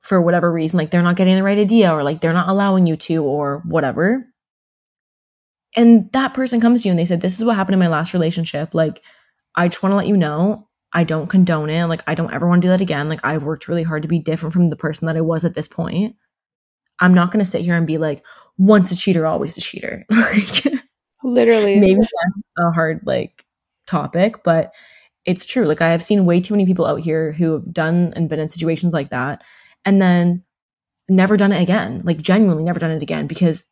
for 0.00 0.20
whatever 0.20 0.52
reason, 0.52 0.78
like 0.78 0.90
they're 0.90 1.02
not 1.02 1.16
getting 1.16 1.36
the 1.36 1.42
right 1.42 1.58
idea 1.58 1.92
or 1.92 2.02
like 2.02 2.20
they're 2.20 2.32
not 2.32 2.48
allowing 2.48 2.86
you 2.86 2.96
to 2.96 3.24
or 3.24 3.62
whatever. 3.66 4.26
And 5.76 6.10
that 6.12 6.34
person 6.34 6.60
comes 6.60 6.82
to 6.82 6.88
you 6.88 6.92
and 6.92 6.98
they 6.98 7.04
said, 7.04 7.20
This 7.20 7.38
is 7.38 7.44
what 7.44 7.56
happened 7.56 7.74
in 7.74 7.80
my 7.80 7.88
last 7.88 8.12
relationship. 8.14 8.74
Like, 8.74 9.02
I 9.54 9.68
just 9.68 9.82
want 9.82 9.92
to 9.92 9.96
let 9.96 10.08
you 10.08 10.16
know 10.16 10.68
I 10.92 11.04
don't 11.04 11.28
condone 11.28 11.70
it. 11.70 11.86
Like, 11.86 12.02
I 12.06 12.14
don't 12.14 12.32
ever 12.32 12.48
want 12.48 12.62
to 12.62 12.66
do 12.66 12.70
that 12.70 12.80
again. 12.80 13.08
Like, 13.08 13.24
I've 13.24 13.42
worked 13.42 13.68
really 13.68 13.82
hard 13.82 14.02
to 14.02 14.08
be 14.08 14.18
different 14.18 14.52
from 14.52 14.70
the 14.70 14.76
person 14.76 15.06
that 15.06 15.16
I 15.16 15.20
was 15.20 15.44
at 15.44 15.54
this 15.54 15.68
point. 15.68 16.16
I'm 17.00 17.12
not 17.12 17.30
going 17.30 17.44
to 17.44 17.50
sit 17.50 17.60
here 17.62 17.76
and 17.76 17.86
be 17.86 17.98
like, 17.98 18.24
once 18.56 18.90
a 18.90 18.96
cheater, 18.96 19.26
always 19.26 19.56
a 19.58 19.60
cheater. 19.60 20.06
like, 20.10 20.64
Literally. 21.22 21.78
maybe 21.80 22.00
that's 22.00 22.42
a 22.58 22.70
hard 22.70 23.00
like 23.04 23.44
topic, 23.86 24.42
but 24.44 24.72
it's 25.26 25.44
true. 25.44 25.66
Like 25.66 25.82
I 25.82 25.90
have 25.90 26.02
seen 26.02 26.24
way 26.24 26.40
too 26.40 26.54
many 26.54 26.64
people 26.66 26.86
out 26.86 27.00
here 27.00 27.32
who 27.32 27.52
have 27.52 27.72
done 27.72 28.12
and 28.16 28.28
been 28.28 28.38
in 28.38 28.48
situations 28.48 28.94
like 28.94 29.10
that 29.10 29.42
and 29.84 30.00
then 30.00 30.44
never 31.08 31.36
done 31.36 31.52
it 31.52 31.60
again. 31.60 32.02
Like 32.04 32.18
genuinely 32.18 32.62
never 32.62 32.78
done 32.78 32.92
it 32.92 33.02
again 33.02 33.26
because 33.26 33.66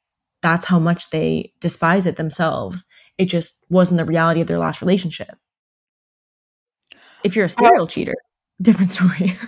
that's 0.45 0.66
how 0.66 0.78
much 0.78 1.09
they 1.11 1.53
despise 1.61 2.05
it 2.05 2.16
themselves. 2.16 2.84
It 3.16 3.24
just 3.26 3.57
wasn't 3.70 3.99
the 3.99 4.05
reality 4.05 4.42
of 4.42 4.47
their 4.47 4.59
last 4.59 4.82
relationship. 4.82 5.34
If 7.24 7.34
you're 7.34 7.47
a 7.47 7.51
serial 7.51 7.86
cheater, 7.86 8.14
different 8.62 8.92
story. 8.92 9.38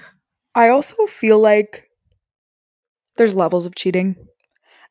I 0.55 0.71
also 0.71 1.05
feel 1.05 1.39
like 1.39 1.91
there's 3.17 3.35
levels 3.35 3.67
of 3.67 3.75
cheating. 3.75 4.17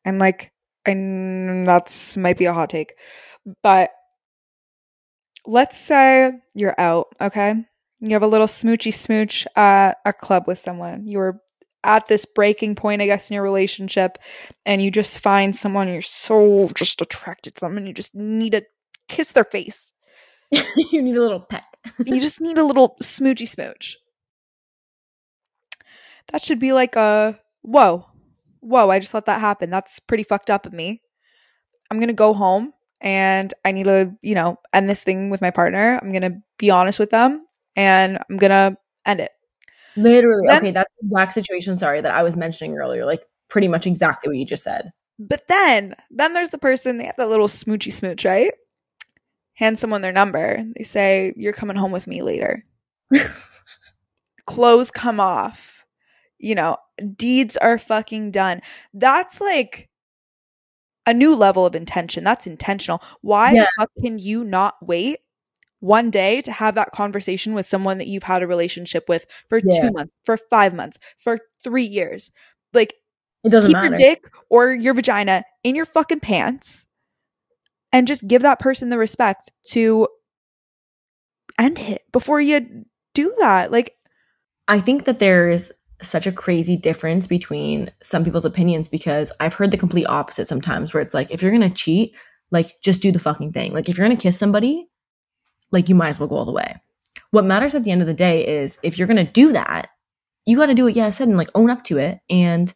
And 0.04 0.20
like 0.20 0.52
I 0.86 0.94
that's 1.66 2.16
might 2.16 2.38
be 2.38 2.44
a 2.44 2.52
hot 2.52 2.70
take. 2.70 2.94
But 3.64 3.90
let's 5.44 5.76
say 5.76 6.32
you're 6.54 6.78
out, 6.78 7.08
okay? 7.20 7.64
You 8.00 8.12
have 8.12 8.22
a 8.22 8.28
little 8.28 8.46
smoochy 8.46 8.94
smooch 8.94 9.46
at 9.56 9.98
a 10.04 10.12
club 10.12 10.44
with 10.46 10.60
someone. 10.60 11.06
You 11.06 11.18
were 11.18 11.40
at 11.86 12.06
this 12.08 12.26
breaking 12.26 12.74
point, 12.74 13.00
I 13.00 13.06
guess, 13.06 13.30
in 13.30 13.34
your 13.34 13.44
relationship, 13.44 14.18
and 14.66 14.82
you 14.82 14.90
just 14.90 15.20
find 15.20 15.54
someone 15.54 15.88
you're 15.88 16.02
so 16.02 16.68
just 16.74 17.00
attracted 17.00 17.54
to 17.54 17.60
them 17.60 17.78
and 17.78 17.86
you 17.86 17.94
just 17.94 18.14
need 18.14 18.52
to 18.52 18.62
kiss 19.08 19.32
their 19.32 19.44
face. 19.44 19.92
you 20.50 21.00
need 21.00 21.16
a 21.16 21.20
little 21.20 21.40
pet. 21.40 21.64
you 22.04 22.20
just 22.20 22.40
need 22.40 22.58
a 22.58 22.64
little 22.64 22.96
smoochy 23.00 23.48
smooch. 23.48 23.96
That 26.32 26.42
should 26.42 26.58
be 26.58 26.72
like 26.72 26.96
a 26.96 27.38
whoa, 27.62 28.06
whoa, 28.60 28.90
I 28.90 28.98
just 28.98 29.14
let 29.14 29.26
that 29.26 29.40
happen. 29.40 29.70
That's 29.70 30.00
pretty 30.00 30.24
fucked 30.24 30.50
up 30.50 30.66
of 30.66 30.72
me. 30.72 31.02
I'm 31.90 32.00
gonna 32.00 32.12
go 32.12 32.34
home 32.34 32.72
and 33.00 33.54
I 33.64 33.70
need 33.70 33.84
to, 33.84 34.12
you 34.22 34.34
know, 34.34 34.56
end 34.72 34.90
this 34.90 35.04
thing 35.04 35.30
with 35.30 35.40
my 35.40 35.52
partner. 35.52 36.00
I'm 36.02 36.12
gonna 36.12 36.40
be 36.58 36.70
honest 36.70 36.98
with 36.98 37.10
them 37.10 37.46
and 37.76 38.18
I'm 38.28 38.38
gonna 38.38 38.76
end 39.06 39.20
it. 39.20 39.30
Literally. 39.96 40.48
Then, 40.48 40.58
okay, 40.58 40.70
that's 40.72 40.92
the 41.00 41.06
exact 41.06 41.32
situation, 41.34 41.78
sorry, 41.78 42.00
that 42.00 42.12
I 42.12 42.22
was 42.22 42.36
mentioning 42.36 42.76
earlier. 42.76 43.04
Like 43.04 43.22
pretty 43.48 43.68
much 43.68 43.86
exactly 43.86 44.28
what 44.28 44.36
you 44.36 44.44
just 44.44 44.62
said. 44.62 44.92
But 45.18 45.48
then, 45.48 45.94
then 46.10 46.34
there's 46.34 46.50
the 46.50 46.58
person, 46.58 46.98
they 46.98 47.06
have 47.06 47.16
that 47.16 47.28
little 47.28 47.48
smoochy 47.48 47.92
smooch, 47.92 48.24
right? 48.24 48.52
Hand 49.54 49.78
someone 49.78 50.02
their 50.02 50.12
number. 50.12 50.62
They 50.76 50.84
say, 50.84 51.32
You're 51.36 51.54
coming 51.54 51.76
home 51.76 51.92
with 51.92 52.06
me 52.06 52.22
later. 52.22 52.64
Clothes 54.46 54.90
come 54.90 55.20
off. 55.20 55.84
You 56.38 56.54
know, 56.54 56.76
deeds 57.16 57.56
are 57.56 57.78
fucking 57.78 58.30
done. 58.30 58.60
That's 58.92 59.40
like 59.40 59.88
a 61.06 61.14
new 61.14 61.34
level 61.34 61.64
of 61.64 61.74
intention. 61.74 62.24
That's 62.24 62.46
intentional. 62.46 63.02
Why 63.22 63.52
yeah. 63.52 63.62
the 63.62 63.70
fuck 63.78 63.90
can 64.02 64.18
you 64.18 64.44
not 64.44 64.74
wait 64.82 65.20
one 65.80 66.10
day 66.10 66.40
to 66.40 66.52
have 66.52 66.74
that 66.74 66.92
conversation 66.92 67.54
with 67.54 67.66
someone 67.66 67.98
that 67.98 68.06
you've 68.06 68.22
had 68.22 68.42
a 68.42 68.46
relationship 68.46 69.08
with 69.08 69.26
for 69.48 69.60
yeah. 69.64 69.82
two 69.82 69.90
months, 69.92 70.12
for 70.24 70.36
five 70.36 70.74
months, 70.74 70.98
for 71.18 71.38
three 71.62 71.84
years. 71.84 72.30
Like, 72.72 72.94
it 73.44 73.50
doesn't 73.50 73.70
keep 73.70 73.74
matter. 73.74 73.88
your 73.88 73.96
dick 73.96 74.24
or 74.50 74.72
your 74.72 74.94
vagina 74.94 75.44
in 75.62 75.76
your 75.76 75.84
fucking 75.84 76.20
pants 76.20 76.86
and 77.92 78.08
just 78.08 78.26
give 78.26 78.42
that 78.42 78.58
person 78.58 78.88
the 78.88 78.98
respect 78.98 79.50
to 79.68 80.08
end 81.58 81.78
it 81.78 82.02
before 82.12 82.40
you 82.40 82.84
do 83.14 83.34
that. 83.38 83.70
Like, 83.70 83.94
I 84.68 84.80
think 84.80 85.04
that 85.04 85.18
there's 85.18 85.70
such 86.02 86.26
a 86.26 86.32
crazy 86.32 86.76
difference 86.76 87.26
between 87.26 87.90
some 88.02 88.24
people's 88.24 88.44
opinions 88.44 88.88
because 88.88 89.32
I've 89.40 89.54
heard 89.54 89.70
the 89.70 89.78
complete 89.78 90.06
opposite 90.06 90.46
sometimes 90.46 90.92
where 90.92 91.02
it's 91.02 91.14
like, 91.14 91.30
if 91.30 91.42
you're 91.42 91.52
gonna 91.52 91.70
cheat, 91.70 92.14
like, 92.50 92.74
just 92.82 93.00
do 93.00 93.12
the 93.12 93.18
fucking 93.18 93.52
thing. 93.52 93.72
Like, 93.72 93.88
if 93.88 93.96
you're 93.96 94.06
gonna 94.06 94.20
kiss 94.20 94.38
somebody, 94.38 94.88
like 95.72 95.88
you 95.88 95.94
might 95.94 96.10
as 96.10 96.20
well 96.20 96.28
go 96.28 96.36
all 96.36 96.44
the 96.44 96.52
way. 96.52 96.76
What 97.30 97.44
matters 97.44 97.74
at 97.74 97.84
the 97.84 97.90
end 97.90 98.00
of 98.00 98.06
the 98.06 98.14
day 98.14 98.46
is 98.46 98.78
if 98.82 98.98
you're 98.98 99.08
going 99.08 99.24
to 99.24 99.32
do 99.32 99.52
that, 99.52 99.88
you 100.44 100.56
got 100.56 100.66
to 100.66 100.74
do 100.74 100.84
what 100.84 100.96
yeah 100.96 101.06
I 101.06 101.10
said 101.10 101.28
and 101.28 101.36
like 101.36 101.50
own 101.54 101.70
up 101.70 101.84
to 101.84 101.98
it 101.98 102.20
and 102.30 102.72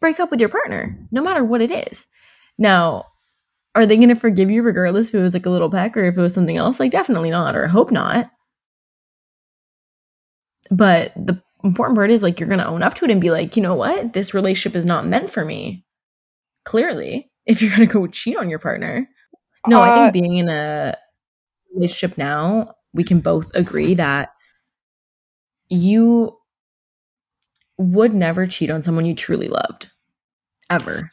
break 0.00 0.18
up 0.18 0.30
with 0.30 0.40
your 0.40 0.48
partner, 0.48 0.98
no 1.10 1.22
matter 1.22 1.44
what 1.44 1.60
it 1.60 1.70
is. 1.70 2.06
Now, 2.58 3.06
are 3.74 3.86
they 3.86 3.96
going 3.96 4.08
to 4.08 4.14
forgive 4.14 4.50
you 4.50 4.62
regardless 4.62 5.08
if 5.08 5.14
it 5.14 5.22
was 5.22 5.34
like 5.34 5.46
a 5.46 5.50
little 5.50 5.70
peck 5.70 5.96
or 5.96 6.04
if 6.04 6.16
it 6.16 6.20
was 6.20 6.34
something 6.34 6.56
else? 6.56 6.80
Like, 6.80 6.90
definitely 6.90 7.30
not, 7.30 7.54
or 7.54 7.66
I 7.66 7.68
hope 7.68 7.90
not. 7.90 8.30
But 10.70 11.12
the 11.16 11.40
important 11.62 11.96
part 11.96 12.10
is 12.10 12.22
like 12.22 12.40
you're 12.40 12.48
going 12.48 12.60
to 12.60 12.66
own 12.66 12.82
up 12.82 12.94
to 12.94 13.04
it 13.04 13.10
and 13.10 13.20
be 13.20 13.30
like, 13.30 13.56
you 13.56 13.62
know 13.62 13.74
what? 13.74 14.12
This 14.12 14.34
relationship 14.34 14.76
is 14.76 14.86
not 14.86 15.06
meant 15.06 15.30
for 15.30 15.44
me. 15.44 15.84
Clearly, 16.64 17.30
if 17.46 17.62
you're 17.62 17.74
going 17.76 17.86
to 17.86 17.92
go 17.92 18.06
cheat 18.06 18.36
on 18.36 18.50
your 18.50 18.58
partner. 18.58 19.08
No, 19.66 19.80
uh, 19.80 19.84
I 19.84 19.94
think 19.94 20.08
uh, 20.08 20.12
being 20.12 20.36
in 20.38 20.48
a 20.48 20.96
relationship 21.74 22.18
now, 22.18 22.74
we 22.92 23.04
can 23.04 23.20
both 23.20 23.54
agree 23.54 23.94
that 23.94 24.30
you 25.68 26.36
would 27.78 28.14
never 28.14 28.46
cheat 28.46 28.70
on 28.70 28.82
someone 28.82 29.06
you 29.06 29.14
truly 29.14 29.48
loved. 29.48 29.90
Ever. 30.68 31.10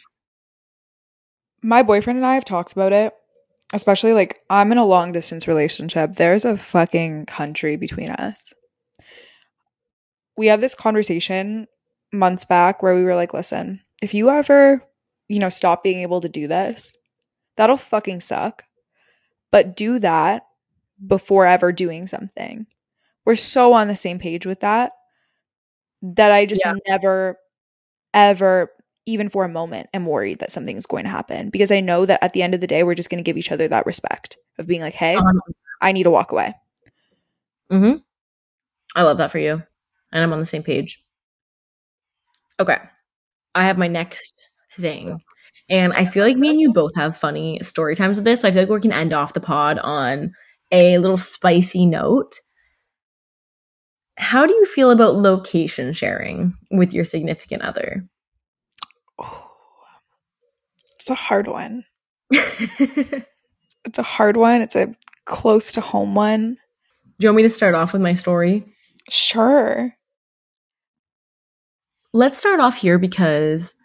My 1.62 1.82
boyfriend 1.84 2.18
and 2.18 2.26
I 2.26 2.36
have 2.36 2.46
talked 2.46 2.74
about 2.74 2.94
it. 2.94 3.14
Especially 3.74 4.14
like 4.14 4.40
I'm 4.50 4.72
in 4.72 4.78
a 4.78 4.86
long 4.86 5.12
distance 5.12 5.46
relationship. 5.46 6.14
There's 6.14 6.46
a 6.46 6.56
fucking 6.56 7.26
country 7.26 7.76
between 7.76 8.10
us. 8.12 8.54
We 10.38 10.48
had 10.48 10.62
this 10.62 10.74
conversation 10.74 11.68
months 12.14 12.46
back 12.46 12.82
where 12.82 12.96
we 12.96 13.04
were 13.04 13.16
like, 13.16 13.34
listen, 13.34 13.82
if 14.02 14.14
you 14.14 14.30
ever, 14.30 14.82
you 15.28 15.40
know, 15.40 15.50
stop 15.50 15.84
being 15.84 16.00
able 16.00 16.22
to 16.22 16.30
do 16.30 16.48
this, 16.48 16.96
that'll 17.58 17.76
fucking 17.76 18.22
suck. 18.22 18.64
But 19.52 19.76
do 19.76 20.00
that 20.00 20.47
before 21.06 21.46
ever 21.46 21.72
doing 21.72 22.08
something. 22.08 22.66
We're 23.26 23.36
so 23.36 23.74
on 23.74 23.88
the 23.88 23.96
same 23.96 24.20
page 24.20 24.46
with 24.46 24.62
that 24.62 24.94
that 26.02 26.32
I 26.32 26.46
just 26.46 26.62
yeah. 26.64 26.76
never, 26.88 27.38
ever, 28.14 28.72
even 29.06 29.30
for 29.30 29.44
a 29.44 29.50
moment, 29.50 29.90
am 29.94 30.06
worried 30.06 30.40
that 30.40 30.52
something 30.52 30.78
is 30.78 30.86
going 30.86 31.04
to 31.04 31.10
happen 31.10 31.50
because 31.50 31.72
I 31.72 31.80
know 31.80 32.06
that 32.06 32.24
at 32.24 32.34
the 32.34 32.42
end 32.42 32.54
of 32.54 32.62
the 32.62 32.68
day, 32.68 32.84
we're 32.84 32.96
just 32.96 33.10
going 33.10 33.20
to 33.20 33.24
give 33.24 33.38
each 33.38 33.52
other 33.52 33.68
that 33.68 33.86
respect 33.86 34.38
of 34.58 34.68
being 34.68 34.82
like, 34.82 34.94
hey, 34.94 35.16
um, 35.16 35.42
I 35.82 35.92
need 35.92 36.04
to 36.04 36.12
walk 36.12 36.32
away. 36.32 36.54
hmm. 37.70 37.96
I 38.96 39.04
love 39.04 39.18
that 39.18 39.32
for 39.32 39.40
you. 39.40 39.62
And 40.12 40.24
I'm 40.24 40.34
on 40.34 40.40
the 40.40 40.46
same 40.46 40.64
page. 40.64 41.04
Okay. 42.60 42.78
I 43.54 43.66
have 43.66 43.78
my 43.78 43.88
next 43.88 44.50
thing. 44.80 45.20
And 45.70 45.94
I 45.94 46.06
feel 46.06 46.24
like 46.24 46.38
me 46.38 46.50
and 46.50 46.62
you 46.62 46.72
both 46.72 46.96
have 46.96 47.18
funny 47.18 47.60
story 47.62 47.96
times 47.96 48.18
with 48.18 48.26
this. 48.26 48.42
So 48.42 48.48
I 48.48 48.52
feel 48.52 48.62
like 48.62 48.70
we 48.70 48.80
can 48.80 48.94
end 48.94 49.14
off 49.14 49.34
the 49.34 49.42
pod 49.42 49.80
on 49.80 50.34
a 50.72 50.98
little 50.98 51.18
spicy 51.18 51.86
note. 51.86 52.40
How 54.18 54.46
do 54.46 54.54
you 54.54 54.66
feel 54.66 54.92
about 54.92 55.16
location 55.16 55.94
sharing 55.94 56.54
with 56.72 56.94
your 56.94 57.06
significant 57.06 57.62
other? 57.62 58.08
Oh, 59.20 59.50
it's 60.96 61.10
a 61.10 61.16
hard 61.16 61.48
one. 61.48 61.84
it's 62.32 63.26
a 63.98 64.04
hard 64.04 64.38
one. 64.38 64.62
It's 64.62 64.76
a 64.76 64.96
close 65.26 65.72
to 65.74 65.82
home 65.82 66.16
one. 66.16 66.58
Do 67.20 67.26
you 67.26 67.30
want 67.30 67.38
me 67.38 67.44
to 67.44 67.50
start 67.50 67.76
off 67.76 67.94
with 67.94 68.02
my 68.02 68.14
story? 68.14 68.66
Sure. 69.10 69.94
Let's 72.14 72.40
start 72.40 72.60
off 72.60 72.78
here 72.78 72.98
because 72.98 73.76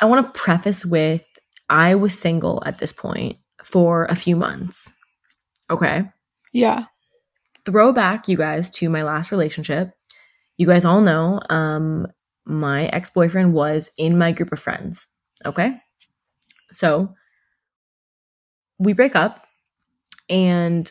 I 0.00 0.06
want 0.06 0.26
to 0.26 0.40
preface 0.40 0.84
with 0.84 1.22
I 1.68 1.94
was 1.94 2.18
single 2.18 2.62
at 2.64 2.78
this 2.78 2.92
point 2.92 3.38
for 3.66 4.04
a 4.04 4.14
few 4.14 4.36
months. 4.36 4.94
Okay. 5.68 6.04
Yeah. 6.52 6.84
Throwback, 7.64 8.28
you 8.28 8.36
guys, 8.36 8.70
to 8.70 8.88
my 8.88 9.02
last 9.02 9.32
relationship. 9.32 9.92
You 10.56 10.68
guys 10.68 10.84
all 10.84 11.00
know 11.00 11.40
um, 11.50 12.06
my 12.44 12.86
ex 12.86 13.10
boyfriend 13.10 13.52
was 13.52 13.90
in 13.98 14.16
my 14.16 14.30
group 14.30 14.52
of 14.52 14.60
friends. 14.60 15.08
Okay. 15.44 15.76
So 16.70 17.12
we 18.78 18.92
break 18.92 19.16
up, 19.16 19.46
and 20.30 20.90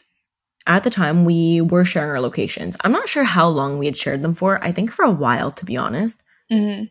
at 0.67 0.83
the 0.83 0.89
time 0.89 1.23
we 1.23 1.61
were 1.61 1.85
sharing 1.85 2.09
our 2.09 2.19
locations. 2.19 2.75
I'm 2.81 2.91
not 2.91 3.07
sure 3.07 3.23
how 3.23 3.47
long 3.47 3.77
we 3.77 3.85
had 3.85 3.95
shared 3.95 4.21
them 4.21 4.35
for. 4.35 4.61
I 4.61 4.73
think 4.73 4.91
for 4.91 5.05
a 5.05 5.11
while, 5.11 5.51
to 5.51 5.65
be 5.65 5.77
honest. 5.77 6.21
Mm-hmm. 6.51 6.85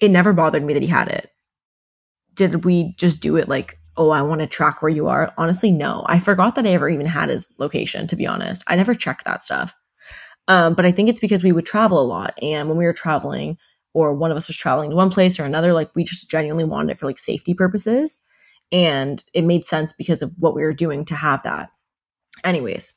It 0.00 0.10
never 0.10 0.32
bothered 0.32 0.64
me 0.64 0.72
that 0.74 0.82
he 0.82 0.88
had 0.88 1.08
it. 1.08 1.30
Did 2.34 2.64
we 2.64 2.94
just 2.96 3.20
do 3.20 3.36
it 3.36 3.48
like 3.48 3.78
oh, 3.96 4.10
I 4.10 4.22
want 4.22 4.40
to 4.40 4.46
track 4.46 4.82
where 4.82 4.90
you 4.90 5.08
are. 5.08 5.32
Honestly, 5.38 5.72
no. 5.72 6.04
I 6.06 6.18
forgot 6.18 6.54
that 6.54 6.66
I 6.66 6.70
ever 6.70 6.88
even 6.88 7.06
had 7.06 7.28
his 7.28 7.48
location, 7.58 8.06
to 8.08 8.16
be 8.16 8.26
honest. 8.26 8.62
I 8.66 8.76
never 8.76 8.94
checked 8.94 9.24
that 9.24 9.42
stuff. 9.42 9.74
Um, 10.48 10.74
but 10.74 10.84
I 10.84 10.92
think 10.92 11.08
it's 11.08 11.18
because 11.18 11.42
we 11.42 11.52
would 11.52 11.66
travel 11.66 12.00
a 12.00 12.04
lot. 12.04 12.34
And 12.42 12.68
when 12.68 12.78
we 12.78 12.84
were 12.84 12.92
traveling, 12.92 13.58
or 13.94 14.14
one 14.14 14.30
of 14.30 14.36
us 14.36 14.48
was 14.48 14.56
traveling 14.56 14.90
to 14.90 14.96
one 14.96 15.10
place 15.10 15.40
or 15.40 15.44
another, 15.44 15.72
like 15.72 15.90
we 15.94 16.04
just 16.04 16.30
genuinely 16.30 16.64
wanted 16.64 16.92
it 16.92 16.98
for 16.98 17.06
like 17.06 17.18
safety 17.18 17.54
purposes. 17.54 18.20
And 18.70 19.22
it 19.32 19.44
made 19.44 19.64
sense 19.64 19.92
because 19.92 20.22
of 20.22 20.32
what 20.38 20.54
we 20.54 20.62
were 20.62 20.74
doing 20.74 21.04
to 21.06 21.14
have 21.14 21.42
that. 21.44 21.70
Anyways, 22.44 22.94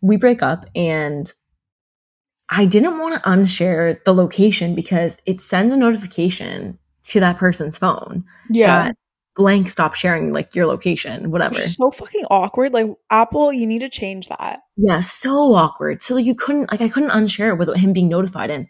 we 0.00 0.16
break 0.16 0.42
up 0.42 0.66
and 0.74 1.30
I 2.48 2.64
didn't 2.64 2.98
want 2.98 3.14
to 3.14 3.28
unshare 3.28 4.02
the 4.04 4.14
location 4.14 4.74
because 4.74 5.18
it 5.26 5.40
sends 5.40 5.72
a 5.72 5.78
notification 5.78 6.78
to 7.04 7.20
that 7.20 7.36
person's 7.36 7.76
phone. 7.76 8.24
Yeah 8.50 8.92
blank 9.36 9.68
stop 9.68 9.94
sharing 9.94 10.32
like 10.32 10.54
your 10.54 10.66
location, 10.66 11.30
whatever. 11.30 11.60
So 11.60 11.90
fucking 11.90 12.24
awkward. 12.30 12.72
Like 12.72 12.88
Apple, 13.10 13.52
you 13.52 13.66
need 13.66 13.80
to 13.80 13.88
change 13.88 14.28
that. 14.28 14.60
Yeah, 14.76 15.00
so 15.00 15.54
awkward. 15.54 16.02
So 16.02 16.16
you 16.16 16.34
couldn't 16.34 16.70
like 16.70 16.80
I 16.80 16.88
couldn't 16.88 17.10
unshare 17.10 17.52
it 17.52 17.58
without 17.58 17.78
him 17.78 17.92
being 17.92 18.08
notified. 18.08 18.50
And 18.50 18.68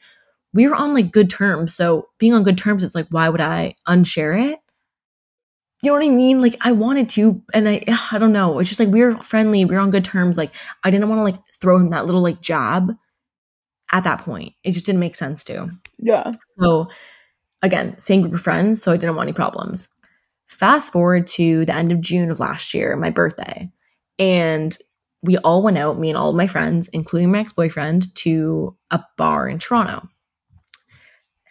we 0.53 0.69
were 0.69 0.75
on 0.75 0.95
like 0.95 1.11
good 1.11 1.29
terms. 1.31 1.75
So 1.75 2.09
being 2.19 2.33
on 2.33 2.45
good 2.45 2.59
terms, 2.59 2.83
it's 2.83 2.95
like, 2.95 3.09
why 3.11 3.29
would 3.29 3.41
I 3.41 3.77
unshare 3.87 4.53
it? 4.53 4.61
You 5.83 5.91
know 5.91 5.95
what 5.95 6.05
I 6.05 6.09
mean? 6.09 6.41
Like 6.41 6.57
I 6.63 6.73
wanted 6.73 7.11
to, 7.11 7.43
and 7.53 7.69
I 7.69 7.83
I 8.11 8.19
don't 8.19 8.33
know. 8.33 8.59
It's 8.59 8.71
just 8.71 8.81
like 8.81 8.89
we 8.89 9.03
were 9.03 9.21
friendly, 9.21 9.65
we 9.65 9.75
were 9.75 9.83
on 9.83 9.91
good 9.91 10.05
terms. 10.05 10.39
Like 10.39 10.53
I 10.83 10.91
didn't 10.91 11.09
want 11.09 11.19
to 11.19 11.25
like 11.25 11.37
throw 11.61 11.77
him 11.77 11.91
that 11.91 12.07
little 12.07 12.23
like 12.23 12.41
jab 12.41 12.97
at 13.93 14.05
that 14.05 14.21
point. 14.21 14.55
It 14.63 14.73
just 14.73 14.87
didn't 14.87 15.01
make 15.01 15.15
sense 15.15 15.45
to. 15.45 15.71
Yeah. 15.99 16.31
So 16.59 16.89
again, 17.61 17.99
same 17.99 18.23
group 18.23 18.35
of 18.35 18.41
friends, 18.41 18.83
so 18.83 18.93
I 18.93 18.97
didn't 18.97 19.17
want 19.17 19.29
any 19.29 19.35
problems. 19.35 19.89
Fast 20.55 20.93
forward 20.93 21.27
to 21.27 21.65
the 21.65 21.75
end 21.75 21.91
of 21.91 22.01
June 22.01 22.31
of 22.31 22.39
last 22.39 22.75
year, 22.75 22.95
my 22.95 23.11
birthday. 23.11 23.69
And 24.21 24.77
we 25.21 25.37
all 25.39 25.65
went 25.65 25.79
out, 25.79 25.99
me 25.99 26.11
and 26.11 26.17
all 26.17 26.31
of 26.31 26.37
my 26.37 26.47
friends, 26.47 26.87
including 26.89 27.33
my 27.33 27.41
ex-boyfriend, 27.41 28.15
to 28.15 28.77
a 28.93 29.03
bar 29.17 29.49
in 29.49 29.59
Toronto. 29.59 30.09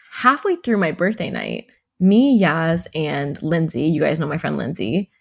Halfway 0.10 0.56
through 0.56 0.78
my 0.78 0.91
birthday 0.91 1.30
night, 1.30 1.70
me, 1.99 2.41
Yaz, 2.41 2.88
and 2.95 3.41
Lindsay, 3.43 3.88
you 3.88 3.99
guys 3.99 4.22
know 4.22 4.28
my 4.28 4.38
friend 4.38 4.56
Lindsay, 4.56 5.12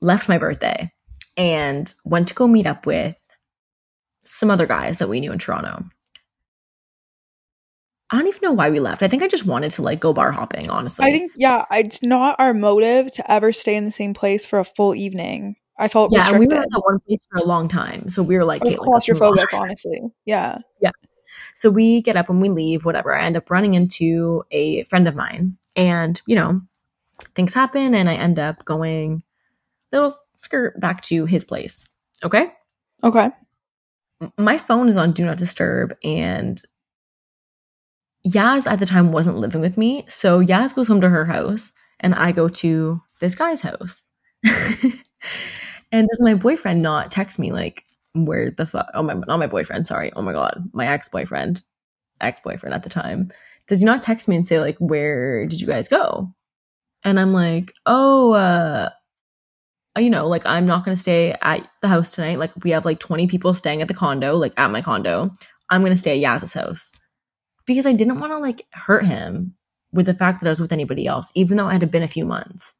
left 0.00 0.28
my 0.28 0.38
birthday 0.38 0.92
and 1.36 1.92
went 2.04 2.28
to 2.28 2.34
go 2.34 2.46
meet 2.46 2.66
up 2.68 2.86
with 2.86 3.16
some 4.24 4.50
other 4.50 4.66
guys 4.66 4.98
that 4.98 5.08
we 5.08 5.18
knew 5.18 5.32
in 5.32 5.40
Toronto. 5.40 5.84
I 8.10 8.18
don't 8.18 8.28
even 8.28 8.40
know 8.42 8.52
why 8.52 8.70
we 8.70 8.80
left. 8.80 9.02
I 9.02 9.08
think 9.08 9.22
I 9.22 9.28
just 9.28 9.46
wanted 9.46 9.70
to 9.72 9.82
like 9.82 10.00
go 10.00 10.12
bar 10.12 10.30
hopping, 10.30 10.70
honestly. 10.70 11.06
I 11.06 11.10
think 11.10 11.32
yeah, 11.36 11.64
it's 11.70 12.02
not 12.02 12.36
our 12.38 12.54
motive 12.54 13.12
to 13.12 13.30
ever 13.30 13.52
stay 13.52 13.76
in 13.76 13.84
the 13.84 13.90
same 13.90 14.14
place 14.14 14.44
for 14.44 14.58
a 14.58 14.64
full 14.64 14.94
evening. 14.94 15.56
I 15.78 15.88
felt 15.88 16.12
yeah, 16.12 16.28
and 16.28 16.38
we 16.38 16.46
restricted. 16.46 16.58
were 16.58 16.62
at 16.62 16.70
that 16.70 16.82
one 16.84 17.00
place 17.00 17.26
for 17.30 17.38
a 17.38 17.44
long 17.44 17.66
time. 17.66 18.08
So 18.08 18.22
we 18.22 18.36
were 18.36 18.44
like, 18.44 18.62
I 18.62 18.66
was 18.66 18.76
like, 18.76 18.88
let's 18.88 19.08
move 19.08 19.22
on." 19.22 19.36
claustrophobic, 19.36 19.46
honestly. 19.52 20.02
Yeah. 20.24 20.58
Yeah. 20.80 20.90
So 21.54 21.70
we 21.70 22.02
get 22.02 22.16
up 22.16 22.28
and 22.28 22.40
we 22.40 22.48
leave, 22.48 22.84
whatever. 22.84 23.14
I 23.14 23.24
end 23.24 23.36
up 23.36 23.50
running 23.50 23.74
into 23.74 24.44
a 24.50 24.84
friend 24.84 25.08
of 25.08 25.16
mine, 25.16 25.56
and 25.74 26.20
you 26.26 26.36
know, 26.36 26.60
things 27.34 27.54
happen, 27.54 27.94
and 27.94 28.08
I 28.08 28.14
end 28.14 28.38
up 28.38 28.64
going 28.64 29.22
little 29.92 30.14
skirt 30.34 30.78
back 30.80 31.02
to 31.02 31.24
his 31.24 31.44
place. 31.44 31.86
Okay, 32.22 32.52
Okay. 33.04 33.28
My 34.38 34.56
phone 34.56 34.88
is 34.88 34.96
on 34.96 35.12
do 35.12 35.26
not 35.26 35.36
disturb, 35.36 35.94
and 36.02 36.60
Yaz 38.26 38.66
at 38.66 38.78
the 38.78 38.86
time 38.86 39.12
wasn't 39.12 39.38
living 39.38 39.60
with 39.60 39.76
me, 39.76 40.04
so 40.08 40.40
Yaz 40.40 40.74
goes 40.74 40.88
home 40.88 41.00
to 41.00 41.08
her 41.10 41.24
house, 41.24 41.72
and 42.00 42.14
I 42.14 42.32
go 42.32 42.48
to 42.48 43.00
this 43.20 43.34
guy's 43.34 43.60
house. 43.60 44.02
and 45.92 46.08
does 46.08 46.20
my 46.20 46.34
boyfriend 46.34 46.82
not 46.82 47.10
text 47.10 47.38
me 47.38 47.52
like, 47.52 47.84
where 48.14 48.50
the 48.50 48.66
fuck? 48.66 48.88
Oh 48.94 49.02
my, 49.02 49.14
not 49.14 49.38
my 49.38 49.46
boyfriend. 49.46 49.86
Sorry. 49.86 50.12
Oh 50.14 50.22
my 50.22 50.32
god, 50.32 50.70
my 50.72 50.86
ex 50.86 51.08
boyfriend, 51.08 51.62
ex 52.20 52.40
boyfriend 52.42 52.74
at 52.74 52.82
the 52.82 52.88
time. 52.88 53.30
Does 53.66 53.80
he 53.80 53.86
not 53.86 54.02
text 54.02 54.28
me 54.28 54.36
and 54.36 54.46
say 54.46 54.60
like, 54.60 54.76
where 54.78 55.46
did 55.46 55.60
you 55.60 55.66
guys 55.66 55.88
go? 55.88 56.32
And 57.02 57.18
I'm 57.20 57.32
like, 57.32 57.72
oh, 57.86 58.32
uh, 58.32 58.90
you 59.98 60.10
know, 60.10 60.28
like 60.28 60.46
I'm 60.46 60.66
not 60.66 60.84
gonna 60.84 60.96
stay 60.96 61.36
at 61.42 61.68
the 61.82 61.88
house 61.88 62.12
tonight. 62.12 62.38
Like 62.38 62.52
we 62.62 62.70
have 62.70 62.84
like 62.84 63.00
20 63.00 63.26
people 63.26 63.52
staying 63.52 63.82
at 63.82 63.88
the 63.88 63.94
condo, 63.94 64.36
like 64.36 64.54
at 64.56 64.70
my 64.70 64.80
condo. 64.80 65.30
I'm 65.70 65.82
gonna 65.82 65.96
stay 65.96 66.22
at 66.22 66.40
Yaz's 66.40 66.54
house 66.54 66.90
because 67.66 67.86
I 67.86 67.92
didn't 67.92 68.18
want 68.20 68.32
to 68.32 68.38
like 68.38 68.66
hurt 68.72 69.04
him 69.04 69.54
with 69.92 70.06
the 70.06 70.14
fact 70.14 70.40
that 70.40 70.48
I 70.48 70.50
was 70.50 70.60
with 70.60 70.72
anybody 70.72 71.06
else, 71.06 71.30
even 71.34 71.56
though 71.56 71.68
it 71.68 71.80
had 71.80 71.90
been 71.90 72.02
a 72.02 72.08
few 72.08 72.24
months. 72.24 72.74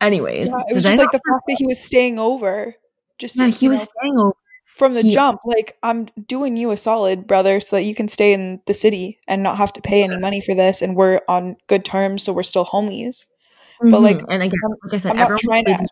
Anyways, 0.00 0.46
Yeah, 0.46 0.62
it 0.68 0.74
was 0.74 0.86
I 0.86 0.90
just 0.90 0.98
like 0.98 1.10
the 1.12 1.18
fact 1.18 1.44
that 1.48 1.56
he 1.58 1.66
was 1.66 1.82
staying 1.82 2.18
over. 2.18 2.74
Just 3.18 3.38
yeah, 3.38 3.48
he 3.48 3.68
was 3.68 3.80
know, 3.80 3.86
staying 3.98 4.18
over. 4.18 4.32
from 4.74 4.94
the 4.94 5.02
he- 5.02 5.10
jump, 5.12 5.40
like 5.44 5.76
I'm 5.82 6.06
doing 6.26 6.56
you 6.56 6.70
a 6.72 6.76
solid, 6.76 7.26
brother, 7.26 7.60
so 7.60 7.76
that 7.76 7.82
you 7.82 7.94
can 7.94 8.08
stay 8.08 8.32
in 8.32 8.60
the 8.66 8.74
city 8.74 9.18
and 9.28 9.42
not 9.42 9.58
have 9.58 9.72
to 9.74 9.80
pay 9.80 10.02
any 10.02 10.18
money 10.18 10.40
for 10.40 10.54
this 10.54 10.82
and 10.82 10.96
we're 10.96 11.20
on 11.28 11.56
good 11.68 11.84
terms, 11.84 12.24
so 12.24 12.32
we're 12.32 12.42
still 12.42 12.64
homies. 12.64 13.26
But, 13.80 13.86
mm-hmm, 13.86 14.04
like, 14.04 14.20
and 14.28 14.42
again, 14.42 14.60
like 14.84 14.94
I 14.94 14.96
said, 14.96 15.12
I'm 15.12 15.18
not 15.18 15.38
trying 15.38 15.64
to- 15.66 15.86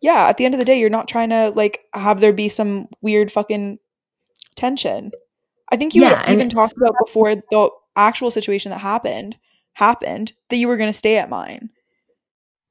Yeah, 0.00 0.28
at 0.28 0.36
the 0.36 0.44
end 0.44 0.54
of 0.54 0.58
the 0.58 0.64
day, 0.64 0.78
you're 0.78 0.90
not 0.90 1.08
trying 1.08 1.30
to 1.30 1.50
like 1.50 1.80
have 1.94 2.20
there 2.20 2.32
be 2.32 2.48
some 2.48 2.88
weird 3.00 3.32
fucking 3.32 3.78
tension. 4.56 5.10
I 5.72 5.76
think 5.76 5.94
you 5.94 6.02
Yeah, 6.02 6.22
and- 6.26 6.34
even 6.34 6.48
talked 6.48 6.76
about 6.76 6.94
before 7.04 7.34
the 7.34 7.70
actual 7.96 8.30
situation 8.30 8.70
that 8.70 8.78
happened 8.80 9.36
happened 9.74 10.32
that 10.50 10.56
you 10.56 10.68
were 10.68 10.76
going 10.76 10.88
to 10.88 10.96
stay 10.96 11.16
at 11.18 11.28
mine. 11.28 11.70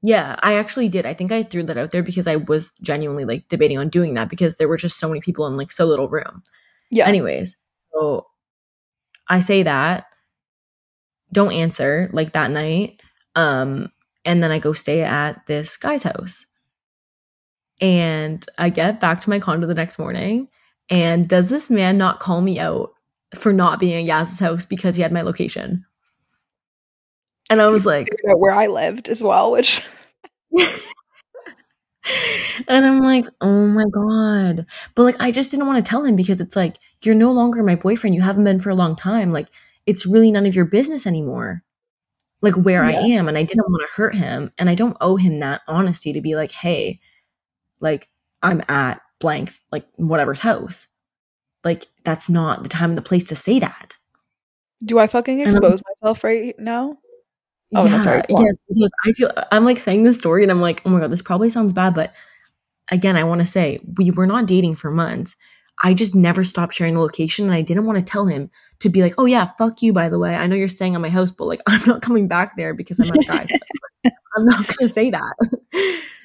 Yeah, 0.02 0.36
I 0.42 0.56
actually 0.56 0.88
did. 0.88 1.06
I 1.06 1.14
think 1.14 1.32
I 1.32 1.42
threw 1.42 1.62
that 1.64 1.78
out 1.78 1.90
there 1.90 2.02
because 2.02 2.26
I 2.26 2.36
was 2.36 2.72
genuinely 2.82 3.24
like 3.24 3.48
debating 3.48 3.78
on 3.78 3.88
doing 3.88 4.14
that 4.14 4.28
because 4.28 4.56
there 4.56 4.68
were 4.68 4.76
just 4.76 4.98
so 4.98 5.08
many 5.08 5.20
people 5.20 5.46
in 5.46 5.56
like 5.56 5.72
so 5.72 5.86
little 5.86 6.08
room. 6.08 6.42
Yeah. 6.90 7.06
Anyways, 7.06 7.56
so 7.92 8.26
I 9.28 9.40
say 9.40 9.62
that, 9.62 10.04
don't 11.32 11.52
answer 11.52 12.10
like 12.12 12.34
that 12.34 12.50
night. 12.50 13.00
Um, 13.34 13.90
and 14.26 14.42
then 14.42 14.52
I 14.52 14.58
go 14.58 14.72
stay 14.74 15.02
at 15.02 15.46
this 15.46 15.76
guy's 15.76 16.02
house. 16.02 16.46
And 17.80 18.46
I 18.58 18.68
get 18.70 19.00
back 19.00 19.20
to 19.22 19.30
my 19.30 19.40
condo 19.40 19.66
the 19.66 19.74
next 19.74 19.98
morning. 19.98 20.48
And 20.90 21.28
does 21.28 21.48
this 21.48 21.70
man 21.70 21.96
not 21.98 22.20
call 22.20 22.40
me 22.40 22.58
out 22.58 22.92
for 23.34 23.52
not 23.52 23.80
being 23.80 23.94
at 23.94 24.04
Yaz's 24.06 24.38
house 24.38 24.64
because 24.64 24.96
he 24.96 25.02
had 25.02 25.12
my 25.12 25.22
location? 25.22 25.84
And 27.50 27.60
I 27.60 27.68
was 27.70 27.84
like, 27.84 28.08
where 28.22 28.54
I 28.54 28.66
lived 28.68 29.08
as 29.08 29.22
well, 29.22 29.50
which 29.52 29.82
and 32.68 32.86
I'm 32.86 33.00
like, 33.00 33.26
oh 33.40 33.66
my 33.66 33.86
God. 33.86 34.66
But 34.94 35.02
like, 35.02 35.16
I 35.20 35.30
just 35.30 35.50
didn't 35.50 35.66
want 35.66 35.84
to 35.84 35.88
tell 35.88 36.04
him 36.04 36.16
because 36.16 36.40
it's 36.40 36.56
like, 36.56 36.78
you're 37.02 37.14
no 37.14 37.32
longer 37.32 37.62
my 37.62 37.74
boyfriend. 37.74 38.14
You 38.14 38.22
haven't 38.22 38.44
been 38.44 38.60
for 38.60 38.70
a 38.70 38.74
long 38.74 38.96
time. 38.96 39.32
Like, 39.32 39.48
it's 39.86 40.06
really 40.06 40.30
none 40.30 40.46
of 40.46 40.54
your 40.54 40.64
business 40.64 41.06
anymore. 41.06 41.62
Like, 42.40 42.54
where 42.54 42.84
I 42.84 42.92
am. 42.92 43.28
And 43.28 43.38
I 43.38 43.42
didn't 43.42 43.68
want 43.68 43.82
to 43.86 43.94
hurt 43.94 44.14
him. 44.14 44.52
And 44.58 44.68
I 44.68 44.74
don't 44.74 44.96
owe 45.00 45.16
him 45.16 45.40
that 45.40 45.62
honesty 45.66 46.12
to 46.12 46.20
be 46.20 46.34
like, 46.36 46.50
hey, 46.50 47.00
like, 47.80 48.08
I'm 48.42 48.62
at 48.68 49.00
blank's, 49.24 49.62
like, 49.72 49.86
whatever's 49.96 50.40
house. 50.40 50.88
Like, 51.64 51.88
that's 52.04 52.28
not 52.28 52.62
the 52.62 52.68
time 52.68 52.90
and 52.90 52.98
the 52.98 53.10
place 53.10 53.24
to 53.24 53.36
say 53.36 53.58
that. 53.58 53.96
do 54.84 54.98
I 54.98 55.06
fucking 55.06 55.40
um, 55.40 55.48
expose 55.48 55.80
myself 55.88 56.22
right 56.24 56.54
now? 56.58 56.98
Oh, 57.74 57.86
no, 57.86 57.98
sorry. 57.98 58.22
Yes, 58.28 58.56
because 58.68 58.92
I 59.04 59.12
feel 59.12 59.32
I'm 59.50 59.64
like 59.64 59.78
saying 59.78 60.04
this 60.04 60.18
story 60.18 60.42
and 60.42 60.52
I'm 60.52 60.60
like, 60.60 60.82
oh 60.84 60.90
my 60.90 61.00
god, 61.00 61.10
this 61.10 61.22
probably 61.22 61.50
sounds 61.50 61.72
bad, 61.72 61.94
but 61.94 62.12
again, 62.90 63.16
I 63.16 63.24
want 63.24 63.40
to 63.40 63.46
say 63.46 63.80
we 63.96 64.10
were 64.10 64.26
not 64.26 64.46
dating 64.46 64.76
for 64.76 64.90
months. 64.90 65.36
I 65.82 65.92
just 65.92 66.14
never 66.14 66.44
stopped 66.44 66.74
sharing 66.74 66.94
the 66.94 67.00
location, 67.00 67.46
and 67.46 67.54
I 67.54 67.62
didn't 67.62 67.86
want 67.86 67.98
to 67.98 68.04
tell 68.04 68.26
him 68.26 68.50
to 68.80 68.88
be 68.88 69.02
like, 69.02 69.14
oh 69.18 69.26
yeah, 69.26 69.50
fuck 69.58 69.82
you. 69.82 69.92
By 69.92 70.08
the 70.08 70.20
way, 70.20 70.34
I 70.34 70.46
know 70.46 70.54
you're 70.54 70.68
staying 70.68 70.94
at 70.94 71.00
my 71.00 71.08
house, 71.08 71.32
but 71.32 71.46
like, 71.46 71.62
I'm 71.66 71.82
not 71.86 72.02
coming 72.02 72.28
back 72.28 72.56
there 72.56 72.74
because 72.74 73.00
I'm 73.00 73.08
at 73.08 73.26
guys. 73.26 73.50
I'm 74.36 74.44
not 74.44 74.66
gonna 74.78 74.88
say 74.88 75.10
that. 75.10 75.34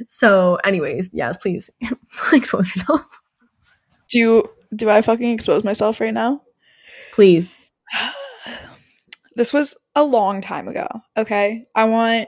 so, 0.07 0.55
anyways, 0.63 1.11
yes, 1.13 1.37
please 1.37 1.69
expose 2.33 2.75
yourself, 2.75 3.05
Do 4.09 4.43
do 4.75 4.89
I 4.89 5.01
fucking 5.01 5.31
expose 5.31 5.63
myself 5.63 5.99
right 5.99 6.13
now? 6.13 6.41
please. 7.13 7.57
this 9.35 9.53
was 9.53 9.75
a 9.95 10.03
long 10.03 10.41
time 10.41 10.67
ago, 10.67 10.87
okay? 11.17 11.65
I 11.75 11.85
want 11.85 12.27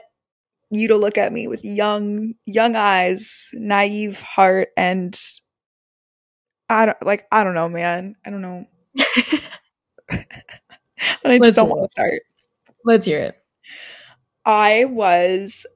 you 0.70 0.88
to 0.88 0.96
look 0.96 1.18
at 1.18 1.32
me 1.32 1.48
with 1.48 1.64
young 1.64 2.34
young 2.46 2.76
eyes, 2.76 3.50
naive 3.54 4.20
heart 4.20 4.70
and 4.76 5.18
I 6.68 6.86
don't 6.86 7.02
like 7.04 7.26
I 7.30 7.44
don't 7.44 7.54
know, 7.54 7.68
man. 7.68 8.16
I 8.24 8.30
don't 8.30 8.42
know. 8.42 8.66
but 10.08 10.26
I 11.32 11.38
Let's 11.38 11.46
just 11.48 11.56
don't 11.56 11.68
want 11.68 11.82
to 11.84 11.88
start. 11.88 12.22
Let's 12.84 13.06
hear 13.06 13.20
it. 13.20 13.41
I 14.44 14.86
was 14.86 15.66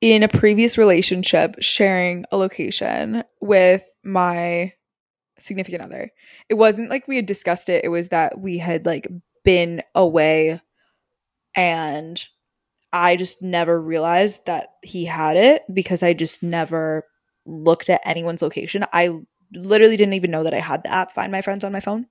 in 0.00 0.22
a 0.22 0.28
previous 0.28 0.76
relationship 0.76 1.56
sharing 1.60 2.24
a 2.30 2.36
location 2.36 3.24
with 3.40 3.82
my 4.04 4.72
significant 5.38 5.82
other. 5.82 6.10
It 6.48 6.54
wasn't 6.54 6.90
like 6.90 7.08
we 7.08 7.16
had 7.16 7.26
discussed 7.26 7.68
it, 7.68 7.84
it 7.84 7.88
was 7.88 8.08
that 8.08 8.38
we 8.38 8.58
had 8.58 8.86
like 8.86 9.08
been 9.44 9.82
away 9.94 10.60
and 11.54 12.22
I 12.92 13.16
just 13.16 13.42
never 13.42 13.80
realized 13.80 14.46
that 14.46 14.68
he 14.82 15.04
had 15.04 15.36
it 15.36 15.62
because 15.72 16.02
I 16.02 16.12
just 16.12 16.42
never 16.42 17.04
looked 17.44 17.90
at 17.90 18.00
anyone's 18.04 18.42
location. 18.42 18.84
I 18.92 19.20
literally 19.52 19.96
didn't 19.96 20.14
even 20.14 20.30
know 20.30 20.42
that 20.44 20.54
I 20.54 20.60
had 20.60 20.82
the 20.82 20.92
app 20.92 21.12
Find 21.12 21.30
My 21.32 21.40
Friends 21.40 21.64
on 21.64 21.72
my 21.72 21.80
phone. 21.80 22.06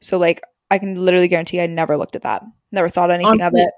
So 0.00 0.18
like 0.18 0.42
I 0.70 0.78
can 0.78 0.94
literally 0.94 1.28
guarantee 1.28 1.60
I 1.60 1.66
never 1.66 1.96
looked 1.96 2.16
at 2.16 2.22
that. 2.22 2.42
Never 2.72 2.88
thought 2.88 3.10
anything 3.10 3.40
of 3.40 3.52
it. 3.54 3.70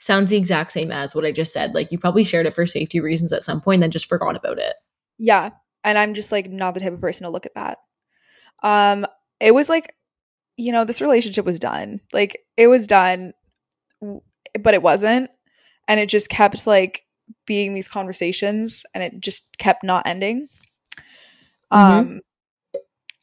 Sounds 0.00 0.30
the 0.30 0.36
exact 0.36 0.72
same 0.72 0.90
as 0.90 1.14
what 1.14 1.26
I 1.26 1.30
just 1.30 1.52
said. 1.52 1.74
Like 1.74 1.92
you 1.92 1.98
probably 1.98 2.24
shared 2.24 2.46
it 2.46 2.54
for 2.54 2.66
safety 2.66 3.00
reasons 3.00 3.32
at 3.32 3.44
some 3.44 3.60
point, 3.60 3.82
then 3.82 3.90
just 3.90 4.06
forgot 4.06 4.34
about 4.34 4.58
it. 4.58 4.74
Yeah. 5.18 5.50
And 5.84 5.98
I'm 5.98 6.14
just 6.14 6.32
like 6.32 6.50
not 6.50 6.72
the 6.72 6.80
type 6.80 6.94
of 6.94 7.02
person 7.02 7.24
to 7.24 7.30
look 7.30 7.44
at 7.44 7.54
that. 7.54 7.78
Um 8.62 9.06
it 9.40 9.52
was 9.52 9.68
like 9.68 9.94
you 10.56 10.72
know, 10.72 10.84
this 10.84 11.02
relationship 11.02 11.44
was 11.44 11.58
done. 11.58 12.00
Like 12.14 12.38
it 12.56 12.66
was 12.66 12.86
done 12.86 13.34
but 14.58 14.72
it 14.72 14.82
wasn't 14.82 15.30
and 15.86 16.00
it 16.00 16.08
just 16.08 16.30
kept 16.30 16.66
like 16.66 17.04
being 17.46 17.74
these 17.74 17.88
conversations 17.88 18.86
and 18.94 19.04
it 19.04 19.20
just 19.20 19.58
kept 19.58 19.84
not 19.84 20.06
ending. 20.06 20.48
Um 21.70 22.22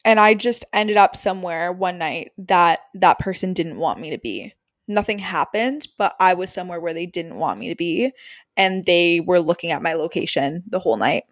and 0.04 0.20
I 0.20 0.34
just 0.34 0.64
ended 0.72 0.96
up 0.96 1.16
somewhere 1.16 1.72
one 1.72 1.98
night 1.98 2.30
that 2.38 2.78
that 2.94 3.18
person 3.18 3.52
didn't 3.52 3.78
want 3.78 3.98
me 3.98 4.10
to 4.10 4.18
be. 4.18 4.54
Nothing 4.88 5.18
happened, 5.20 5.86
but 5.98 6.14
I 6.18 6.34
was 6.34 6.52
somewhere 6.52 6.80
where 6.80 6.94
they 6.94 7.06
didn't 7.06 7.36
want 7.38 7.60
me 7.60 7.68
to 7.68 7.76
be 7.76 8.12
and 8.56 8.84
they 8.86 9.20
were 9.20 9.40
looking 9.40 9.70
at 9.70 9.82
my 9.82 9.94
location 9.94 10.64
the 10.68 10.80
whole 10.80 10.96
night. 10.96 11.24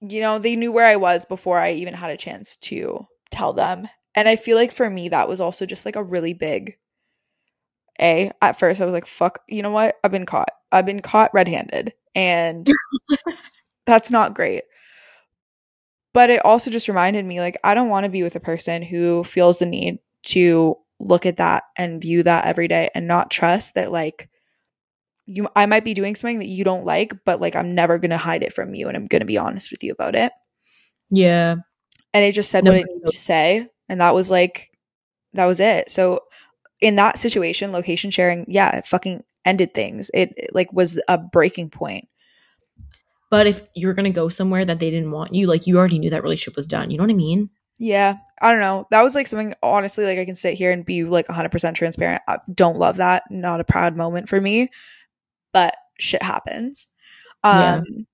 you 0.00 0.20
know, 0.20 0.38
they 0.38 0.56
knew 0.56 0.72
where 0.72 0.86
I 0.86 0.96
was 0.96 1.24
before 1.24 1.58
I 1.58 1.72
even 1.72 1.94
had 1.94 2.10
a 2.10 2.16
chance 2.16 2.56
to 2.56 3.06
tell 3.30 3.52
them. 3.52 3.88
And 4.14 4.28
I 4.28 4.36
feel 4.36 4.56
like 4.56 4.72
for 4.72 4.90
me, 4.90 5.08
that 5.08 5.28
was 5.28 5.40
also 5.40 5.64
just 5.64 5.86
like 5.86 5.96
a 5.96 6.02
really 6.02 6.34
big 6.34 6.76
A. 8.00 8.30
At 8.40 8.58
first, 8.58 8.80
I 8.80 8.84
was 8.84 8.92
like, 8.94 9.06
fuck, 9.06 9.40
you 9.48 9.62
know 9.62 9.70
what? 9.70 9.96
I've 10.02 10.10
been 10.10 10.26
caught. 10.26 10.50
I've 10.70 10.86
been 10.86 11.00
caught 11.00 11.32
red 11.34 11.48
handed. 11.48 11.92
And 12.14 12.68
that's 13.86 14.10
not 14.10 14.34
great. 14.34 14.64
But 16.14 16.30
it 16.30 16.44
also 16.44 16.70
just 16.70 16.88
reminded 16.88 17.24
me 17.24 17.40
like, 17.40 17.56
I 17.64 17.74
don't 17.74 17.88
want 17.88 18.04
to 18.04 18.10
be 18.10 18.22
with 18.22 18.36
a 18.36 18.40
person 18.40 18.82
who 18.82 19.24
feels 19.24 19.58
the 19.58 19.66
need 19.66 19.98
to 20.24 20.76
look 21.00 21.26
at 21.26 21.38
that 21.38 21.64
and 21.76 22.00
view 22.00 22.22
that 22.22 22.44
every 22.44 22.68
day 22.68 22.90
and 22.94 23.08
not 23.08 23.30
trust 23.30 23.74
that 23.74 23.90
like 23.90 24.28
you 25.26 25.48
I 25.56 25.66
might 25.66 25.84
be 25.84 25.94
doing 25.94 26.14
something 26.14 26.38
that 26.40 26.48
you 26.48 26.64
don't 26.64 26.84
like, 26.84 27.12
but 27.24 27.40
like 27.40 27.56
I'm 27.56 27.74
never 27.74 27.98
going 27.98 28.10
to 28.10 28.16
hide 28.18 28.42
it 28.42 28.52
from 28.52 28.74
you 28.74 28.88
and 28.88 28.96
I'm 28.96 29.06
going 29.06 29.20
to 29.20 29.26
be 29.26 29.38
honest 29.38 29.70
with 29.70 29.82
you 29.82 29.92
about 29.92 30.14
it. 30.14 30.32
Yeah. 31.10 31.56
And 32.14 32.24
it 32.24 32.32
just 32.32 32.50
said 32.50 32.64
No, 32.64 32.72
what 32.72 32.80
it 32.80 32.86
no. 32.88 32.94
needed 32.94 33.10
to 33.10 33.16
say 33.16 33.68
and 33.88 34.00
that 34.00 34.14
was 34.14 34.30
like 34.30 34.70
that 35.32 35.46
was 35.46 35.60
it. 35.60 35.90
So 35.90 36.20
in 36.80 36.96
that 36.96 37.18
situation, 37.18 37.72
location 37.72 38.10
sharing, 38.10 38.44
yeah, 38.48 38.76
it 38.76 38.86
fucking 38.86 39.22
ended 39.44 39.72
things. 39.74 40.10
It, 40.12 40.34
it 40.36 40.50
like 40.54 40.72
was 40.72 41.00
a 41.08 41.16
breaking 41.16 41.70
point. 41.70 42.08
But 43.32 43.48
if 43.48 43.62
you're 43.74 43.94
gonna 43.94 44.10
go 44.12 44.28
somewhere 44.28 44.64
that 44.66 44.78
they 44.78 44.90
didn't 44.90 45.10
want 45.10 45.34
you, 45.34 45.48
like 45.48 45.66
you 45.66 45.78
already 45.78 45.98
knew 45.98 46.10
that 46.10 46.22
relationship 46.22 46.54
was 46.56 46.68
done. 46.68 46.90
You 46.92 46.98
know 46.98 47.04
what 47.04 47.10
I 47.10 47.14
mean? 47.14 47.50
Yeah, 47.80 48.16
I 48.42 48.52
don't 48.52 48.60
know. 48.60 48.86
That 48.92 49.02
was 49.02 49.14
like 49.16 49.26
something 49.26 49.54
honestly 49.62 50.04
like 50.04 50.18
I 50.18 50.26
can 50.26 50.34
sit 50.36 50.54
here 50.54 50.70
and 50.70 50.84
be 50.84 51.04
like 51.04 51.26
100% 51.28 51.74
transparent. 51.74 52.22
I 52.28 52.38
don't 52.54 52.78
love 52.78 52.98
that. 52.98 53.24
Not 53.30 53.60
a 53.60 53.64
proud 53.64 53.96
moment 53.96 54.28
for 54.28 54.40
me. 54.40 54.68
But 55.52 55.74
shit 55.98 56.22
happens. 56.22 56.88
Yeah. 57.44 57.76
Um 57.76 58.06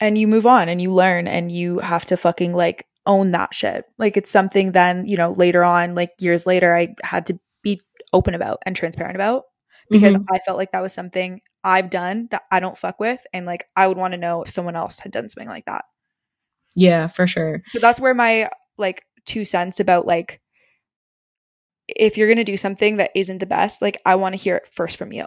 and 0.00 0.18
you 0.18 0.26
move 0.26 0.46
on 0.46 0.68
and 0.68 0.82
you 0.82 0.92
learn 0.92 1.28
and 1.28 1.52
you 1.52 1.78
have 1.78 2.04
to 2.06 2.16
fucking 2.16 2.52
like 2.54 2.86
own 3.06 3.30
that 3.32 3.54
shit. 3.54 3.84
Like 3.98 4.16
it's 4.16 4.30
something 4.30 4.72
then, 4.72 5.06
you 5.06 5.16
know, 5.16 5.30
later 5.32 5.64
on 5.64 5.94
like 5.94 6.10
years 6.18 6.46
later 6.46 6.74
I 6.76 6.94
had 7.04 7.26
to 7.26 7.38
be 7.62 7.80
open 8.12 8.34
about 8.34 8.58
and 8.66 8.74
transparent 8.74 9.14
about 9.16 9.44
because 9.90 10.16
Mhm. 10.16 10.26
I 10.32 10.38
felt 10.40 10.58
like 10.58 10.72
that 10.72 10.82
was 10.82 10.92
something 10.92 11.40
I've 11.64 11.90
done 11.90 12.28
that 12.30 12.42
I 12.50 12.60
don't 12.60 12.76
fuck 12.76 12.98
with 13.00 13.24
and 13.32 13.46
like 13.46 13.66
I 13.76 13.86
would 13.86 13.96
want 13.96 14.14
to 14.14 14.18
know 14.18 14.42
if 14.42 14.50
someone 14.50 14.76
else 14.76 14.98
had 14.98 15.12
done 15.12 15.28
something 15.28 15.48
like 15.48 15.64
that. 15.66 15.84
yeah, 16.74 17.08
for 17.08 17.26
sure. 17.26 17.62
So 17.66 17.78
that's 17.80 18.00
where 18.00 18.14
my 18.14 18.48
like 18.78 19.04
two 19.24 19.44
cents 19.44 19.78
about 19.80 20.06
like 20.06 20.40
if 21.88 22.16
you're 22.16 22.28
gonna 22.28 22.44
do 22.44 22.56
something 22.56 22.96
that 22.96 23.10
isn't 23.14 23.38
the 23.38 23.46
best, 23.46 23.82
like 23.82 23.98
I 24.06 24.14
want 24.16 24.34
to 24.34 24.40
hear 24.40 24.56
it 24.56 24.66
first 24.68 24.96
from 24.96 25.12
you. 25.12 25.24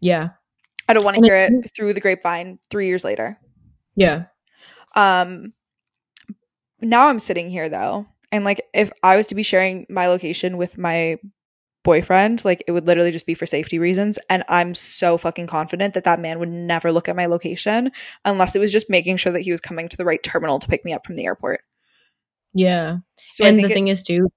Yeah. 0.00 0.30
I 0.88 0.92
don't 0.92 1.04
want 1.04 1.16
to 1.16 1.22
hear 1.24 1.36
it- 1.36 1.52
it 1.52 1.70
through 1.74 1.94
the 1.94 2.00
grapevine 2.00 2.58
three 2.70 2.86
years 2.86 3.02
later. 3.04 3.38
Yeah. 3.96 4.24
Um 4.94 5.52
now 6.80 7.08
I'm 7.08 7.18
sitting 7.18 7.48
here 7.48 7.68
though, 7.68 8.06
and 8.30 8.44
like 8.44 8.60
if 8.74 8.90
I 9.02 9.16
was 9.16 9.26
to 9.28 9.34
be 9.34 9.42
sharing 9.42 9.86
my 9.88 10.06
location 10.08 10.56
with 10.58 10.76
my 10.78 11.16
boyfriend, 11.86 12.44
like 12.44 12.62
it 12.66 12.72
would 12.72 12.86
literally 12.86 13.12
just 13.12 13.24
be 13.26 13.32
for 13.32 13.46
safety 13.46 13.78
reasons. 13.78 14.18
And 14.28 14.42
I'm 14.48 14.74
so 14.74 15.16
fucking 15.16 15.46
confident 15.46 15.94
that 15.94 16.04
that 16.04 16.20
man 16.20 16.38
would 16.38 16.50
never 16.50 16.92
look 16.92 17.08
at 17.08 17.16
my 17.16 17.26
location 17.26 17.90
unless 18.24 18.54
it 18.54 18.58
was 18.58 18.72
just 18.72 18.90
making 18.90 19.16
sure 19.16 19.32
that 19.32 19.40
he 19.40 19.50
was 19.50 19.60
coming 19.60 19.88
to 19.88 19.96
the 19.96 20.04
right 20.04 20.22
terminal 20.22 20.58
to 20.58 20.68
pick 20.68 20.84
me 20.84 20.92
up 20.92 21.06
from 21.06 21.16
the 21.16 21.24
airport. 21.24 21.60
Yeah. 22.52 22.98
So 23.24 23.46
and 23.46 23.58
the 23.58 23.64
it- 23.64 23.72
thing 23.72 23.88
is 23.88 24.02
too, 24.02 24.28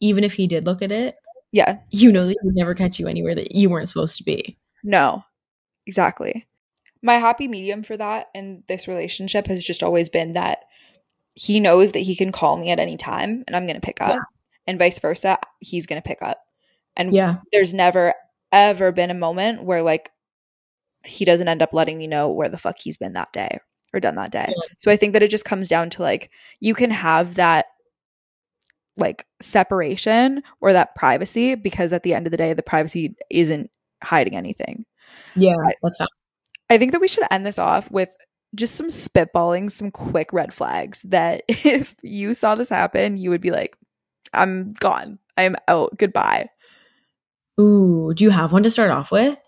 even 0.00 0.24
if 0.24 0.32
he 0.32 0.46
did 0.46 0.64
look 0.64 0.80
at 0.80 0.92
it, 0.92 1.16
yeah, 1.52 1.78
you 1.90 2.10
know 2.10 2.26
that 2.26 2.36
he 2.40 2.46
would 2.46 2.56
never 2.56 2.74
catch 2.74 2.98
you 2.98 3.06
anywhere 3.06 3.34
that 3.34 3.52
you 3.52 3.68
weren't 3.68 3.88
supposed 3.88 4.16
to 4.18 4.24
be. 4.24 4.56
No, 4.82 5.24
exactly. 5.86 6.46
My 7.02 7.14
happy 7.14 7.48
medium 7.48 7.82
for 7.82 7.96
that 7.96 8.28
in 8.34 8.62
this 8.66 8.88
relationship 8.88 9.46
has 9.48 9.64
just 9.64 9.82
always 9.82 10.08
been 10.08 10.32
that 10.32 10.60
he 11.34 11.60
knows 11.60 11.92
that 11.92 12.00
he 12.00 12.16
can 12.16 12.32
call 12.32 12.56
me 12.56 12.70
at 12.70 12.78
any 12.78 12.96
time 12.96 13.44
and 13.46 13.54
I'm 13.56 13.66
going 13.66 13.80
to 13.80 13.86
pick 13.86 14.00
up, 14.00 14.22
and 14.66 14.78
vice 14.78 14.98
versa. 15.00 15.38
He's 15.60 15.86
going 15.86 16.00
to 16.00 16.06
pick 16.08 16.22
up. 16.22 16.38
And 16.96 17.12
Yeah. 17.14 17.36
there's 17.52 17.74
never, 17.74 18.14
ever 18.52 18.92
been 18.92 19.10
a 19.10 19.14
moment 19.14 19.64
where 19.64 19.82
like 19.82 20.10
he 21.04 21.24
doesn't 21.24 21.48
end 21.48 21.62
up 21.62 21.72
letting 21.72 21.98
me 21.98 22.06
know 22.06 22.30
where 22.30 22.48
the 22.48 22.58
fuck 22.58 22.76
he's 22.78 22.96
been 22.96 23.12
that 23.14 23.32
day 23.32 23.58
or 23.92 24.00
done 24.00 24.14
that 24.16 24.32
day. 24.32 24.46
Yeah. 24.48 24.62
So 24.78 24.90
I 24.90 24.96
think 24.96 25.12
that 25.12 25.22
it 25.22 25.30
just 25.30 25.44
comes 25.44 25.68
down 25.68 25.90
to 25.90 26.02
like, 26.02 26.30
you 26.60 26.74
can 26.74 26.90
have 26.90 27.34
that 27.34 27.66
like 28.96 29.26
separation 29.40 30.42
or 30.60 30.72
that 30.72 30.94
privacy 30.94 31.54
because 31.56 31.92
at 31.92 32.04
the 32.04 32.14
end 32.14 32.26
of 32.26 32.30
the 32.30 32.36
day, 32.36 32.52
the 32.54 32.62
privacy 32.62 33.14
isn't 33.28 33.70
hiding 34.02 34.36
anything. 34.36 34.84
Yeah. 35.36 35.56
That's 35.82 35.96
fine. 35.96 36.08
I 36.70 36.78
think 36.78 36.92
that 36.92 37.00
we 37.00 37.08
should 37.08 37.24
end 37.30 37.44
this 37.44 37.58
off 37.58 37.90
with 37.90 38.16
just 38.54 38.76
some 38.76 38.88
spitballing, 38.88 39.70
some 39.70 39.90
quick 39.90 40.32
red 40.32 40.54
flags 40.54 41.02
that 41.02 41.42
if 41.48 41.96
you 42.02 42.34
saw 42.34 42.54
this 42.54 42.68
happen, 42.68 43.16
you 43.16 43.30
would 43.30 43.40
be 43.40 43.50
like, 43.50 43.76
I'm 44.32 44.72
gone. 44.74 45.18
I'm 45.36 45.56
out. 45.68 45.98
Goodbye. 45.98 46.48
Ooh, 47.60 48.12
do 48.14 48.24
you 48.24 48.30
have 48.30 48.52
one 48.52 48.62
to 48.64 48.70
start 48.70 48.90
off 48.90 49.10
with? 49.12 49.38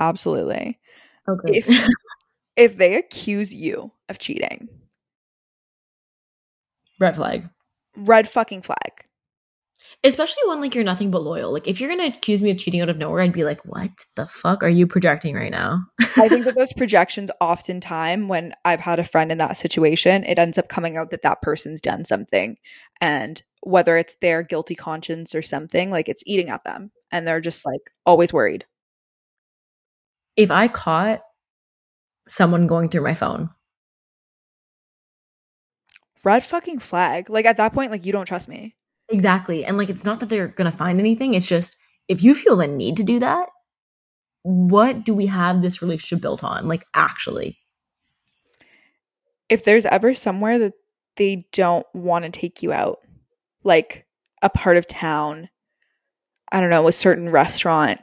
Absolutely. 0.00 0.78
Okay. 1.28 1.58
If 1.58 1.90
if 2.56 2.76
they 2.76 2.96
accuse 2.96 3.54
you 3.54 3.92
of 4.08 4.18
cheating, 4.18 4.68
Red 7.00 7.14
flag. 7.16 7.48
red 7.96 8.28
fucking 8.28 8.62
flag. 8.62 8.92
Especially 10.04 10.42
when 10.46 10.60
like 10.60 10.74
you're 10.74 10.84
nothing 10.84 11.10
but 11.10 11.22
loyal. 11.22 11.52
Like 11.52 11.66
if 11.66 11.80
you're 11.80 11.90
gonna 11.90 12.06
accuse 12.06 12.40
me 12.40 12.50
of 12.50 12.58
cheating 12.58 12.80
out 12.80 12.88
of 12.88 12.98
nowhere, 12.98 13.20
I'd 13.20 13.32
be 13.32 13.44
like, 13.44 13.64
"What 13.64 13.90
the 14.14 14.26
fuck 14.28 14.62
are 14.62 14.68
you 14.68 14.86
projecting 14.86 15.34
right 15.34 15.50
now?" 15.50 15.80
I 16.16 16.28
think 16.28 16.44
that 16.44 16.54
those 16.58 16.72
projections 16.72 17.30
oftentimes 17.40 18.28
when 18.28 18.54
I've 18.64 18.80
had 18.80 19.00
a 19.00 19.04
friend 19.04 19.32
in 19.32 19.38
that 19.38 19.56
situation, 19.56 20.24
it 20.24 20.38
ends 20.38 20.56
up 20.56 20.68
coming 20.68 20.96
out 20.96 21.10
that 21.10 21.22
that 21.22 21.42
person's 21.42 21.80
done 21.80 22.04
something 22.04 22.56
and 23.00 23.42
whether 23.62 23.96
it's 23.96 24.16
their 24.16 24.42
guilty 24.44 24.76
conscience 24.76 25.34
or 25.34 25.42
something, 25.42 25.90
like 25.90 26.08
it's 26.08 26.22
eating 26.26 26.48
at 26.48 26.62
them 26.64 26.92
and 27.10 27.26
they're 27.26 27.40
just 27.40 27.66
like 27.66 27.80
always 28.06 28.32
worried. 28.32 28.64
if 30.36 30.50
I 30.52 30.68
caught 30.68 31.20
someone 32.28 32.68
going 32.68 32.88
through 32.88 33.02
my 33.02 33.14
phone, 33.14 33.50
Red 36.24 36.44
fucking 36.44 36.80
flag. 36.80 37.30
Like 37.30 37.44
at 37.46 37.56
that 37.58 37.72
point 37.72 37.90
like 37.90 38.06
you 38.06 38.12
don't 38.12 38.26
trust 38.26 38.48
me. 38.48 38.74
Exactly, 39.10 39.64
and 39.64 39.76
like 39.78 39.90
it's 39.90 40.04
not 40.04 40.20
that 40.20 40.28
they're 40.28 40.48
gonna 40.48 40.72
find 40.72 40.98
anything. 41.00 41.34
It's 41.34 41.46
just 41.46 41.76
if 42.08 42.22
you 42.22 42.34
feel 42.34 42.56
the 42.56 42.66
need 42.66 42.96
to 42.98 43.04
do 43.04 43.18
that, 43.20 43.48
what 44.42 45.04
do 45.04 45.14
we 45.14 45.26
have 45.26 45.62
this 45.62 45.82
relationship 45.82 46.22
built 46.22 46.44
on? 46.44 46.68
Like 46.68 46.86
actually, 46.94 47.58
if 49.48 49.64
there's 49.64 49.86
ever 49.86 50.14
somewhere 50.14 50.58
that 50.58 50.74
they 51.16 51.46
don't 51.52 51.86
want 51.94 52.24
to 52.24 52.30
take 52.30 52.62
you 52.62 52.72
out, 52.72 52.98
like 53.64 54.06
a 54.42 54.48
part 54.50 54.76
of 54.76 54.86
town, 54.86 55.48
I 56.52 56.60
don't 56.60 56.70
know, 56.70 56.88
a 56.88 56.92
certain 56.92 57.28
restaurant, 57.30 58.00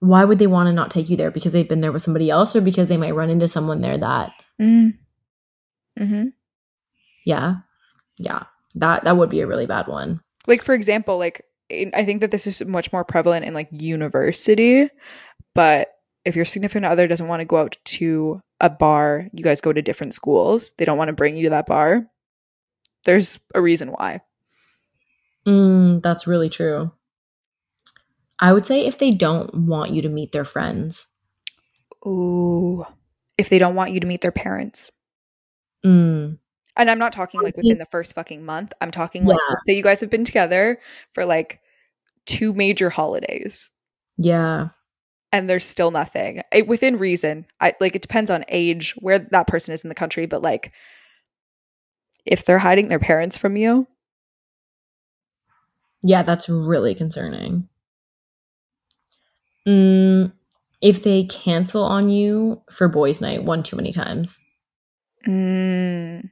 why 0.00 0.24
would 0.24 0.38
they 0.38 0.46
want 0.46 0.66
to 0.66 0.72
not 0.72 0.90
take 0.90 1.08
you 1.10 1.16
there? 1.16 1.30
Because 1.30 1.52
they've 1.52 1.68
been 1.68 1.80
there 1.80 1.92
with 1.92 2.02
somebody 2.02 2.28
else, 2.30 2.56
or 2.56 2.60
because 2.60 2.88
they 2.88 2.96
might 2.96 3.14
run 3.14 3.30
into 3.30 3.46
someone 3.48 3.80
there 3.80 3.98
that, 3.98 4.32
mm. 4.60 4.92
hmm 5.98 6.32
yeah, 7.24 7.56
yeah, 8.18 8.44
that 8.74 9.04
that 9.04 9.16
would 9.16 9.30
be 9.30 9.40
a 9.40 9.46
really 9.46 9.66
bad 9.66 9.86
one. 9.86 10.20
like 10.46 10.62
for 10.62 10.74
example, 10.74 11.18
like 11.18 11.42
in, 11.68 11.90
I 11.94 12.04
think 12.04 12.20
that 12.20 12.30
this 12.30 12.46
is 12.46 12.64
much 12.64 12.92
more 12.92 13.04
prevalent 13.04 13.44
in 13.44 13.54
like 13.54 13.68
university, 13.70 14.88
but 15.54 15.88
if 16.24 16.36
your 16.36 16.44
significant 16.44 16.86
other 16.86 17.08
doesn't 17.08 17.28
want 17.28 17.40
to 17.40 17.44
go 17.44 17.58
out 17.58 17.76
to 17.84 18.40
a 18.60 18.70
bar, 18.70 19.26
you 19.32 19.42
guys 19.42 19.60
go 19.60 19.72
to 19.72 19.82
different 19.82 20.14
schools. 20.14 20.72
They 20.78 20.84
don't 20.84 20.98
want 20.98 21.08
to 21.08 21.14
bring 21.14 21.36
you 21.36 21.44
to 21.44 21.50
that 21.50 21.66
bar. 21.66 22.06
There's 23.04 23.40
a 23.54 23.60
reason 23.60 23.88
why. 23.88 24.20
Mm, 25.46 26.02
that's 26.02 26.26
really 26.26 26.48
true. 26.48 26.92
I 28.38 28.52
would 28.52 28.66
say 28.66 28.86
if 28.86 28.98
they 28.98 29.10
don't 29.10 29.66
want 29.66 29.92
you 29.92 30.02
to 30.02 30.08
meet 30.08 30.32
their 30.32 30.44
friends. 30.44 31.08
Ooh. 32.06 32.84
If 33.36 33.48
they 33.48 33.58
don't 33.58 33.74
want 33.74 33.92
you 33.92 34.00
to 34.00 34.06
meet 34.06 34.20
their 34.20 34.32
parents. 34.32 34.90
Mm, 35.84 36.38
And 36.76 36.90
I'm 36.90 36.98
not 36.98 37.12
talking 37.12 37.42
like 37.42 37.56
within 37.56 37.78
the 37.78 37.86
first 37.86 38.14
fucking 38.14 38.44
month. 38.44 38.72
I'm 38.80 38.90
talking 38.90 39.26
like 39.26 39.38
Yeah. 39.38 39.54
say 39.66 39.76
you 39.76 39.82
guys 39.82 40.00
have 40.00 40.10
been 40.10 40.24
together 40.24 40.78
for 41.12 41.24
like 41.26 41.60
two 42.26 42.52
major 42.54 42.88
holidays 42.88 43.70
yeah. 44.16 44.68
and 45.32 45.50
there's 45.50 45.64
still 45.64 45.90
nothing. 45.90 46.40
It, 46.52 46.66
within 46.68 46.98
reason. 46.98 47.46
I 47.60 47.74
like 47.80 47.94
it 47.96 48.02
depends 48.02 48.30
on 48.30 48.44
age, 48.48 48.94
where 49.00 49.18
that 49.18 49.48
person 49.48 49.74
is 49.74 49.82
in 49.84 49.88
the 49.88 49.94
country, 49.94 50.26
but 50.26 50.42
like 50.42 50.72
if 52.24 52.44
they're 52.44 52.58
hiding 52.58 52.88
their 52.88 52.98
parents 53.00 53.36
from 53.36 53.56
you, 53.56 53.86
Yeah, 56.02 56.22
that's 56.22 56.48
really 56.48 56.94
concerning. 56.94 57.68
Mm, 59.66 60.32
if 60.80 61.02
they 61.02 61.24
cancel 61.24 61.84
on 61.84 62.08
you 62.08 62.62
for 62.70 62.88
boys' 62.88 63.20
night 63.20 63.44
one 63.44 63.62
too 63.62 63.76
many 63.76 63.92
times. 63.92 64.40
mm, 65.26 66.28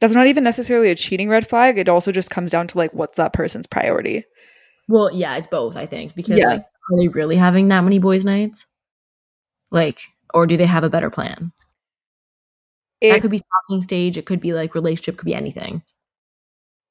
that's 0.00 0.14
not 0.14 0.26
even 0.26 0.44
necessarily 0.44 0.90
a 0.90 0.94
cheating 0.94 1.28
red 1.28 1.46
flag. 1.46 1.78
It 1.78 1.88
also 1.88 2.12
just 2.12 2.30
comes 2.30 2.50
down 2.52 2.66
to 2.68 2.78
like 2.78 2.92
what's 2.94 3.16
that 3.16 3.32
person's 3.32 3.66
priority. 3.66 4.24
Well, 4.88 5.10
yeah, 5.14 5.36
it's 5.36 5.48
both, 5.48 5.76
I 5.76 5.86
think, 5.86 6.14
because 6.14 6.36
Yeah. 6.38 6.48
like, 6.48 6.60
are 6.62 6.98
they 6.98 7.08
really 7.08 7.36
having 7.36 7.68
that 7.68 7.80
many 7.82 7.98
boys' 7.98 8.24
nights? 8.24 8.66
Like, 9.70 10.00
or 10.34 10.46
do 10.46 10.56
they 10.56 10.66
have 10.66 10.84
a 10.84 10.90
better 10.90 11.10
plan? 11.10 11.52
It- 13.00 13.12
that 13.12 13.22
could 13.22 13.30
be 13.30 13.40
talking 13.40 13.80
stage. 13.82 14.18
It 14.18 14.26
could 14.26 14.40
be 14.40 14.52
like 14.52 14.74
relationship. 14.74 15.16
Could 15.16 15.26
be 15.26 15.34
anything. 15.34 15.82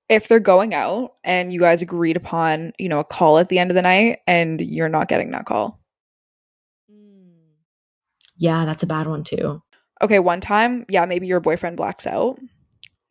if 0.10 0.28
they're 0.28 0.40
going 0.40 0.74
out 0.74 1.14
and 1.24 1.52
you 1.54 1.60
guys 1.62 1.82
agreed 1.82 2.18
upon, 2.18 2.74
you 2.78 2.90
know, 2.90 3.00
a 3.00 3.04
call 3.06 3.40
at 3.40 3.48
the 3.48 3.58
end 3.58 3.72
of 3.72 3.76
the 3.76 3.82
night 3.82 4.20
and 4.28 4.60
you're 4.60 4.90
not 4.90 5.08
getting 5.08 5.32
that 5.32 5.46
call. 5.46 5.80
Mm. 6.92 7.32
Yeah, 8.38 8.66
that's 8.66 8.84
a 8.84 8.86
bad 8.86 9.08
one 9.08 9.24
too. 9.24 9.62
Okay, 10.02 10.20
one 10.20 10.42
time, 10.42 10.86
yeah, 10.90 11.06
maybe 11.06 11.26
your 11.26 11.40
boyfriend 11.40 11.78
blacks 11.78 12.06
out. 12.06 12.38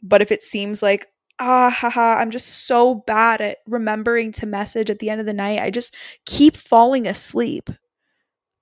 But 0.02 0.22
if 0.22 0.32
it 0.32 0.42
seems 0.42 0.82
like, 0.82 1.06
ah, 1.38 1.70
haha, 1.70 2.14
I'm 2.18 2.30
just 2.30 2.66
so 2.66 2.94
bad 3.06 3.40
at 3.40 3.58
remembering 3.66 4.32
to 4.32 4.46
message 4.46 4.90
at 4.90 4.98
the 4.98 5.10
end 5.10 5.20
of 5.20 5.26
the 5.26 5.32
night, 5.32 5.60
I 5.60 5.70
just 5.70 5.94
keep 6.26 6.56
falling 6.56 7.06
asleep. 7.06 7.70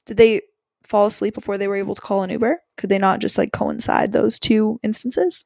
Did 0.07 0.17
they 0.17 0.43
fall 0.87 1.07
asleep 1.07 1.35
before 1.35 1.57
they 1.59 1.69
were 1.69 1.77
able 1.77 1.95
to 1.95 2.01
call 2.01 2.23
an 2.23 2.31
Uber? 2.31 2.59
Could 2.77 2.91
they 2.91 2.99
not 2.99 3.21
just 3.21 3.39
like 3.39 3.53
coincide 3.53 4.13
those 4.13 4.39
two 4.39 4.79
instances? 4.83 5.45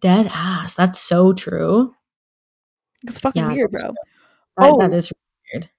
Dead 0.00 0.28
ass. 0.32 0.74
That's 0.74 1.00
so 1.00 1.32
true. 1.32 1.94
It's 3.06 3.18
fucking 3.18 3.42
Yeah. 3.42 3.52
weird, 3.52 3.70
bro. 3.72 3.94
That, 4.58 4.70
Oh. 4.72 4.78
that 4.78 4.92
is 4.92 5.12
weird. 5.52 5.70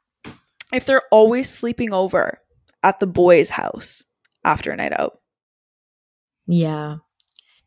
If 0.74 0.86
they're 0.86 1.04
always 1.12 1.50
sleeping 1.50 1.94
over 1.94 2.40
at 2.84 3.00
the 3.00 3.08
boys' 3.08 3.50
house 3.52 4.04
after 4.44 4.72
a 4.72 4.76
night 4.76 4.98
out. 5.00 5.20
Yeah. 6.48 6.98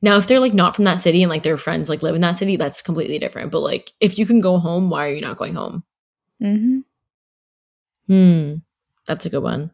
Now, 0.03 0.17
if 0.17 0.27
they're 0.27 0.41
like 0.41 0.55
not 0.55 0.75
from 0.75 0.85
that 0.85 1.01
city 1.01 1.23
and 1.23 1.31
like 1.31 1.43
their 1.43 1.59
friends 1.59 1.89
like 1.89 2.03
live 2.03 2.15
in 2.15 2.23
that 2.23 2.39
city, 2.39 2.57
that's 2.57 2.81
completely 2.83 3.19
different. 3.19 3.51
But 3.51 3.61
like, 3.61 3.93
if 4.01 4.19
you 4.19 4.27
can 4.27 4.41
go 4.41 4.59
home, 4.59 4.89
why 4.89 5.07
are 5.07 5.15
you 5.15 5.21
not 5.21 5.37
going 5.37 5.55
home? 5.55 5.85
Mm-hmm. 6.43 6.79
Hmm. 8.07 8.55
That's 9.07 9.27
a 9.27 9.31
good 9.31 9.43
one. 9.43 9.71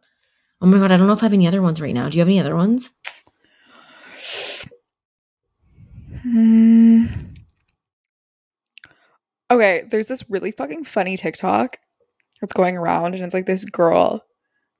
Oh 0.60 0.66
my 0.66 0.78
god, 0.78 0.90
I 0.90 0.96
don't 0.96 1.06
know 1.06 1.12
if 1.12 1.22
I 1.22 1.26
have 1.26 1.32
any 1.32 1.46
other 1.46 1.62
ones 1.62 1.80
right 1.80 1.94
now. 1.94 2.08
Do 2.08 2.16
you 2.16 2.20
have 2.20 2.28
any 2.28 2.40
other 2.40 2.56
ones? 2.56 2.90
Hmm. 6.22 7.04
Okay, 9.48 9.84
there's 9.88 10.08
this 10.08 10.28
really 10.28 10.50
fucking 10.50 10.82
funny 10.82 11.16
TikTok 11.16 11.78
that's 12.40 12.52
going 12.52 12.76
around, 12.76 13.14
and 13.14 13.22
it's 13.22 13.32
like 13.32 13.46
this 13.46 13.64
girl 13.64 14.24